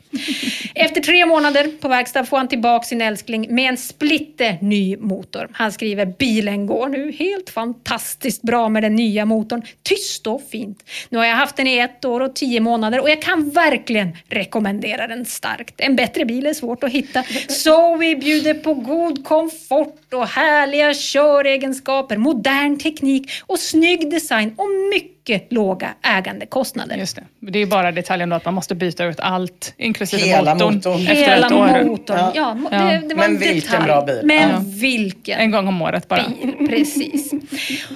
[0.75, 5.49] Efter tre månader på verkstad får han tillbaka sin älskling med en splitter ny motor.
[5.53, 9.61] Han skriver bilen går nu helt fantastiskt bra med den nya motorn.
[9.83, 10.83] Tyst och fint.
[11.09, 14.17] Nu har jag haft den i ett år och tio månader och jag kan verkligen
[14.27, 15.75] rekommendera den starkt.
[15.77, 17.23] En bättre bil är svårt att hitta.
[17.47, 25.12] Zoe bjuder på god komfort och härliga köregenskaper, modern teknik och snygg design och mycket
[25.49, 26.97] låga ägandekostnader.
[26.97, 27.51] Just det.
[27.51, 31.01] det är bara detaljen då att man måste byta ut allt, inklusive Hela motorn, motorn.
[31.01, 31.83] efter Hela ett år.
[31.85, 32.17] motorn.
[32.35, 32.57] Ja.
[32.71, 32.77] Ja.
[32.77, 33.85] Det, det var Men en vilken detalj.
[33.85, 34.19] bra bil.
[34.23, 34.61] Men Ja.
[34.65, 36.23] vilken En gång om året bara.
[36.41, 36.67] bil.
[36.69, 37.31] Precis.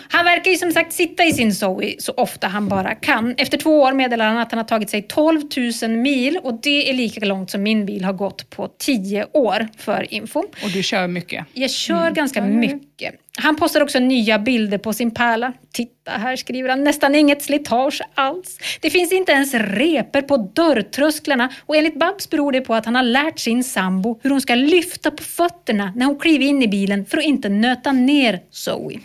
[0.10, 3.36] Han verkar ju som sagt sitta i sin Zoe så ofta han bara kan.
[3.38, 5.42] Efter två år meddelar han att han har tagit sig 12
[5.82, 9.68] 000 mil och det är lika långt som min bil har gått på 10 år
[9.78, 10.40] för info.
[10.64, 11.46] Och du kör mycket.
[11.54, 13.14] Jag kör ganska mycket.
[13.40, 15.54] Han postar också nya bilder på sin pärla.
[15.74, 16.84] Titta, här skriver han.
[16.84, 18.60] Nästan inget slitage alls.
[18.82, 22.96] Det finns inte ens reper på dörrtrösklarna och enligt Babs beror det på att han
[22.96, 26.68] har lärt sin sambo hur hon ska lyfta på fötterna när hon kliver in i
[26.68, 29.00] bilen för att inte nöta ner Zoe.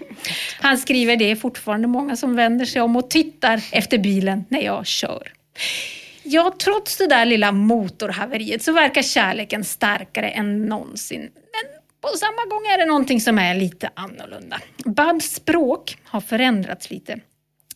[0.60, 4.62] Han skriver det är fortfarande många som vänder sig om och tittar efter bilen när
[4.62, 5.32] jag kör.
[6.22, 11.28] Ja, trots det där lilla motorhaveriet så verkar kärleken starkare än någonsin.
[12.02, 14.60] På samma gång är det någonting som är lite annorlunda.
[14.84, 17.20] Babs språk har förändrats lite.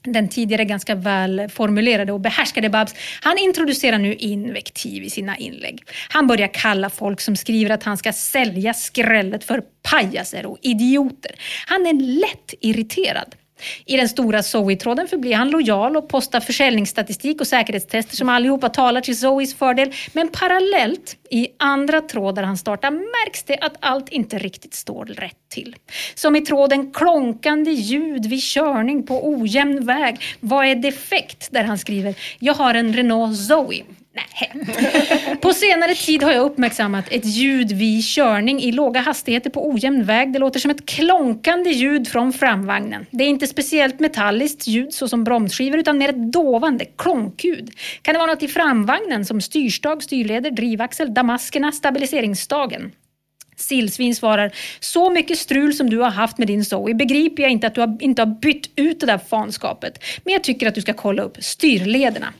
[0.03, 5.83] Den tidigare ganska väl formulerade och behärskade Babs, han introducerar nu invektiv i sina inlägg.
[6.09, 11.33] Han börjar kalla folk som skriver att han ska sälja skrället för pajaser och idioter.
[11.67, 13.35] Han är lätt irriterad.
[13.85, 19.01] I den stora Zoe-tråden förblir han lojal och postar försäljningsstatistik och säkerhetstester som allihopa talar
[19.01, 19.93] till Zoes fördel.
[20.13, 25.49] Men parallellt, i andra trådar han startar, märks det att allt inte riktigt står rätt
[25.49, 25.77] till.
[26.15, 30.21] Som i tråden klonkande ljud vid körning på ojämn väg.
[30.41, 31.49] Vad är defekt?
[31.51, 33.85] Där han skriver “Jag har en Renault Zoe”.
[34.17, 35.37] Nej.
[35.41, 40.05] På senare tid har jag uppmärksammat ett ljud vid körning i låga hastigheter på ojämn
[40.05, 40.33] väg.
[40.33, 43.07] Det låter som ett klonkande ljud från framvagnen.
[43.11, 47.71] Det är inte speciellt metalliskt ljud såsom bromsskivor utan mer ett dovande klonkljud.
[48.03, 52.93] Kan det vara något i framvagnen som styrstag, styrleder, drivaxel, damaskerna, stabiliseringsstagen?
[53.57, 57.67] Sillsvin svarar, så mycket strul som du har haft med din Zoe begriper jag inte
[57.67, 60.05] att du har, inte har bytt ut det där fanskapet.
[60.25, 62.33] Men jag tycker att du ska kolla upp styrlederna.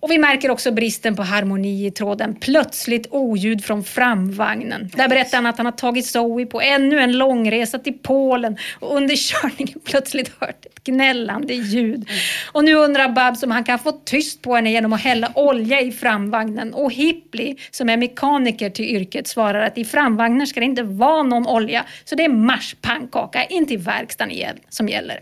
[0.00, 2.36] Och vi märker också bristen på harmoni i tråden.
[2.40, 4.90] Plötsligt oljud från framvagnen.
[4.96, 8.96] Där berättar han att han har tagit Zoe på ännu en långresa till Polen och
[8.96, 12.08] under körningen plötsligt hört ett gnällande ljud.
[12.52, 15.80] Och nu undrar Babs om han kan få tyst på henne genom att hälla olja
[15.80, 16.74] i framvagnen.
[16.74, 21.22] Och Hippli, som är mekaniker till yrket, svarar att i framvagnar ska det inte vara
[21.22, 21.84] någon olja.
[22.04, 25.20] Så det är marschpannkaka, inte i verkstaden igen, som gäller.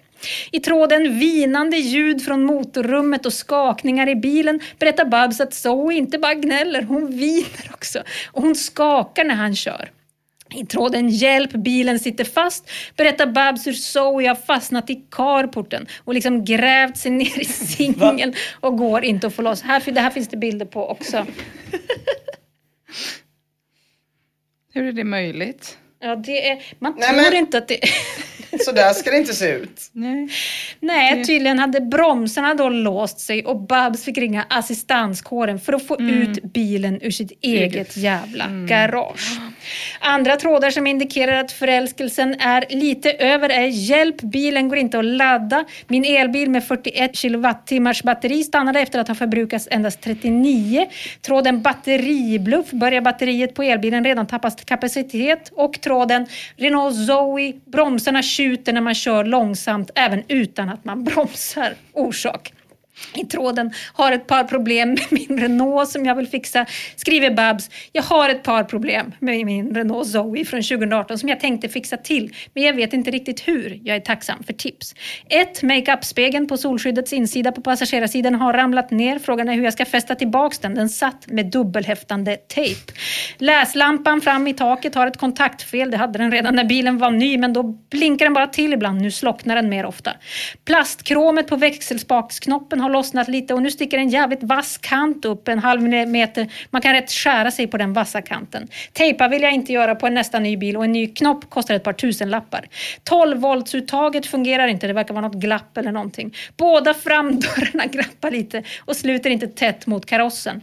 [0.50, 6.18] I tråden vinande ljud från motorrummet och skakningar i bilen berättar Babs att Zoe inte
[6.18, 8.02] bara gnäller, hon viner också.
[8.32, 9.90] Och hon skakar när han kör.
[10.54, 16.14] I tråden “Hjälp, bilen sitter fast” berättar Babs hur Zoe har fastnat i carporten och
[16.14, 19.62] liksom grävt sig ner i singeln och går inte att få loss.
[19.62, 21.26] Här, det här finns det bilder på också.
[24.72, 25.78] Hur är det möjligt?
[26.00, 27.80] Ja, det är, man Nej, tror men- inte att det...
[28.60, 29.90] Så där ska det inte se ut.
[29.92, 30.28] Nej.
[30.80, 36.00] Nej, tydligen hade bromsarna då låst sig och Babs fick ringa assistanskåren för att få
[36.00, 39.38] ut bilen ur sitt eget jävla garage.
[40.00, 45.04] Andra trådar som indikerar att förälskelsen är lite över är hjälp, bilen går inte att
[45.04, 45.64] ladda.
[45.88, 50.86] Min elbil med 41 kilowattimmars batteri stannade efter att ha förbrukats endast 39.
[51.22, 55.52] Tråden batteribluff, börjar batteriet på elbilen redan tappat kapacitet.
[55.52, 56.26] Och tråden
[56.56, 61.74] Renault Zoe, bromsarna tjuter när man kör långsamt även utan att man bromsar.
[61.92, 62.52] Orsak.
[63.14, 66.66] I tråden har ett par problem med min Renault som jag vill fixa.
[66.96, 67.70] Skriver Babs.
[67.92, 71.96] Jag har ett par problem med min Renault Zoe från 2018 som jag tänkte fixa
[71.96, 72.34] till.
[72.54, 73.80] Men jag vet inte riktigt hur.
[73.84, 74.94] Jag är tacksam för tips.
[75.28, 75.62] 1.
[75.62, 79.18] Makeup-spegeln på solskyddets insida på passagerarsidan har ramlat ner.
[79.18, 80.74] Frågan är hur jag ska fästa tillbaks den.
[80.74, 82.92] Den satt med dubbelhäftande tejp.
[83.38, 85.90] Läslampan fram i taket har ett kontaktfel.
[85.90, 89.00] Det hade den redan när bilen var ny men då blinkar den bara till ibland.
[89.00, 90.10] Nu slocknar den mer ofta.
[90.64, 95.58] Plastkromet på växelspaksknoppen har lossnat lite och nu sticker en jävligt vass kant upp en
[95.58, 96.52] halv meter.
[96.70, 98.68] Man kan rätt skära sig på den vassa kanten.
[98.92, 101.74] Tejpa vill jag inte göra på en nästan ny bil och en ny knopp kostar
[101.74, 102.68] ett par tusen lappar.
[103.04, 106.34] 12 voltsuttaget fungerar inte, det verkar vara något glapp eller någonting.
[106.56, 110.60] Båda framdörrarna grappar lite och sluter inte tätt mot karossen.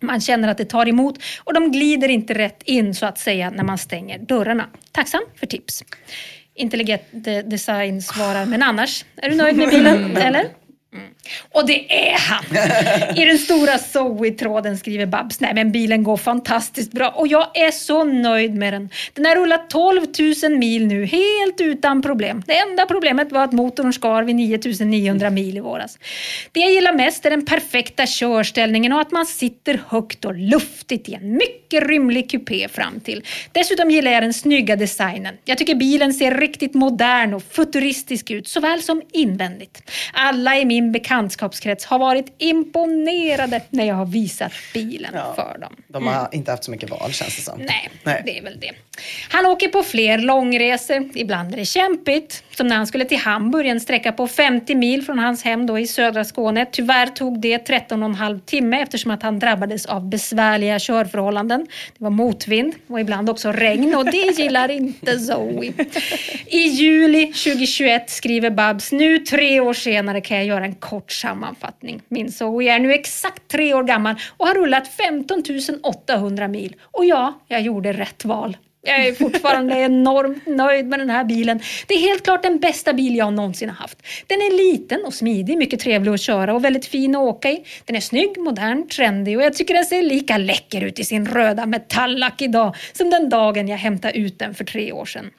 [0.00, 3.50] Man känner att det tar emot och de glider inte rätt in så att säga
[3.50, 4.66] när man stänger dörrarna.
[4.92, 5.84] Tacksam för tips.
[6.54, 7.02] Intelligent
[7.44, 10.16] design svarar, men annars, är du nöjd med bilen?
[10.16, 10.40] Eller?
[10.92, 11.08] Mm.
[11.52, 12.44] Och det är han!
[13.16, 17.70] I den stora Zoe-tråden skriver Babs, nej men bilen går fantastiskt bra och jag är
[17.70, 18.88] så nöjd med den.
[19.14, 20.06] Den har rullat 12
[20.42, 22.42] 000 mil nu, helt utan problem.
[22.46, 25.98] Det enda problemet var att motorn skar vid 9 900 mil i våras.
[26.52, 31.08] Det jag gillar mest är den perfekta körställningen och att man sitter högt och luftigt
[31.08, 33.24] i en mycket rymlig kupé fram till.
[33.52, 35.34] Dessutom gillar jag den snygga designen.
[35.44, 39.90] Jag tycker bilen ser riktigt modern och futuristisk ut, såväl som invändigt.
[40.12, 45.76] Alla i min bekantskapskrets har varit imponerade när jag har visat bilen Ja, för dem.
[45.88, 47.58] De har inte haft så mycket val känns det som.
[47.58, 48.22] Nej, Nej.
[48.26, 48.70] det är väl det.
[49.30, 51.10] Han åker på fler långresor.
[51.14, 52.42] Ibland är det kämpigt.
[52.58, 55.78] Som när han skulle till Hamburg, en sträcka på 50 mil från hans hem då
[55.78, 56.66] i södra Skåne.
[56.72, 61.66] Tyvärr tog det 13 och en halv timme eftersom att han drabbades av besvärliga körförhållanden.
[61.98, 65.72] Det var motvind och ibland också regn och det gillar inte Zoe.
[66.46, 72.02] I juli 2021 skriver Babs, nu tre år senare kan jag göra en kort sammanfattning.
[72.08, 75.42] Min Zoe är nu exakt tre år gammal och har rullat 15
[75.82, 76.76] 800 mil.
[76.82, 78.56] Och ja, jag gjorde rätt val.
[78.88, 81.60] Jag är fortfarande enormt nöjd med den här bilen.
[81.86, 84.02] Det är helt klart den bästa bil jag någonsin har haft.
[84.26, 87.64] Den är liten och smidig, mycket trevlig att köra och väldigt fin att åka i.
[87.84, 91.26] Den är snygg, modern, trendig och jag tycker den ser lika läcker ut i sin
[91.26, 95.30] röda metallack idag som den dagen jag hämtade ut den för tre år sedan.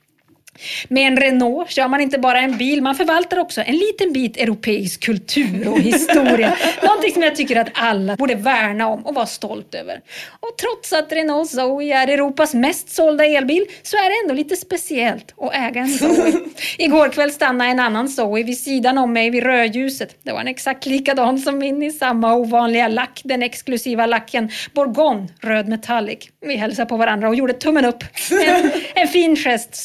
[0.88, 4.38] Med en Renault kör man inte bara en bil, man förvaltar också en liten bit
[4.38, 6.56] europeisk kultur och historia.
[6.84, 10.02] Någonting som jag tycker att alla borde värna om och vara stolt över.
[10.40, 14.56] Och trots att Renault Zoe är Europas mest sålda elbil så är det ändå lite
[14.56, 16.34] speciellt att äga en Zoe.
[16.78, 20.16] Igår kväll stannade en annan Zoe vid sidan om mig vid rödljuset.
[20.24, 25.28] Det var en exakt likadan som min i samma ovanliga lack, den exklusiva lacken Bourgogne
[25.42, 26.20] röd metallic.
[26.46, 28.04] Vi hälsade på varandra och gjorde tummen upp.
[28.48, 29.76] En, en fin gest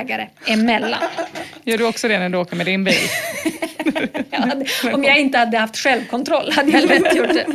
[0.00, 1.00] Zoe-ägare emellan.
[1.64, 2.94] Gör du också det när du åker med din bil?
[4.30, 7.46] Hade, om jag inte hade haft självkontroll hade jag lätt gjort det.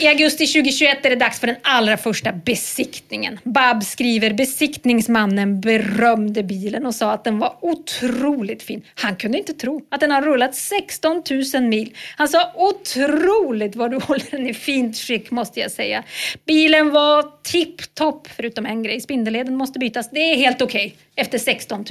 [0.00, 3.38] I augusti 2021 är det dags för den allra första besiktningen.
[3.44, 8.82] Bab skriver besiktningsmannen berömde bilen och sa att den var otroligt fin.
[8.94, 11.22] Han kunde inte tro att den har rullat 16
[11.54, 11.94] 000 mil.
[12.16, 16.02] Han sa otroligt vad du håller den i fint skick måste jag säga.
[16.46, 19.00] Bilen var tipptopp förutom en grej.
[19.00, 20.10] Spindelleden måste bytas.
[20.10, 21.84] Det är helt okej efter 16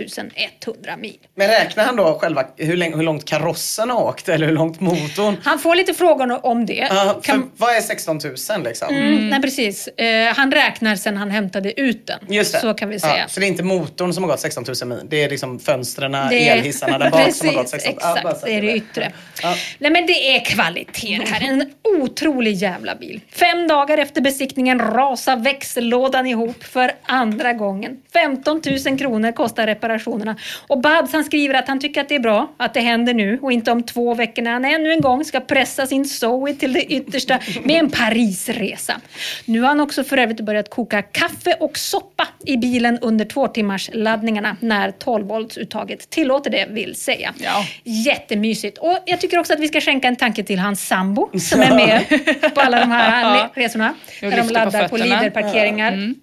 [0.66, 1.18] 100 mil.
[1.36, 5.38] Men räknar han då själva hur, långt karossen har åkt eller hur långt motorn?
[5.44, 6.88] Han får lite frågor om det.
[6.90, 8.96] För Kan- Vad är 16 000 liksom?
[8.96, 9.88] Mm, nej, precis.
[9.88, 12.20] Eh, han räknar sen han hämtade ut den.
[12.30, 12.60] Just det.
[12.60, 13.18] Så kan vi säga.
[13.18, 15.00] Ja, så det är inte motorn som har gått 16 000 mil.
[15.10, 18.18] Det är liksom fönstren, Det elhissarna där bak som har gått Precis, 16 000.
[18.18, 19.12] Ja, bara Exakt, så det är det yttre.
[19.44, 19.56] Ja.
[19.80, 21.50] Nej men det är kvalitet det här.
[21.50, 21.72] En
[22.02, 23.22] otrolig jävla bil.
[23.32, 27.98] Fem dagar efter besiktningen rasar växellådan ihop för andra gången.
[28.14, 30.36] 15 000 kronor kostar reparationerna.
[30.68, 33.40] Och Babs han skriver att han tycker att det är bra att det händer nu
[33.42, 36.74] och inte om två veckor när han ännu en gång ska pressa sin Zoe till
[36.74, 39.02] det yttersta med en Parisresa.
[39.46, 43.48] Nu har han också för övrigt börjat koka kaffe och soppa i bilen under två
[43.48, 47.34] timmars laddningarna när 12-voltsuttaget tillåter det vill säga.
[47.38, 47.66] Ja.
[47.84, 48.78] Jättemysigt.
[48.78, 51.76] Och jag tycker också att vi ska skänka en tanke till hans sambo som är
[51.76, 52.08] med
[52.56, 53.50] på alla de här Ja.
[53.54, 53.94] resorna.
[54.22, 55.22] Där de lyfter på laddar på, fötterna.
[55.22, 56.14] Leader-parkeringar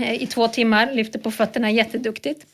[0.00, 0.92] eh, i två timmar.
[0.92, 2.46] Lyfter på fötterna jätteduktigt.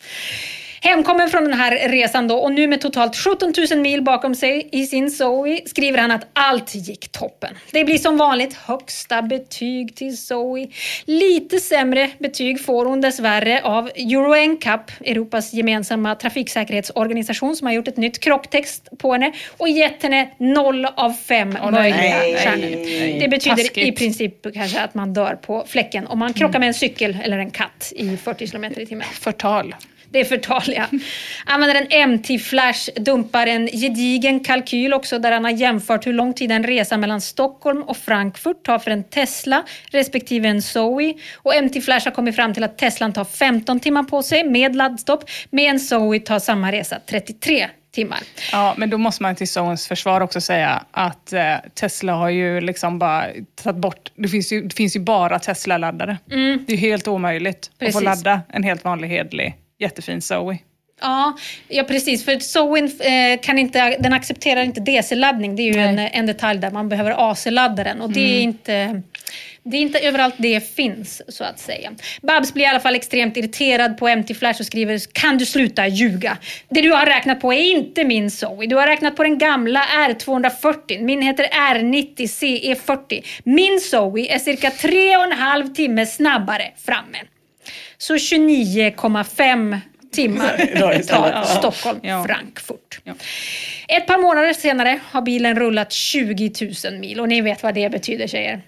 [0.86, 4.68] Hemkommen från den här resan då och nu med totalt 17 000 mil bakom sig
[4.72, 7.54] i sin Zoe skriver han att allt gick toppen.
[7.72, 10.68] Det blir som vanligt högsta betyg till Zoe.
[11.04, 17.88] Lite sämre betyg får hon dessvärre av Euro NCAP, Europas gemensamma trafiksäkerhetsorganisation som har gjort
[17.88, 21.80] ett nytt krocktext på henne och gett henne 0 av 5 Åh, nej.
[21.80, 22.36] möjliga Nej.
[22.36, 23.20] stjärnor.
[23.20, 23.98] Det betyder i Taskigt.
[23.98, 27.50] princip kanske att man dör på fläcken om man krockar med en cykel eller en
[27.50, 29.06] katt i 40 km i timmen.
[29.12, 29.74] Förtal.
[30.11, 30.87] Det är förtal, ja.
[31.45, 36.53] Använder en MT-flash, dumpar en gedigen kalkyl också där han har jämfört hur lång tid
[36.53, 41.15] en resa mellan Stockholm och Frankfurt tar för en Tesla respektive en Zoe.
[41.35, 45.31] Och MT-flash har kommit fram till att Teslan tar 15 timmar på sig med laddstopp.
[45.51, 47.66] Med en Zoe tar samma resa 33
[47.97, 48.19] timmar.
[48.53, 52.61] Ja, men då måste man till Zones försvar också säga att eh, Tesla har ju
[52.61, 53.27] liksom bara
[53.62, 54.12] tagit bort...
[54.15, 56.19] Det finns ju, det finns ju bara Tesla-laddare.
[56.66, 57.95] Det är helt omöjligt att Precis.
[57.95, 60.59] få ladda en helt vanlig, hedlig, jättefin Zoe.
[61.01, 61.36] Ja,
[61.69, 62.24] ja precis.
[62.24, 65.57] För Zoen eh, kan inte, den accepterar inte DC-laddning.
[65.57, 68.01] Det är ju en, en detalj där man behöver AC-ladda den.
[68.01, 69.03] Och det är inte...
[69.69, 71.93] Det är inte överallt det finns, så att säga.
[72.23, 75.86] Babs blir i alla fall extremt irriterad på MT Flash och skriver “Kan du sluta
[75.86, 76.39] ljuga?
[76.69, 78.66] Det du har räknat på är inte min Zoe.
[78.66, 81.03] Du har räknat på den gamla R240.
[81.03, 83.27] Min heter R90 CE40.
[83.44, 87.19] Min Zoe är cirka tre och en halv timme snabbare framme.
[87.98, 89.78] Så 29,5
[90.12, 91.43] timmar tar Ja.
[91.44, 92.24] Stockholm, Ja.
[92.24, 93.01] Frankfurt.
[93.88, 96.52] Ett par månader senare har bilen rullat 20
[96.90, 98.62] 000 mil och ni vet vad det betyder tjejer.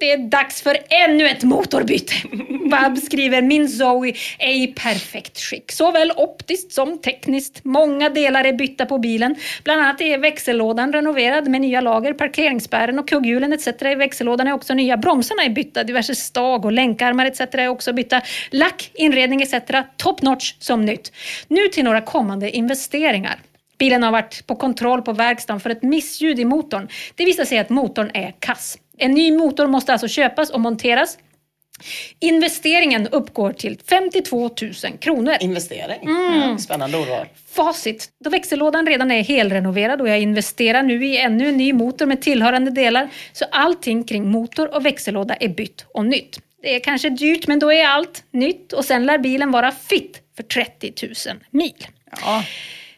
[0.00, 2.14] Det är dags för ännu ett motorbyte.
[2.70, 5.72] Babs skriver min Zoe är i perfekt skick.
[5.72, 7.64] Såväl optiskt som tekniskt.
[7.64, 9.36] Många delar är bytta på bilen.
[9.64, 13.66] Bland annat är växellådan renoverad med nya lager, parkeringsspärren och kugghjulen etc.
[13.82, 14.96] i växellådan är också nya.
[14.96, 17.40] Bromsarna är bytta, diverse stag och länkarmar etc.
[17.40, 18.22] är också bytta.
[18.50, 19.54] Lack, inredning etc.
[19.96, 21.12] Top notch som nytt.
[21.48, 23.38] Nu till några kommande investeringar.
[23.78, 26.88] Bilen har varit på kontroll på verkstaden för ett missljud i motorn.
[27.14, 28.78] Det visar sig att motorn är kass.
[28.98, 31.18] En ny motor måste alltså köpas och monteras.
[32.20, 35.34] Investeringen uppgår till 52 000 kronor.
[35.40, 36.02] Investering.
[36.02, 36.40] Mm.
[36.40, 37.26] Ja, spännande ordval.
[37.52, 38.08] Facit.
[38.24, 42.22] Då växellådan redan är helrenoverad och jag investerar nu i ännu en ny motor med
[42.22, 43.08] tillhörande delar.
[43.32, 46.40] Så allting kring motor och växellåda är bytt och nytt.
[46.62, 50.20] Det är kanske dyrt men då är allt nytt och sen lär bilen vara fit
[50.36, 51.14] för 30 000
[51.50, 51.86] mil.
[52.20, 52.44] Ja.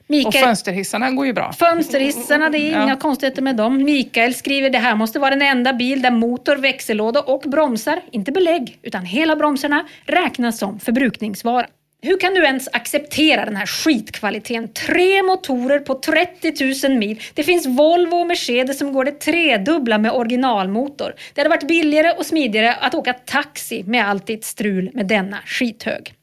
[0.08, 1.52] Och Mikael, fönsterhissarna går ju bra.
[1.52, 2.82] Fönsterhissarna, det är Ja.
[2.82, 3.84] inga konstigheter med dem.
[3.84, 8.32] Mikael skriver det här måste vara den enda bil där motor, växellåda och bromsar, inte
[8.32, 11.66] belägg, utan hela bromsarna räknas som förbrukningsvara.
[12.02, 14.68] Hur kan du ens acceptera den här skitkvaliteten?
[14.72, 17.20] Tre motorer på 30 000 mil.
[17.34, 21.14] Det finns Volvo och Mercedes som går det tredubbla med originalmotor.
[21.34, 25.38] Det hade varit billigare och smidigare att åka taxi med allt ditt strul med denna
[25.46, 26.14] skithög.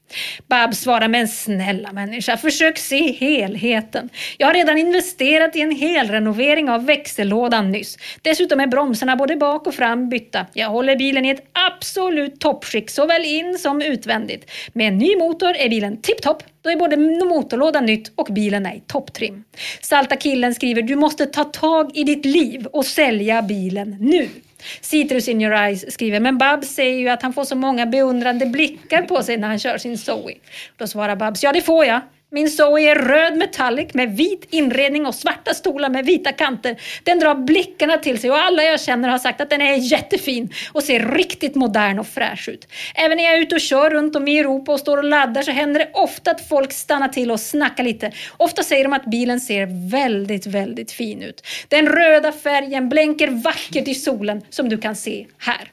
[0.48, 4.10] Bab svarar men snälla människa, försök se helheten.
[4.38, 7.98] Jag har redan investerat i en helrenovering av växellådan nyss.
[8.22, 10.46] Dessutom är bromsarna både bak och fram bytta.
[10.54, 14.52] Jag håller bilen i ett absolut toppskick, såväl in som utvändigt.
[14.74, 16.44] Med en ny motor är bilen tipptopp.
[16.62, 19.44] Då är både motorlådan nytt och bilen är i topptrim.
[19.82, 24.30] Salta killen skriver, du måste ta tag i ditt liv och sälja bilen nu.
[24.82, 28.46] Citrus in your eyes skriver, men Babs säger ju att han får så många beundrande
[28.46, 30.34] blickar på sig när han kör sin Zoe.
[30.78, 32.02] Då svarar Babs, ja det får jag.
[32.32, 36.82] Min Zoe är röd metallic med vit inredning och svarta stolar med vita kanter.
[37.04, 40.54] Den drar blickarna till sig och alla jag känner har sagt att den är jättefin
[40.72, 42.68] och ser riktigt modern och fräsch ut.
[42.96, 45.42] Även när jag är ute och kör runt om i Europa och står och laddar
[45.42, 48.12] så händer det ofta att folk stannar till och snackar lite.
[48.38, 51.48] Ofta säger de att bilen ser väldigt, väldigt fin ut.
[51.68, 55.72] Den röda färgen blänker vackert i solen som du kan se här.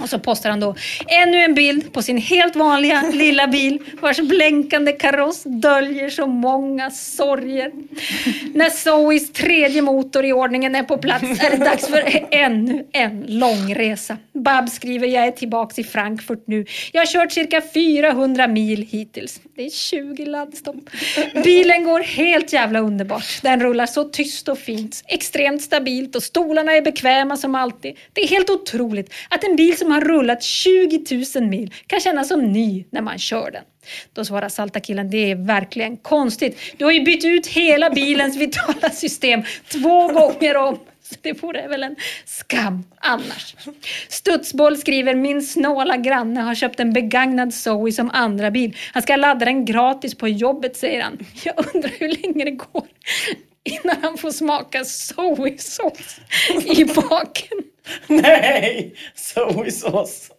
[0.00, 0.74] Och så postar han då
[1.08, 6.90] ännu en bild på sin helt vanliga lilla bil vars blänkande kaross döljer så många
[6.90, 7.72] sorger.
[8.54, 13.24] När Zoes tredje motor i ordningen är på plats är det dags för ännu en
[13.28, 14.16] lång resa.
[14.32, 16.64] Bab skriver jag är tillbaks i Frankfurt nu.
[16.92, 19.40] Jag har kört cirka 400 mil hittills.
[19.56, 20.90] Det är 20 laddstopp.
[21.44, 23.42] Bilen går helt jävla underbart.
[23.42, 27.96] Den rullar så tyst och fint, extremt stabilt och stolarna är bekväma som alltid.
[28.12, 32.00] Det är helt otroligt att en bil som som har rullat 20 000 mil kan
[32.00, 33.62] kännas som ny när man kör den.
[34.12, 36.58] Då svarar salta killen, det är verkligen konstigt.
[36.76, 40.78] Du har ju bytt ut hela bilens vitala system två gånger om.
[41.02, 43.56] Så det vore väl en skam annars.
[44.08, 48.76] Studsboll skriver, min snåla granne har köpt en begagnad Zoe som andra bil.
[48.92, 51.18] Han ska ladda den gratis på jobbet, säger han.
[51.44, 52.86] Jag undrar hur länge det går
[53.82, 56.20] innan han får smaka Zoe-sås
[56.64, 57.58] i baken.
[58.06, 58.94] Nej!
[59.14, 60.30] Zoe-sås.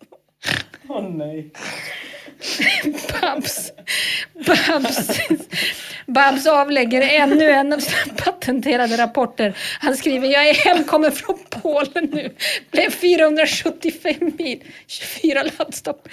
[0.93, 1.51] Åh nej.
[3.21, 3.71] Babs,
[4.33, 5.19] Babs,
[6.07, 9.57] Babs avlägger ännu en av sina patenterade rapporter.
[9.79, 12.35] Han skriver, jag är hemkommen från Polen nu.
[12.71, 16.07] Blev 475 mil, 24 laddstopp.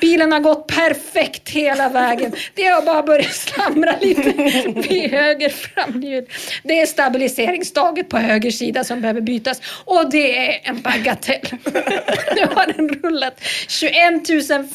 [0.00, 2.32] Bilen har gått perfekt hela vägen.
[2.54, 4.32] Det har bara börjat slamra lite
[4.88, 6.26] vid höger framhjul.
[6.62, 11.48] Det är stabiliseringsstaget på höger sida som behöver bytas och det är en bagatell.
[12.36, 13.92] Nu har den rullat 21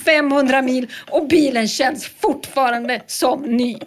[0.05, 3.77] 500 mil och bilen känns fortfarande som ny.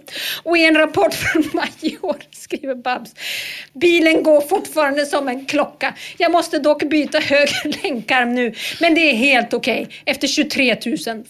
[0.43, 3.15] Och i en rapport från maj i år skriver Babs,
[3.73, 5.95] bilen går fortfarande som en klocka.
[6.19, 10.77] Jag måste dock byta höger länkarm nu, men det är helt okej efter 23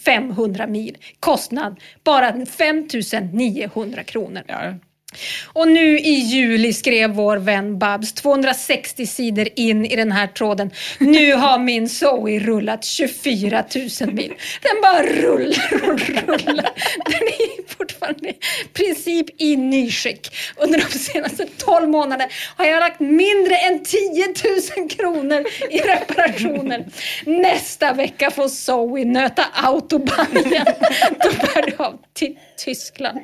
[0.04, 0.96] 500 mil.
[1.20, 2.88] Kostnad bara 5
[3.32, 4.42] 900 kronor.
[4.46, 4.74] Ja.
[5.52, 10.70] Och nu i juli skrev vår vän Babs 260 sidor in i den här tråden.
[10.98, 13.64] Nu har min Zoe rullat 24
[14.00, 14.34] 000 mil.
[14.62, 16.70] Den bara rullar och rullar.
[17.04, 18.34] Den är fortfarande i
[18.72, 20.36] princip i nyskick.
[20.56, 24.26] Under de senaste 12 månaderna har jag lagt mindre än 10
[24.76, 26.86] 000 kronor i reparationer.
[27.26, 30.66] Nästa vecka får Zoe nöta autobahn igen.
[31.10, 33.20] Då bär det av till Tyskland.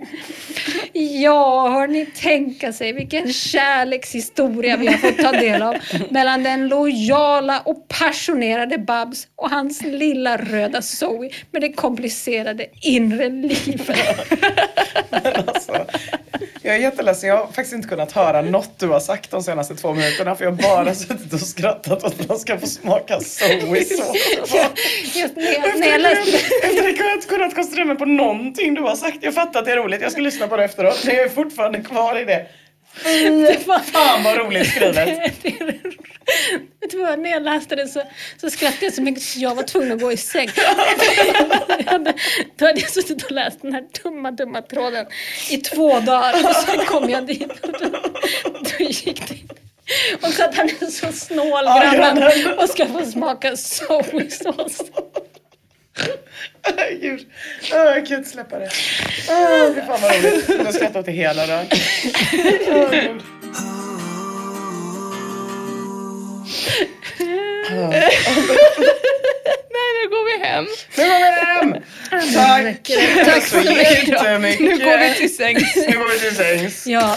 [0.92, 5.76] Ja, hörni, tänka sig vilken kärlekshistoria vi har fått ta del av
[6.10, 13.28] mellan den lojala och passionerade Babs och hans lilla röda Zoe med det komplicerade inre
[13.28, 13.88] livet.
[15.46, 15.86] Alltså,
[16.64, 19.74] Jag är jätteledsen, jag har faktiskt inte kunnat höra något du har sagt de senaste
[19.74, 23.20] två minuterna för jag har bara suttit och skrattat åt att man ska få smaka
[23.20, 24.16] Zoe-sås.
[25.24, 29.18] Efter det har jag inte kunnat koncentrera mig på någonting du har sagt.
[29.20, 31.05] Jag fattar att det är roligt, jag ska lyssna på det efteråt.
[31.06, 32.47] Men jag är fortfarande kvar i det.
[33.05, 35.09] Det var, Fan vad roligt skrivet.
[36.81, 38.02] Vet du vad, när jag läste det så,
[38.40, 40.48] så skrattade jag så mycket så jag var tvungen att gå i säng.
[42.56, 45.06] Då hade jag suttit och läst den här dumma, dumma tråden
[45.51, 47.89] i två dagar och sen kom jag dit och då,
[48.44, 49.36] då gick det
[50.23, 54.81] och så att han är så snål grannen och ska få smaka sojsås.
[57.01, 57.27] Gud,
[57.73, 58.70] Åh, jag kan inte släppa det.
[59.28, 60.48] Åh, Fy fan vad roligt.
[60.48, 61.66] Jag har skrattat åt det hela dagen.
[62.69, 63.23] Åh, Gud.
[69.73, 70.64] Nej, nu går vi hem.
[70.97, 71.82] Nu går vi hem!
[72.35, 72.90] Tack!
[73.24, 74.60] Tack så jättemycket.
[74.60, 75.77] Nu går vi till sängs.
[75.77, 76.86] Nu går vi till sängs.
[76.86, 77.16] Ja,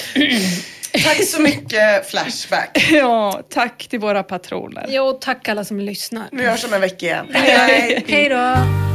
[1.03, 2.87] Tack så mycket Flashback.
[2.91, 4.85] Ja, tack till våra patroner.
[4.89, 6.27] jo, tack alla som lyssnar.
[6.31, 7.27] Vi hörs om en vecka igen.
[7.33, 8.05] Hej!
[8.07, 8.94] Hej då!